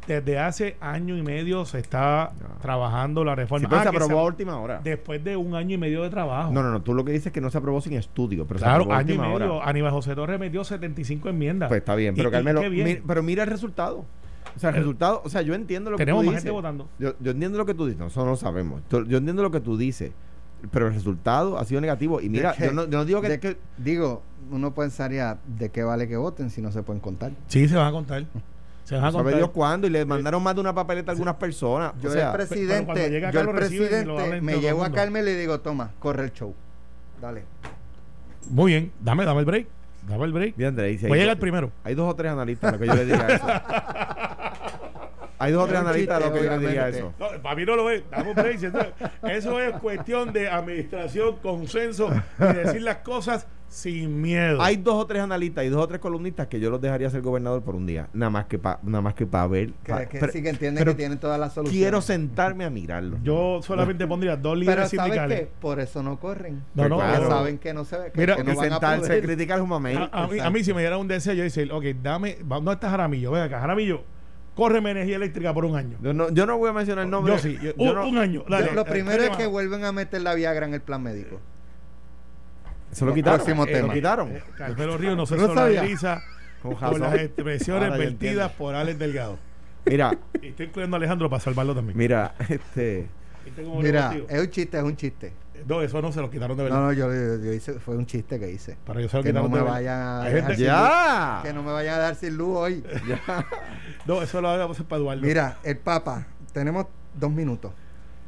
Desde 0.06 0.38
hace 0.38 0.76
año 0.80 1.16
y 1.16 1.22
medio 1.22 1.64
se 1.64 1.78
está 1.78 2.32
No. 2.40 2.60
trabajando 2.60 3.24
la 3.24 3.34
reforma. 3.34 3.60
Sí, 3.60 3.66
pero 3.68 3.80
Ah, 3.80 3.82
se 3.82 3.88
aprobó 3.88 4.18
a 4.20 4.24
última 4.24 4.58
hora. 4.60 4.80
después 4.84 5.24
de 5.24 5.36
un 5.36 5.54
año 5.54 5.74
y 5.74 5.78
medio 5.78 6.02
de 6.02 6.10
trabajo. 6.10 6.52
No, 6.52 6.62
no, 6.62 6.70
no. 6.70 6.82
Tú 6.82 6.92
lo 6.94 7.02
que 7.04 7.12
dices 7.12 7.28
es 7.28 7.32
que 7.32 7.40
no 7.40 7.50
se 7.50 7.56
aprobó 7.58 7.80
sin 7.80 7.94
estudio, 7.94 8.46
pero 8.46 8.58
se 8.58 8.64
claro, 8.66 8.92
a 8.92 8.98
año 8.98 9.08
y 9.08 9.16
última 9.16 9.34
medio. 9.34 9.56
hora. 9.56 9.66
Aníbal 9.68 9.90
José 9.92 10.14
Torres 10.14 10.38
metió 10.38 10.64
75 10.64 11.28
enmiendas. 11.30 11.68
Pues 11.68 11.78
está 11.80 11.94
bien, 11.94 12.14
pero 12.14 12.28
Y- 12.28 12.32
y 12.32 12.32
Carmelo, 12.32 12.60
qué 12.60 12.68
bien. 12.68 12.84
mi- 12.86 12.94
pero 12.96 13.22
mira 13.22 13.42
el 13.44 13.50
resultado. 13.50 14.04
O 14.54 14.58
sea, 14.58 14.70
el 14.70 14.76
resultado, 14.76 15.22
o 15.24 15.28
sea, 15.30 15.40
yo 15.42 15.54
entiendo 15.54 15.90
lo 15.90 15.96
que 15.96 16.02
Tenemos 16.04 16.22
tú 16.22 16.26
más 16.26 16.34
dices. 16.36 16.42
gente 16.44 16.52
votando. 16.52 16.88
Yo, 16.98 17.14
yo 17.20 17.30
entiendo 17.30 17.56
lo 17.58 17.64
que 17.66 17.74
tú 17.74 17.86
dices, 17.86 17.98
no, 17.98 18.06
eso 18.08 18.24
no 18.24 18.30
lo 18.32 18.36
sabemos. 18.36 18.82
Yo 18.90 18.98
entiendo 19.18 19.42
lo 19.42 19.50
que 19.50 19.60
tú 19.60 19.76
dices, 19.78 20.12
pero 20.70 20.88
el 20.88 20.94
resultado 20.94 21.58
ha 21.58 21.64
sido 21.64 21.80
negativo. 21.80 22.20
Y 22.20 22.28
mira, 22.28 22.54
yo 22.56 22.72
no, 22.72 22.84
yo 22.84 22.98
no 22.98 23.04
digo 23.04 23.20
que, 23.20 23.28
De- 23.28 23.40
que- 23.40 23.56
digo, 23.76 24.22
uno 24.50 24.74
pensaría 24.74 25.38
de 25.46 25.70
qué 25.70 25.82
vale 25.82 26.08
que 26.08 26.16
voten 26.16 26.50
si 26.50 26.60
no 26.62 26.72
se 26.72 26.82
pueden 26.82 27.00
contar. 27.00 27.32
Sí, 27.48 27.68
se 27.68 27.76
van 27.76 27.86
a 27.86 27.92
contar. 27.92 28.24
Se 28.84 28.94
van 28.94 29.04
a 29.04 29.12
contar. 29.12 29.36
Dios 29.36 29.50
cuándo 29.50 29.86
y 29.86 29.90
le 29.90 30.04
mandaron 30.04 30.42
más 30.42 30.54
de 30.54 30.60
una 30.60 30.74
papeleta 30.74 31.10
a 31.10 31.12
algunas 31.12 31.34
personas. 31.36 31.92
Yo 32.00 32.08
o 32.08 32.12
sea, 32.12 32.30
el 32.30 32.36
presidente, 32.36 33.30
yo 33.32 33.40
el 33.40 33.50
presidente 33.50 34.40
me 34.40 34.58
llevo 34.60 34.84
a. 34.84 34.90
Carmen 34.90 35.22
y 35.22 35.26
le 35.26 35.36
digo, 35.36 35.60
toma, 35.60 35.90
corre 35.98 36.24
el 36.24 36.32
show. 36.32 36.54
Dale. 37.20 37.44
Muy 38.50 38.72
bien, 38.72 38.92
dame, 39.00 39.24
dame 39.24 39.40
el 39.40 39.46
break. 39.46 39.66
Dame 40.08 40.24
el 40.24 40.32
break. 40.32 40.56
Bien, 40.56 40.70
André, 40.70 40.96
Voy 41.06 41.18
a 41.18 41.22
llegar 41.22 41.38
primero. 41.38 41.70
Hay 41.84 41.94
dos 41.94 42.10
o 42.10 42.16
tres 42.16 42.32
analistas 42.32 42.68
a 42.68 42.72
los 42.76 42.80
que 42.80 42.86
yo 42.86 42.94
le 42.94 43.04
diga 43.04 43.28
eso. 43.28 43.46
Hay 45.38 45.52
dos 45.52 45.64
o 45.64 45.66
tres 45.68 45.80
analistas 45.80 46.20
lo 46.24 46.32
que 46.32 46.44
yo 46.44 46.58
diría 46.58 46.88
eso. 46.88 47.12
No, 47.18 47.26
para 47.42 47.54
mí 47.54 47.64
no 47.64 47.76
lo 47.76 47.90
es. 47.90 48.02
Dame 48.10 48.30
un 48.30 48.34
break, 48.34 48.56
Eso, 48.62 48.78
eso 49.22 49.60
es 49.60 49.72
cuestión 49.74 50.32
de 50.32 50.48
administración, 50.48 51.36
consenso 51.42 52.10
y 52.38 52.52
decir 52.54 52.82
las 52.82 52.96
cosas 52.98 53.46
sin 53.68 54.22
miedo. 54.22 54.62
Hay 54.62 54.76
dos 54.76 54.94
o 54.94 55.06
tres 55.06 55.20
analistas 55.22 55.62
y 55.64 55.68
dos 55.68 55.82
o 55.84 55.86
tres 55.86 56.00
columnistas 56.00 56.46
que 56.46 56.58
yo 56.58 56.70
los 56.70 56.80
dejaría 56.80 57.10
ser 57.10 57.20
gobernador 57.20 57.62
por 57.62 57.74
un 57.76 57.84
día. 57.86 58.08
Nada 58.14 58.30
más 58.30 58.46
que 58.46 58.58
para 58.58 58.78
nada 58.82 59.02
más 59.02 59.12
que 59.14 59.26
para 59.26 59.46
ver. 59.46 59.72
Que, 59.84 59.92
pa- 59.92 60.06
que 60.06 60.18
pero- 60.18 60.32
sí 60.32 60.42
que 60.42 60.48
entienden 60.48 60.80
pero 60.82 60.92
que 60.92 60.98
tienen 61.02 61.18
todas 61.18 61.38
las 61.38 61.52
soluciones. 61.52 61.78
Quiero 61.82 62.00
sentarme 62.00 62.64
a 62.64 62.70
mirarlo. 62.70 63.18
Yo 63.22 63.60
solamente 63.62 64.06
pondría 64.06 64.36
dos 64.36 64.52
Pero 64.54 64.54
líderes 64.54 64.88
¿sabes 64.90 65.02
sindicales. 65.04 65.40
qué? 65.40 65.48
Por 65.60 65.80
eso 65.80 66.02
no 66.02 66.18
corren. 66.18 66.62
No, 66.74 66.88
no, 66.88 66.96
claro. 66.96 67.28
saben 67.28 67.58
que 67.58 67.74
no 67.74 67.84
se 67.84 67.96
que, 68.10 68.20
Mira, 68.20 68.36
que 68.36 68.42
que 68.42 68.50
no 68.50 68.56
van 68.56 68.66
a 68.66 68.70
sentarse 68.70 69.04
a 69.04 69.08
poder. 69.08 69.22
criticar 69.22 69.60
un 69.60 69.68
momento. 69.68 70.08
A, 70.12 70.24
a 70.24 70.26
mí, 70.28 70.38
a 70.40 70.48
mí 70.50 70.64
si 70.64 70.72
me 70.72 70.80
diera 70.80 70.96
un 70.96 71.06
deseo, 71.06 71.34
yo 71.34 71.42
decir, 71.42 71.70
ok, 71.70 71.84
dame, 72.02 72.38
¿dónde 72.42 72.72
está 72.72 72.88
Jaramillo? 72.88 73.32
Ven 73.32 73.42
acá, 73.42 73.60
Jaramillo, 73.60 74.02
córreme 74.58 74.90
energía 74.90 75.14
eléctrica 75.16 75.54
por 75.54 75.64
un 75.64 75.76
año. 75.76 75.96
Yo 76.02 76.12
no, 76.12 76.30
yo 76.30 76.44
no 76.44 76.58
voy 76.58 76.68
a 76.68 76.72
mencionar 76.72 77.04
el 77.04 77.10
nombre. 77.12 77.32
Yo 77.34 77.38
sí, 77.38 77.54
yo- 77.62 77.70
Yo 77.76 77.90
un, 77.90 77.94
no- 77.94 78.08
un 78.08 78.18
año. 78.18 78.44
Dale, 78.48 78.72
Lo 78.72 78.84
primero 78.84 79.22
es 79.22 79.30
¿qué 79.30 79.36
que 79.36 79.42
más? 79.44 79.52
vuelven 79.52 79.84
a 79.84 79.92
meter 79.92 80.20
la 80.20 80.34
Viagra 80.34 80.66
en 80.66 80.74
el 80.74 80.80
plan 80.80 81.00
médico. 81.00 81.40
Eso 82.90 83.06
lo 83.06 83.14
quitaron. 83.14 83.38
Próximo 83.38 83.64
Eh, 83.66 83.72
tema. 83.72 83.88
Lo 83.88 83.94
quitaron. 83.94 84.32
Eh, 84.32 84.42
Carmelo 84.56 84.98
Ríos 84.98 85.16
no 85.16 85.26
se 85.26 85.36
No 85.36 85.46
solidariza 85.54 86.22
Con 86.60 86.72
por 86.72 86.80
razón. 86.82 87.00
las 87.02 87.14
expresiones 87.20 87.96
vertidas 87.96 88.50
por 88.52 88.74
Alex 88.74 88.98
Delgado. 88.98 89.38
Mira, 89.86 90.18
Y 90.42 90.48
estoy 90.48 90.66
incluyendo 90.66 90.96
a 90.96 90.98
Alejandro 90.98 91.30
para 91.30 91.40
salvarlo 91.40 91.74
también. 91.74 91.96
mira, 91.96 92.34
este. 92.48 93.06
¿Viste 93.44 93.62
cómo 93.62 93.80
Mira, 93.80 94.12
es 94.28 94.40
un 94.40 94.50
chiste, 94.50 94.76
es 94.76 94.82
un 94.82 94.96
chiste. 94.96 95.32
No, 95.66 95.82
eso 95.82 96.00
no 96.02 96.12
se 96.12 96.20
lo 96.20 96.30
quitaron 96.30 96.56
de 96.56 96.64
verdad. 96.64 96.78
No, 96.78 96.86
no, 96.86 96.92
yo, 96.92 97.12
yo- 97.12 97.42
yo 97.44 97.52
hice, 97.52 97.74
fue 97.80 97.96
un 97.96 98.06
chiste 98.06 98.38
que 98.38 98.50
hice. 98.50 98.76
Para 98.84 99.00
que 99.00 99.08
se 99.08 99.16
lo 99.16 99.22
Que 99.22 99.32
no 99.32 99.42
quitaron 99.42 99.52
me 99.52 99.58
de 99.58 99.64
vayan 99.64 99.98
a 100.00 100.22
Hay 100.22 100.32
gente- 100.34 100.56
¡Ya! 100.56 101.32
luz. 101.36 101.42
Que 101.48 101.52
no 101.52 101.62
me 101.62 101.72
vayan 101.72 101.94
a 101.94 101.98
dar 101.98 102.14
sin 102.14 102.36
luz 102.36 102.56
hoy. 102.56 102.84
No, 104.06 104.22
eso 104.22 104.40
lo 104.40 104.48
hagamos 104.48 104.80
para 104.82 105.00
Eduardo. 105.00 105.22
Mira, 105.22 105.58
el 105.64 105.76
Papa, 105.78 106.26
tenemos 106.52 106.86
dos 107.14 107.30
minutos. 107.30 107.72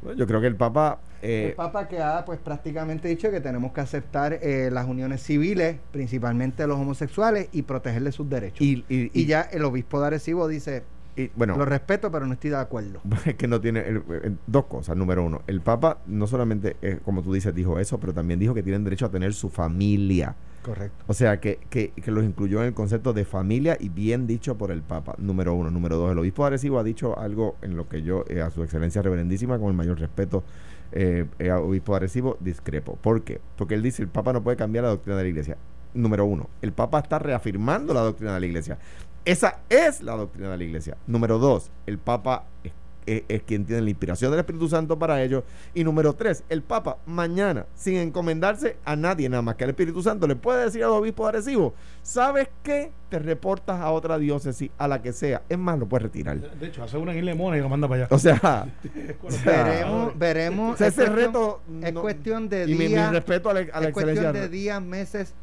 Bueno, 0.01 0.17
yo 0.17 0.27
creo 0.27 0.41
que 0.41 0.47
el 0.47 0.55
Papa. 0.55 0.99
eh, 1.21 1.47
el 1.49 1.53
Papa 1.55 1.87
que 1.87 1.99
ha 2.01 2.23
pues 2.25 2.39
prácticamente 2.39 3.07
dicho 3.07 3.29
que 3.31 3.39
tenemos 3.41 3.71
que 3.71 3.81
aceptar 3.81 4.33
eh, 4.41 4.69
las 4.71 4.87
uniones 4.87 5.21
civiles, 5.23 5.77
principalmente 5.91 6.65
los 6.67 6.77
homosexuales, 6.79 7.49
y 7.51 7.61
protegerles 7.63 8.15
sus 8.15 8.29
derechos. 8.29 8.61
y, 8.61 8.83
y, 8.89 9.11
Y 9.13 9.25
ya 9.25 9.41
el 9.41 9.63
obispo 9.63 9.99
de 10.01 10.07
Arecibo 10.07 10.47
dice, 10.47 10.83
y, 11.15 11.29
bueno, 11.35 11.57
lo 11.57 11.65
respeto, 11.65 12.11
pero 12.11 12.25
no 12.25 12.33
estoy 12.33 12.49
de 12.51 12.57
acuerdo. 12.57 13.01
es 13.25 13.35
que 13.35 13.47
no 13.47 13.59
tiene 13.61 13.81
el- 13.81 14.03
el- 14.23 14.37
dos 14.47 14.65
cosas. 14.65 14.95
Número 14.95 15.23
uno, 15.23 15.41
el 15.47 15.61
Papa 15.61 15.99
no 16.07 16.27
solamente, 16.27 16.77
eh, 16.81 16.99
como 17.03 17.21
tú 17.21 17.33
dices, 17.33 17.53
dijo 17.53 17.79
eso, 17.79 17.99
pero 17.99 18.13
también 18.13 18.39
dijo 18.39 18.53
que 18.53 18.63
tienen 18.63 18.83
derecho 18.83 19.05
a 19.05 19.09
tener 19.09 19.33
su 19.33 19.49
familia. 19.49 20.35
Correcto. 20.63 21.03
O 21.07 21.13
sea, 21.13 21.39
que, 21.39 21.59
que, 21.71 21.89
que 21.91 22.11
los 22.11 22.23
incluyó 22.23 22.61
en 22.61 22.67
el 22.67 22.73
concepto 22.73 23.13
de 23.13 23.25
familia 23.25 23.77
y 23.79 23.89
bien 23.89 24.27
dicho 24.27 24.57
por 24.57 24.71
el 24.71 24.83
Papa. 24.83 25.15
Número 25.17 25.55
uno. 25.55 25.71
Número 25.71 25.97
dos, 25.97 26.11
el 26.11 26.19
obispo 26.19 26.43
de 26.43 26.47
Arecibo 26.47 26.77
ha 26.79 26.83
dicho 26.83 27.17
algo 27.17 27.55
en 27.63 27.75
lo 27.75 27.89
que 27.89 28.03
yo, 28.03 28.25
eh, 28.29 28.41
a 28.41 28.51
su 28.51 28.61
excelencia 28.63 29.01
reverendísima, 29.01 29.57
con 29.57 29.69
el 29.69 29.73
mayor 29.73 29.99
respeto, 29.99 30.43
eh, 30.91 31.25
eh, 31.39 31.51
obispo 31.51 31.93
de 31.93 31.97
Arecibo, 31.97 32.37
discrepo. 32.39 32.95
¿Por 33.01 33.23
qué? 33.23 33.41
Porque 33.57 33.73
él 33.73 33.81
dice 33.81 34.03
el 34.03 34.07
Papa 34.09 34.33
no 34.33 34.43
puede 34.43 34.55
cambiar 34.57 34.83
la 34.83 34.91
doctrina 34.91 35.17
de 35.17 35.23
la 35.23 35.29
iglesia. 35.29 35.57
Número 35.95 36.25
uno, 36.25 36.47
el 36.61 36.71
Papa 36.73 36.99
está 36.99 37.17
reafirmando 37.19 37.93
la 37.93 38.01
doctrina 38.01 38.35
de 38.35 38.39
la 38.39 38.45
iglesia. 38.45 38.77
Esa 39.25 39.59
es 39.69 40.01
la 40.01 40.15
doctrina 40.15 40.49
de 40.51 40.57
la 40.57 40.63
iglesia. 40.63 40.97
Número 41.07 41.37
dos, 41.37 41.69
el 41.85 41.97
Papa 41.99 42.45
es, 42.63 42.71
es- 43.05 43.23
es 43.27 43.41
quien 43.43 43.65
tiene 43.65 43.81
la 43.81 43.89
inspiración 43.89 44.31
del 44.31 44.39
Espíritu 44.39 44.67
Santo 44.69 44.97
para 44.97 45.21
ello. 45.23 45.43
Y 45.73 45.83
número 45.83 46.13
tres, 46.13 46.43
el 46.49 46.61
Papa 46.63 46.97
mañana, 47.05 47.65
sin 47.75 47.97
encomendarse 47.97 48.77
a 48.85 48.95
nadie 48.95 49.27
nada 49.29 49.41
más 49.41 49.55
que 49.55 49.63
al 49.63 49.71
Espíritu 49.71 50.01
Santo, 50.03 50.27
le 50.27 50.35
puede 50.35 50.65
decir 50.65 50.83
al 50.83 50.91
obispo 50.91 51.23
de 51.23 51.29
Arecibo, 51.29 51.73
¿sabes 52.03 52.47
qué? 52.63 52.91
Te 53.09 53.19
reportas 53.19 53.79
a 53.81 53.91
otra 53.91 54.17
diócesis, 54.17 54.71
a 54.77 54.87
la 54.87 55.01
que 55.01 55.13
sea. 55.13 55.41
Es 55.49 55.57
más, 55.57 55.77
lo 55.77 55.85
puedes 55.87 56.03
retirar. 56.03 56.39
De 56.39 56.67
hecho, 56.67 56.83
hace 56.83 56.97
una 56.97 57.13
en 57.13 57.25
Lemona 57.25 57.57
y 57.57 57.61
lo 57.61 57.69
manda 57.69 57.87
para 57.87 58.05
allá. 58.05 58.15
O 58.15 58.17
sea, 58.19 58.67
Veremos, 59.45 60.13
veremos. 60.17 60.73
o 60.75 60.77
sea, 60.77 60.87
es 60.87 60.93
ese 60.97 61.05
cuestión- 61.11 61.15
reto... 61.33 61.61
es 61.83 61.93
cuestión 61.93 62.49
de 62.49 62.63
y 62.65 62.71
mi, 62.73 62.77
mi 62.79 62.87
días. 62.87 63.11
respeto 63.11 63.49
a 63.49 63.53
la, 63.53 63.59
a 63.73 63.81
la 63.81 63.87
es 63.89 63.93
cuestión 63.93 64.33
de 64.33 64.47
días, 64.49 64.81
meses 64.81 65.33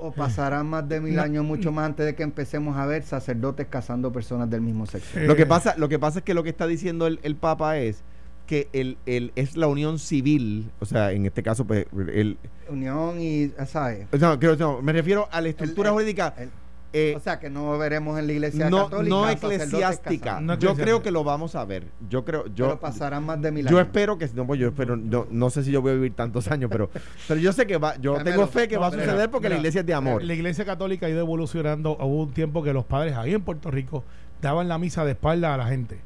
o 0.00 0.12
pasarán 0.12 0.66
más 0.66 0.88
de 0.88 1.00
mil 1.00 1.18
años, 1.18 1.44
mucho 1.44 1.72
más 1.72 1.86
antes 1.86 2.06
de 2.06 2.14
que 2.14 2.22
empecemos 2.22 2.76
a 2.76 2.86
ver 2.86 3.02
sacerdotes 3.02 3.66
casando 3.68 4.12
personas 4.12 4.48
del 4.50 4.60
mismo 4.60 4.86
sexo. 4.86 5.18
Eh, 5.18 5.26
Lo 5.26 5.36
que 5.36 5.46
pasa, 5.46 5.74
lo 5.76 5.88
que 5.88 5.98
pasa 5.98 6.20
es 6.20 6.24
que 6.24 6.34
lo 6.34 6.42
que 6.42 6.50
está 6.50 6.66
diciendo 6.66 7.06
el, 7.06 7.20
el 7.22 7.36
Papa 7.36 7.78
es 7.78 8.02
que 8.46 8.68
el, 8.72 8.98
el- 9.06 9.30
es 9.36 9.56
la 9.56 9.68
unión 9.68 9.98
civil, 10.00 10.70
o 10.80 10.84
sea, 10.84 11.12
en 11.12 11.24
este 11.26 11.42
caso, 11.42 11.64
pues, 11.66 11.86
el, 12.12 12.36
Unión 12.68 13.20
y, 13.20 13.52
¿sabes? 13.66 14.06
o 14.12 14.18
sea, 14.18 14.36
quiero- 14.38 14.56
no, 14.56 14.82
me 14.82 14.92
refiero 14.92 15.28
a 15.30 15.40
la 15.40 15.48
estructura 15.50 15.90
El- 15.90 15.94
el- 15.94 16.00
jurídica, 16.00 16.34
el- 16.36 16.50
eh, 16.92 17.14
o 17.16 17.20
sea, 17.20 17.38
que 17.38 17.50
no 17.50 17.78
veremos 17.78 18.18
en 18.18 18.26
la 18.26 18.32
iglesia 18.32 18.68
no, 18.68 18.84
católica. 18.84 19.14
no 19.14 19.28
eclesiástica. 19.28 20.40
No 20.40 20.58
yo 20.58 20.74
creo 20.74 21.02
que 21.02 21.10
lo 21.10 21.22
vamos 21.22 21.54
a 21.54 21.64
ver. 21.64 21.86
Yo 22.08 22.24
creo, 22.24 22.46
yo, 22.48 22.66
Pero 22.66 22.80
pasarán 22.80 23.24
más 23.24 23.40
de 23.40 23.52
mil 23.52 23.64
yo 23.64 23.76
años. 23.76 23.86
espero 23.86 24.18
que, 24.18 24.28
no, 24.34 24.46
pues 24.46 24.58
yo 24.58 24.68
espero, 24.68 24.96
no, 24.96 25.26
no 25.30 25.50
sé 25.50 25.62
si 25.62 25.70
yo 25.70 25.82
voy 25.82 25.92
a 25.92 25.94
vivir 25.94 26.14
tantos 26.14 26.48
años, 26.48 26.68
pero, 26.70 26.90
pero 27.28 27.40
yo 27.40 27.52
sé 27.52 27.66
que 27.66 27.78
va, 27.78 27.96
yo 27.98 28.22
tengo 28.24 28.46
fe 28.48 28.66
que 28.66 28.74
no, 28.74 28.80
va 28.80 28.88
a 28.88 28.90
mira, 28.90 29.04
suceder 29.04 29.30
porque 29.30 29.48
la 29.48 29.56
iglesia 29.56 29.80
es 29.80 29.86
de 29.86 29.94
amor. 29.94 30.22
La 30.24 30.34
iglesia 30.34 30.64
católica 30.64 31.06
ha 31.06 31.10
ido 31.10 31.20
evolucionando. 31.20 31.96
Hubo 31.96 32.24
un 32.24 32.32
tiempo 32.32 32.62
que 32.62 32.72
los 32.72 32.84
padres 32.84 33.16
ahí 33.16 33.34
en 33.34 33.42
Puerto 33.42 33.70
Rico 33.70 34.04
daban 34.40 34.68
la 34.68 34.78
misa 34.78 35.04
de 35.04 35.12
espalda 35.12 35.54
a 35.54 35.56
la 35.56 35.66
gente. 35.66 36.00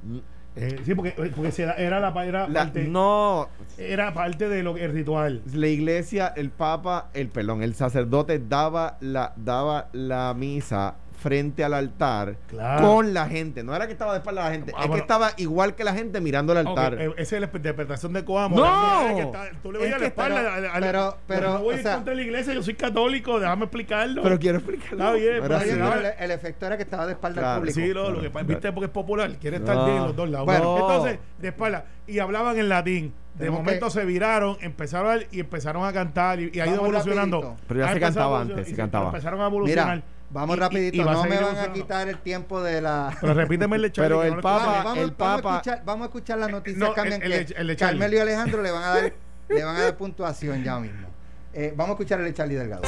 Eh, 0.57 0.79
sí, 0.85 0.95
porque, 0.95 1.11
porque 1.35 1.51
se 1.51 1.65
da- 1.65 1.75
era, 1.75 1.99
la, 1.99 2.25
era, 2.25 2.47
La- 2.49 2.61
parte, 2.65 2.85
no, 2.87 3.49
era 3.77 4.15
parte 4.15 4.49
de 4.49 4.63
lo 4.63 4.77
el 4.77 4.93
ritual. 4.93 5.43
la 5.53 5.67
iglesia, 5.67 6.33
el 6.37 6.51
papa, 6.51 7.09
el 7.13 7.27
perdón, 7.29 7.63
el 7.65 7.75
sacerdote 7.75 8.39
daba 8.39 8.97
la 9.01 9.33
daba 9.37 9.89
la 9.93 10.33
misa 10.37 10.95
frente 11.19 11.65
al 11.65 11.73
altar 11.75 12.37
Claro. 12.49 12.87
con 12.87 13.15
la 13.15 13.27
gente. 13.29 13.63
No 13.63 13.75
era 13.75 13.87
que 13.87 13.93
estaba 13.93 14.13
de 14.13 14.19
espalda 14.19 14.43
a 14.43 14.45
la 14.47 14.51
gente, 14.53 14.73
Ah, 14.77 14.85
es 14.85 14.91
que 14.91 14.99
estaba 14.99 15.31
igual 15.39 15.75
que 15.75 15.85
la 15.85 15.95
gente 15.95 16.21
mirando 16.21 16.53
el 16.53 16.67
altar. 16.67 16.95
eh, 17.01 17.13
esa 17.17 17.37
es 17.37 17.41
la 17.41 17.51
interpretación 17.55 18.13
de 18.13 18.25
Coamo. 18.25 18.57
No. 18.57 19.09
Es 19.09 19.15
que 19.15 19.21
está- 19.23 19.51
tú 19.63 19.73
le 19.73 19.79
veías 19.79 20.01
la 20.01 20.07
espalda. 20.07 20.37
pero- 20.37 20.53
al- 20.53 20.65
al- 20.67 20.81
pero- 20.83 21.17
pero, 21.27 21.53
no 21.55 21.59
voy 21.61 21.75
o 21.75 21.77
en 21.79 21.83
sea- 21.83 21.95
contra 21.97 22.11
de 22.13 22.17
la 22.17 22.23
iglesia, 22.23 22.53
yo 22.55 22.63
soy 22.63 22.75
católico, 22.75 23.41
déjame 23.41 23.65
explicarlo. 23.65 24.23
pero 24.23 24.39
quiero 24.39 24.59
explicarlo. 24.59 24.99
Está 24.99 25.13
bien, 25.13 25.39
pero. 25.43 25.57
Oye, 25.59 25.77
no, 25.77 25.91
pero 25.93 26.09
el, 26.09 26.15
el 26.19 26.31
efecto 26.31 26.67
era 26.67 26.77
que 26.77 26.83
estaba 26.83 27.07
de 27.07 27.13
espalda 27.13 27.41
Claro, 27.41 27.55
al 27.55 27.61
público. 27.61 27.81
Sí, 27.81 27.89
no, 27.95 28.11
lo 28.11 28.21
que 28.21 28.31
pasa, 28.31 28.47
viste 28.47 28.73
porque 28.73 28.87
es 28.87 28.93
popular, 28.93 29.31
quiere 29.41 29.57
estar 29.59 29.77
bien 29.85 29.97
en 29.97 30.03
los 30.05 30.17
dos 30.17 30.29
lados. 30.29 30.47
Bueno. 30.47 30.77
entonces, 30.79 31.19
de 31.39 31.49
espalda, 31.49 31.85
y 32.07 32.19
hablaban 32.19 32.59
en 32.59 32.69
latín. 32.69 33.15
De 33.35 33.39
Tenemos 33.39 33.61
momento 33.61 33.87
que- 33.87 33.93
se 33.93 34.05
viraron, 34.05 34.57
empezaron 34.61 35.11
a- 35.19 35.23
y 35.33 35.41
empezaron 35.41 35.85
a 35.85 35.93
cantar 35.93 36.39
y, 36.39 36.51
y 36.55 36.61
ha 36.61 36.67
ido 36.69 36.77
evolucionando. 36.77 37.41
rapidito. 37.41 37.61
Pero 37.67 37.81
ya 37.81 37.93
se 37.93 37.99
cantaba 38.01 38.41
antes, 38.41 38.69
se 38.69 38.77
cantaba. 38.77 39.07
Empezaron 39.07 39.41
a 39.41 39.47
evolucionar. 39.47 39.95
Mira, 39.97 40.07
vamos 40.35 40.57
Y- 40.57 40.61
rapidito, 40.61 40.97
y 40.97 41.01
no 41.05 41.25
me 41.25 41.39
van 41.41 41.57
a 41.59 41.73
quitar 41.73 42.09
el 42.09 42.19
tiempo 42.19 42.63
de 42.63 42.83
la... 42.83 43.17
Pero 43.21 43.33
repíteme 43.33 43.77
el 43.77 43.83
de 43.83 43.93
Charlie, 43.93 44.09
Pero 44.11 44.23
el 44.25 44.35
no 44.37 44.41
Papa- 44.43 44.83
vamos, 44.85 44.99
el 44.99 45.11
vamos 45.13 45.39
a 45.39 45.43
Papa- 45.43 45.57
escuchar, 45.57 45.83
vamos 45.87 46.03
a 46.03 46.07
escuchar 46.09 46.39
las 46.39 46.51
noticias 46.51 46.79
no, 46.81 46.93
cambian 46.93 47.23
el- 47.23 47.33
el 47.33 47.47
que 47.47 47.55
el. 47.57 47.77
Carmelo 47.77 48.17
y 48.17 48.19
Alejandro 48.19 48.61
le 48.63 48.71
van 48.71 48.83
a 48.83 48.89
dar 48.89 49.13
le 49.49 49.65
van 49.65 49.77
a 49.77 49.83
dar 49.83 49.97
puntuación 49.97 50.63
ya 50.63 50.79
mismo. 50.79 51.09
Eh, 51.55 51.73
vamos 51.77 51.91
a 51.91 51.93
escuchar 51.95 52.19
el 52.21 52.27
de 52.27 52.35
Charlie 52.35 52.57
Delgado. 52.57 52.83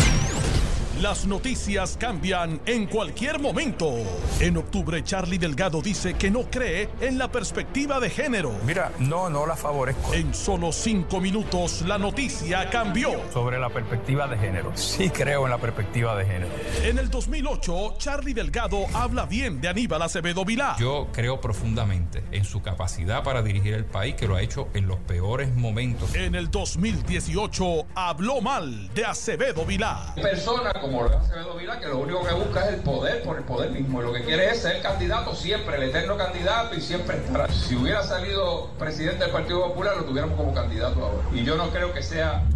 Las 1.00 1.26
noticias 1.26 1.98
cambian 2.00 2.58
en 2.64 2.86
cualquier 2.86 3.38
momento. 3.38 3.92
En 4.40 4.56
octubre, 4.56 5.04
Charlie 5.04 5.36
Delgado 5.36 5.82
dice 5.82 6.14
que 6.14 6.30
no 6.30 6.44
cree 6.44 6.88
en 7.02 7.18
la 7.18 7.30
perspectiva 7.30 8.00
de 8.00 8.08
género. 8.08 8.54
Mira, 8.64 8.90
no, 8.98 9.28
no 9.28 9.44
la 9.44 9.56
favorezco. 9.56 10.14
En 10.14 10.32
solo 10.32 10.72
cinco 10.72 11.20
minutos, 11.20 11.82
la 11.82 11.98
noticia 11.98 12.70
cambió. 12.70 13.10
Sobre 13.30 13.58
la 13.58 13.68
perspectiva 13.68 14.26
de 14.26 14.38
género. 14.38 14.72
Sí 14.74 15.10
creo 15.10 15.44
en 15.44 15.50
la 15.50 15.58
perspectiva 15.58 16.16
de 16.16 16.24
género. 16.24 16.52
En 16.82 16.96
el 16.96 17.10
2008, 17.10 17.96
Charlie 17.98 18.32
Delgado 18.32 18.86
habla 18.94 19.26
bien 19.26 19.60
de 19.60 19.68
Aníbal 19.68 20.00
Acevedo 20.00 20.46
Vilá. 20.46 20.76
Yo 20.78 21.08
creo 21.12 21.42
profundamente 21.42 22.24
en 22.32 22.46
su 22.46 22.62
capacidad 22.62 23.22
para 23.22 23.42
dirigir 23.42 23.74
el 23.74 23.84
país, 23.84 24.14
que 24.14 24.26
lo 24.26 24.36
ha 24.36 24.40
hecho 24.40 24.68
en 24.72 24.88
los 24.88 24.98
peores 25.00 25.54
momentos. 25.54 26.14
En 26.14 26.34
el 26.34 26.50
2018, 26.50 27.86
habló 27.94 28.40
mal 28.40 28.88
de 28.94 29.04
Acevedo 29.04 29.66
Vilá. 29.66 30.14
Persona 30.14 30.72
como 30.86 31.02
lo 31.02 31.10
es 31.10 31.16
Acevedo 31.16 31.54
Vila, 31.54 31.80
que 31.80 31.88
lo 31.88 31.98
único 31.98 32.24
que 32.24 32.32
busca 32.32 32.66
es 32.66 32.74
el 32.74 32.80
poder 32.80 33.22
por 33.22 33.36
el 33.36 33.44
poder 33.44 33.70
mismo. 33.70 34.00
Y 34.00 34.04
lo 34.04 34.12
que 34.12 34.22
quiere 34.22 34.50
es 34.50 34.62
ser 34.62 34.80
candidato 34.82 35.34
siempre, 35.34 35.76
el 35.76 35.82
eterno 35.84 36.16
candidato 36.16 36.74
y 36.76 36.80
siempre 36.80 37.16
estará. 37.16 37.48
Si 37.48 37.74
hubiera 37.74 38.02
salido 38.02 38.70
presidente 38.78 39.24
del 39.24 39.32
Partido 39.32 39.66
Popular, 39.68 39.96
lo 39.96 40.04
tuviéramos 40.04 40.36
como 40.36 40.54
candidato 40.54 41.04
ahora. 41.04 41.22
Y 41.32 41.44
yo 41.44 41.56
no 41.56 41.70
creo 41.70 41.92
que 41.92 42.02
sea 42.02 42.44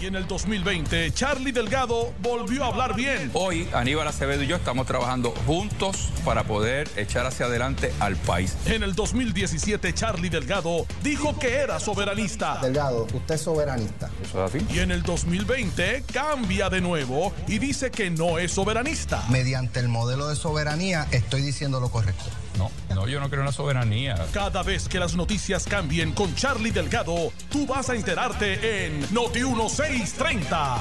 Y 0.00 0.06
en 0.06 0.14
el 0.14 0.26
2020, 0.26 1.12
Charlie 1.12 1.52
Delgado 1.52 2.12
volvió 2.20 2.64
a 2.64 2.68
hablar 2.68 2.94
bien. 2.94 3.30
Hoy 3.34 3.68
Aníbal 3.72 4.06
Acevedo 4.06 4.42
y 4.42 4.46
yo 4.46 4.56
estamos 4.56 4.86
trabajando 4.86 5.32
juntos 5.46 6.10
para 6.24 6.44
poder 6.44 6.88
echar 6.96 7.26
hacia 7.26 7.46
adelante 7.46 7.92
al 7.98 8.16
país. 8.16 8.56
En 8.66 8.82
el 8.82 8.94
2017, 8.94 9.92
Charlie 9.94 10.28
Delgado 10.28 10.86
dijo 11.02 11.38
que 11.38 11.54
era 11.54 11.80
soberanista. 11.80 12.58
Delgado, 12.62 13.06
usted 13.12 13.34
es 13.34 13.40
soberanista. 13.40 14.10
¿Eso 14.22 14.44
es 14.44 14.54
así? 14.54 14.66
Y 14.74 14.80
en 14.80 14.90
el 14.90 15.02
2020 15.02 16.04
cambia 16.12 16.68
de 16.68 16.80
nuevo 16.80 17.32
y 17.48 17.58
dice 17.58 17.90
que 17.90 18.10
no 18.10 18.38
es 18.38 18.52
soberanista. 18.52 19.24
Mediante 19.30 19.80
el 19.80 19.88
modelo 19.88 20.28
de 20.28 20.36
soberanía 20.36 21.06
estoy 21.10 21.42
diciendo 21.42 21.80
lo 21.80 21.90
correcto. 21.90 22.24
No, 22.58 22.70
no, 22.94 23.06
yo 23.06 23.20
no 23.20 23.28
creo 23.28 23.40
en 23.40 23.46
la 23.46 23.52
soberanía. 23.52 24.14
Cada 24.32 24.62
vez 24.62 24.88
que 24.88 24.98
las 24.98 25.14
noticias 25.14 25.64
cambien 25.66 26.12
con 26.12 26.34
Charlie 26.34 26.70
Delgado, 26.70 27.32
tú 27.50 27.66
vas 27.66 27.90
a 27.90 27.94
enterarte 27.94 28.86
en 28.86 29.00
Noti 29.12 29.40
1630. 29.42 30.76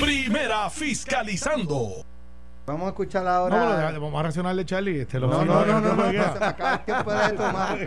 Primera 0.00 0.68
fiscalizando. 0.70 2.04
Vamos 2.66 2.86
a 2.86 2.88
escuchar 2.88 3.22
No, 3.22 3.30
ahora. 3.30 3.76
deja- 3.90 3.98
vamos 4.00 4.18
a 4.18 4.22
reaccionarle, 4.22 4.64
Charlie. 4.64 5.00
Este, 5.02 5.20
lo 5.20 5.28
no, 5.28 5.44
no, 5.44 5.64
no, 5.64 5.80
no, 5.80 5.94
no, 5.94 6.04
se 6.12 6.12
me 6.40 6.46
acaba 6.46 6.74
el 6.74 6.84
tiempo 6.84 7.12
de 7.12 7.28
tomar. 7.30 7.78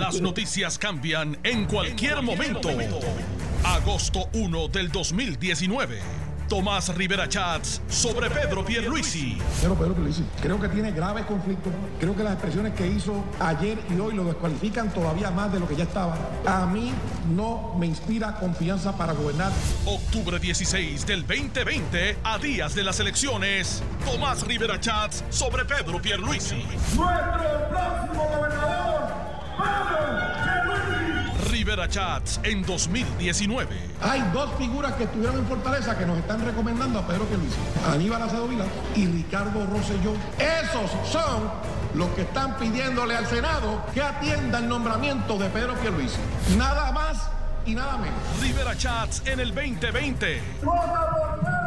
Las 0.00 0.20
noticias 0.20 0.76
cambian 0.78 1.38
en 1.44 1.66
cualquier 1.66 2.20
momento. 2.22 2.68
Agosto 3.64 4.28
1 4.32 4.68
del 4.68 4.90
2019. 4.90 6.00
Tomás 6.48 6.88
Rivera 6.96 7.28
Chats 7.28 7.82
sobre 7.88 8.30
Pedro 8.30 8.64
Pierluisi. 8.64 9.36
Pero 9.60 9.74
Pedro 9.74 9.94
Pierluisi, 9.94 10.24
creo 10.40 10.58
que 10.58 10.68
tiene 10.68 10.92
graves 10.92 11.26
conflictos. 11.26 11.72
Creo 12.00 12.16
que 12.16 12.22
las 12.22 12.32
expresiones 12.32 12.72
que 12.72 12.86
hizo 12.86 13.22
ayer 13.38 13.78
y 13.90 14.00
hoy 14.00 14.14
lo 14.14 14.24
descualifican 14.24 14.92
todavía 14.92 15.30
más 15.30 15.52
de 15.52 15.60
lo 15.60 15.68
que 15.68 15.76
ya 15.76 15.84
estaba. 15.84 16.16
A 16.46 16.64
mí 16.64 16.92
no 17.28 17.74
me 17.78 17.86
inspira 17.86 18.36
confianza 18.36 18.96
para 18.96 19.12
gobernar. 19.12 19.52
Octubre 19.84 20.38
16 20.38 21.06
del 21.06 21.26
2020, 21.26 22.16
a 22.24 22.38
días 22.38 22.74
de 22.74 22.82
las 22.82 22.98
elecciones. 22.98 23.82
Tomás 24.06 24.46
Rivera 24.46 24.80
Chats 24.80 25.24
sobre 25.28 25.66
Pedro 25.66 26.00
Pierluisi. 26.00 26.64
Nuestro 26.96 27.68
próximo 27.68 28.26
gobernador, 28.34 29.12
Pedro 29.58 30.37
Pierluisi. 31.58 31.68
Rivera 31.68 31.88
Chats 31.88 32.40
en 32.42 32.62
2019. 32.62 33.68
Hay 34.02 34.20
dos 34.32 34.50
figuras 34.58 34.94
que 34.94 35.04
estuvieron 35.04 35.38
en 35.38 35.46
Fortaleza 35.46 35.96
que 35.96 36.06
nos 36.06 36.18
están 36.18 36.44
recomendando 36.44 36.98
a 36.98 37.06
Pedro 37.06 37.24
Pierluisi. 37.24 37.56
Aníbal 37.92 38.22
Acedo 38.22 38.48
Vila 38.48 38.64
y 38.94 39.06
Ricardo 39.06 39.66
Rosselló. 39.66 40.14
Esos 40.38 40.90
son 41.10 41.50
los 41.94 42.08
que 42.10 42.22
están 42.22 42.56
pidiéndole 42.58 43.16
al 43.16 43.26
Senado 43.26 43.82
que 43.92 44.02
atienda 44.02 44.58
el 44.58 44.68
nombramiento 44.68 45.38
de 45.38 45.48
Pedro 45.50 45.74
Pierluisi. 45.74 46.18
Nada 46.56 46.92
más 46.92 47.28
y 47.66 47.74
nada 47.74 47.98
menos. 47.98 48.18
Rivera 48.40 48.76
Chats 48.76 49.22
en 49.26 49.40
el 49.40 49.54
2020. 49.54 50.42
Vota 50.62 51.10
por 51.10 51.57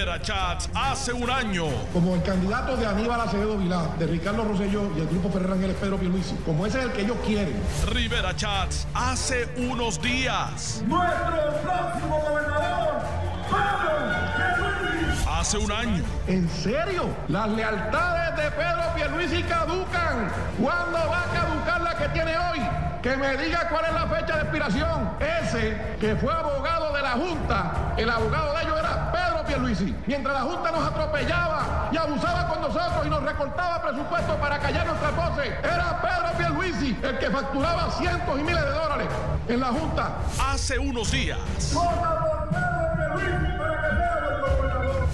Rivera 0.00 0.22
Chats 0.22 0.70
hace 0.74 1.12
un 1.12 1.28
año. 1.28 1.66
Como 1.92 2.14
el 2.14 2.22
candidato 2.22 2.74
de 2.74 2.86
Aníbal 2.86 3.20
Acevedo 3.20 3.58
Vilá, 3.58 3.82
de 3.98 4.06
Ricardo 4.06 4.44
Rosselló 4.44 4.90
y 4.96 5.00
el 5.00 5.06
grupo 5.08 5.28
Ferrer 5.28 5.52
Ángeles 5.52 5.76
Pedro 5.78 5.98
Pierluisi, 5.98 6.36
como 6.36 6.64
ese 6.64 6.78
es 6.78 6.84
el 6.86 6.92
que 6.92 7.02
ellos 7.02 7.18
quieren, 7.26 7.54
Rivera 7.92 8.34
Chats 8.34 8.86
hace 8.94 9.46
unos 9.58 10.00
días. 10.00 10.82
Nuestro 10.86 11.52
próximo 11.62 12.18
gobernador, 12.18 13.02
Pedro 13.50 14.70
Pierluisi. 14.72 15.24
Hace 15.28 15.58
un 15.58 15.70
año. 15.70 16.02
¿En 16.26 16.48
serio? 16.48 17.04
Las 17.28 17.50
lealtades 17.50 18.42
de 18.42 18.50
Pedro 18.52 18.82
Pierluisi 18.94 19.42
caducan. 19.42 20.32
¿Cuándo 20.58 20.98
va 21.10 21.24
a 21.24 21.26
caducar 21.26 21.80
la 21.82 21.94
que 21.98 22.08
tiene 22.08 22.38
hoy? 22.38 22.60
Que 23.02 23.18
me 23.18 23.36
diga 23.36 23.68
cuál 23.68 23.84
es 23.84 23.92
la 23.92 24.06
fecha 24.06 24.36
de 24.36 24.42
expiración. 24.44 25.10
Ese 25.20 25.76
que 26.00 26.16
fue 26.16 26.32
abogado 26.32 26.94
de 26.94 27.02
la 27.02 27.12
Junta, 27.12 27.94
el 27.98 28.08
abogado 28.08 28.54
de 28.54 28.62
ellos 28.62 28.78
era 28.78 29.09
Pierluisi. 29.50 29.92
Mientras 30.06 30.32
la 30.32 30.42
Junta 30.42 30.70
nos 30.70 30.86
atropellaba 30.86 31.88
y 31.90 31.96
abusaba 31.96 32.46
con 32.46 32.60
nosotros 32.60 33.04
y 33.04 33.10
nos 33.10 33.20
recortaba 33.24 33.82
presupuesto 33.82 34.36
para 34.36 34.60
callar 34.60 34.86
nuestras 34.86 35.16
voces, 35.16 35.48
era 35.64 36.00
Pedro 36.00 36.38
Pierluisi 36.38 36.96
el 37.02 37.18
que 37.18 37.28
facturaba 37.30 37.90
cientos 37.90 38.38
y 38.38 38.44
miles 38.44 38.62
de 38.62 38.70
dólares 38.70 39.08
en 39.48 39.58
la 39.58 39.66
Junta. 39.66 40.12
Hace 40.52 40.78
unos 40.78 41.10
días. 41.10 41.38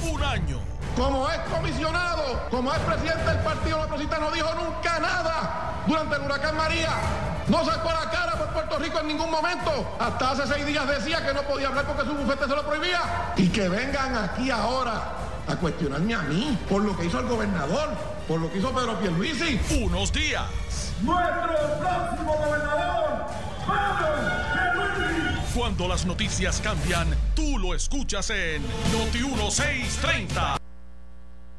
Un 0.02 0.22
año. 0.22 0.58
Como 0.94 1.30
es 1.30 1.38
comisionado, 1.50 2.46
como 2.50 2.72
es 2.74 2.78
presidente 2.80 3.24
del 3.24 3.38
Partido 3.38 3.78
Progresista, 3.78 4.18
no 4.18 4.30
dijo 4.32 4.50
nunca 4.54 4.98
nada 4.98 5.82
durante 5.86 6.16
el 6.16 6.22
huracán 6.22 6.56
María. 6.58 6.90
No 7.48 7.64
sacó 7.64 7.88
la 7.90 8.10
cara 8.10 8.32
por 8.36 8.48
Puerto 8.48 8.78
Rico 8.78 8.98
en 9.00 9.06
ningún 9.08 9.30
momento. 9.30 9.96
Hasta 10.00 10.30
hace 10.32 10.46
seis 10.46 10.66
días 10.66 10.86
decía 10.88 11.24
que 11.24 11.32
no 11.32 11.42
podía 11.42 11.68
hablar 11.68 11.84
porque 11.86 12.02
su 12.02 12.14
bufete 12.14 12.44
se 12.46 12.56
lo 12.56 12.64
prohibía. 12.66 13.00
Y 13.36 13.48
que 13.48 13.68
vengan 13.68 14.16
aquí 14.16 14.50
ahora 14.50 15.12
a 15.48 15.56
cuestionarme 15.56 16.14
a 16.14 16.22
mí 16.22 16.58
por 16.68 16.82
lo 16.82 16.96
que 16.96 17.04
hizo 17.06 17.20
el 17.20 17.26
gobernador, 17.26 17.90
por 18.26 18.40
lo 18.40 18.50
que 18.50 18.58
hizo 18.58 18.72
Pedro 18.72 18.98
Pierluisi. 18.98 19.60
Unos 19.84 20.12
días. 20.12 20.42
Nuestro 21.02 21.78
próximo 21.78 22.34
gobernador, 22.36 23.26
Pedro 23.66 24.94
Pierluisi. 24.94 25.52
Cuando 25.58 25.86
las 25.88 26.04
noticias 26.04 26.60
cambian, 26.60 27.08
tú 27.34 27.58
lo 27.58 27.74
escuchas 27.74 28.28
en 28.30 28.62
Noti 28.92 29.20
1630. 29.22 30.58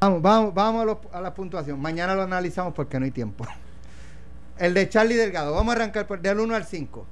Vamos, 0.00 0.22
vamos, 0.22 0.54
vamos 0.54 0.82
a, 0.82 0.84
los- 0.84 0.98
a 1.12 1.20
la 1.22 1.32
puntuación. 1.34 1.80
Mañana 1.80 2.14
lo 2.14 2.22
analizamos 2.22 2.74
porque 2.74 2.98
no 3.00 3.06
hay 3.06 3.10
tiempo. 3.10 3.46
El 4.58 4.74
de 4.74 4.88
Charlie 4.88 5.16
Delgado. 5.16 5.54
Vamos 5.54 5.72
a 5.74 5.76
arrancar 5.76 6.06
por 6.06 6.20
del 6.20 6.40
1 6.40 6.54
al 6.54 6.64
5. 6.64 7.06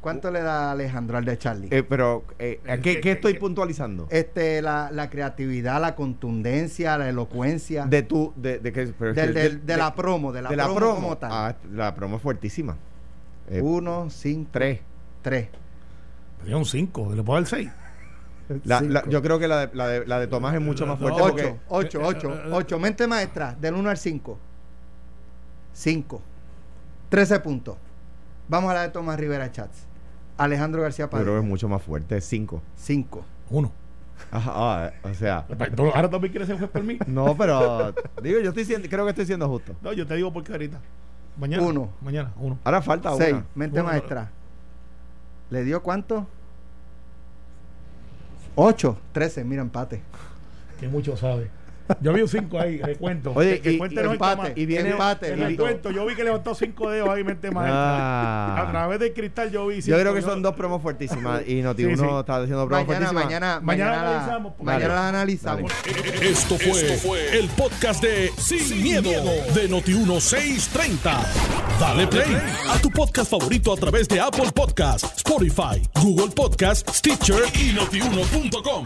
¿Cuánto 0.00 0.30
le 0.30 0.40
da 0.40 0.70
Alejandro 0.70 1.18
al 1.18 1.24
de 1.24 1.36
Charlie? 1.36 1.68
Eh, 1.72 1.82
pero, 1.82 2.22
eh, 2.38 2.60
¿a 2.68 2.76
¿qué, 2.78 3.00
qué 3.00 3.12
estoy 3.12 3.34
puntualizando? 3.34 4.06
este, 4.10 4.62
la, 4.62 4.90
la 4.92 5.10
creatividad, 5.10 5.80
la 5.80 5.96
contundencia, 5.96 6.96
la 6.96 7.08
elocuencia. 7.08 7.86
De 7.86 8.02
tu, 8.02 8.32
de, 8.36 8.60
de 8.60 8.72
que, 8.72 8.86
pero 8.96 9.10
es 9.10 9.16
Del- 9.16 9.34
del- 9.34 9.66
de 9.66 9.76
la 9.76 9.94
promo, 9.96 10.32
de 10.32 10.42
la 10.42 10.48
promo 10.50 10.94
como 10.94 11.18
tal. 11.18 11.30
Ah, 11.32 11.56
la 11.72 11.92
promo 11.96 12.16
es 12.16 12.22
fuertísima. 12.22 12.76
Eh, 13.48 13.60
1, 13.60 14.08
5, 14.10 14.48
tres. 14.52 14.80
3. 15.22 15.48
Me 16.42 16.46
dio 16.46 16.58
un 16.58 16.66
5, 16.66 17.12
le 17.14 17.22
puedo 17.24 17.40
dar 17.40 17.48
6. 17.48 17.68
La- 18.62 18.80
la- 18.82 19.00
Cinco. 19.00 19.10
yo 19.10 19.22
creo 19.22 19.38
que 19.40 19.48
la 19.48 19.66
de, 19.66 19.74
la, 19.74 19.88
de, 19.88 20.06
la 20.06 20.20
de 20.20 20.28
Tomás 20.28 20.54
es 20.54 20.60
mucho 20.60 20.86
más 20.86 21.00
fuerte. 21.00 21.20
8, 21.20 21.32
porque- 21.32 21.56
8, 21.68 22.00
8, 22.04 22.42
8. 22.52 22.78
Mente 22.78 23.08
maestra, 23.08 23.56
del 23.60 23.74
1 23.74 23.90
al 23.90 23.96
5. 23.98 24.38
5. 25.72 26.22
13 27.08 27.40
puntos. 27.40 27.76
Vamos 28.48 28.70
a 28.70 28.74
la 28.74 28.82
de 28.82 28.88
Tomás 28.90 29.18
Rivera 29.18 29.50
Chats. 29.50 29.86
Alejandro 30.36 30.82
García 30.82 31.06
yo 31.06 31.10
creo 31.10 31.20
que 31.20 31.26
Padilla. 31.26 31.42
es 31.44 31.48
mucho 31.48 31.68
más 31.68 31.82
fuerte. 31.82 32.20
Cinco. 32.20 32.62
5. 32.76 33.24
1. 33.50 33.72
Ajá, 34.30 34.52
ah, 34.54 34.92
o 35.02 35.14
sea. 35.14 35.46
Ahora 35.94 36.08
también 36.10 36.30
quieres 36.32 36.48
ser 36.48 36.58
juez 36.58 36.70
por 36.70 36.82
mí. 36.82 36.98
No, 37.06 37.36
pero 37.36 37.92
digo, 38.22 38.40
yo 38.40 38.48
estoy 38.48 38.64
siendo, 38.64 38.88
creo 38.88 39.04
que 39.04 39.10
estoy 39.10 39.26
siendo 39.26 39.48
justo. 39.48 39.74
No, 39.82 39.92
yo 39.92 40.06
te 40.06 40.14
digo 40.14 40.32
porque 40.32 40.52
ahorita. 40.52 40.80
Mañana. 41.38 41.62
Uno. 41.62 41.90
Mañana, 42.00 42.32
uno. 42.36 42.58
Ahora 42.64 42.82
falta 42.82 43.14
6. 43.14 43.32
una. 43.32 43.46
Mente 43.54 43.80
Uno. 43.80 43.88
maestra. 43.90 44.30
¿Le 45.50 45.64
dio 45.64 45.82
cuánto? 45.82 46.26
8. 48.54 48.98
13. 49.12 49.44
Mira, 49.44 49.62
empate. 49.62 50.02
Que 50.80 50.88
mucho 50.88 51.16
sabe. 51.16 51.50
Yo 52.00 52.12
vi 52.12 52.22
un 52.22 52.28
5 52.28 52.58
ahí, 52.58 52.78
recuento. 52.82 53.32
Oye, 53.34 53.60
que, 53.60 53.72
y- 53.72 53.78
y 53.78 53.98
el 53.98 53.98
empate, 54.12 54.52
y 54.56 54.66
viene- 54.66 54.90
empate. 54.90 55.36
Nito. 55.36 55.46
el 55.48 55.56
cuento, 55.56 55.90
yo 55.90 56.04
vi 56.06 56.14
que 56.14 56.24
levantó 56.24 56.54
5 56.54 56.90
dedos 56.90 57.08
ahí, 57.08 57.22
mente 57.24 57.50
maestra. 57.50 57.74
Ah. 57.76 58.62
A 58.66 58.70
través 58.70 58.98
del 59.00 59.12
cristal 59.12 59.50
yo 59.50 59.66
vi. 59.66 59.80
Yo 59.82 59.98
creo 59.98 60.14
que 60.14 60.22
son 60.22 60.42
dos 60.42 60.54
promos 60.54 60.82
fuertísimas. 60.82 61.42
Y 61.46 61.62
Noti 61.62 61.82
Sí, 61.84 61.88
uno 61.92 61.96
sí. 62.14 62.20
está 62.20 62.40
diciendo 62.40 62.66
promos 62.66 62.86
Mañana, 62.86 63.06
fuertísimas. 63.06 63.24
mañana, 63.24 63.60
Mañana 63.60 63.90
mañana, 63.90 64.02
la- 64.02 64.10
analizamos, 64.16 64.52
mañana 64.62 64.94
las 64.94 65.04
analizamos. 65.04 65.72
Esto 66.20 66.56
fue, 66.58 67.38
el 67.38 67.48
podcast 67.50 68.02
de 68.02 68.30
Sin, 68.38 68.82
miedo, 68.82 69.10
de 69.54 69.68
Noti 69.68 69.92
1630. 69.94 71.20
Dale 71.80 72.06
play 72.06 72.36
a 72.68 72.78
tu 72.78 72.90
podcast 72.90 73.30
favorito 73.30 73.72
a 73.72 73.76
través 73.76 74.08
de 74.08 74.18
Apple 74.20 74.50
Podcasts, 74.54 75.12
Spotify, 75.18 75.82
Google 76.02 76.30
Podcasts, 76.34 76.90
Stitcher 76.98 77.42
y 77.54 77.72
notiuno.com. 77.74 78.84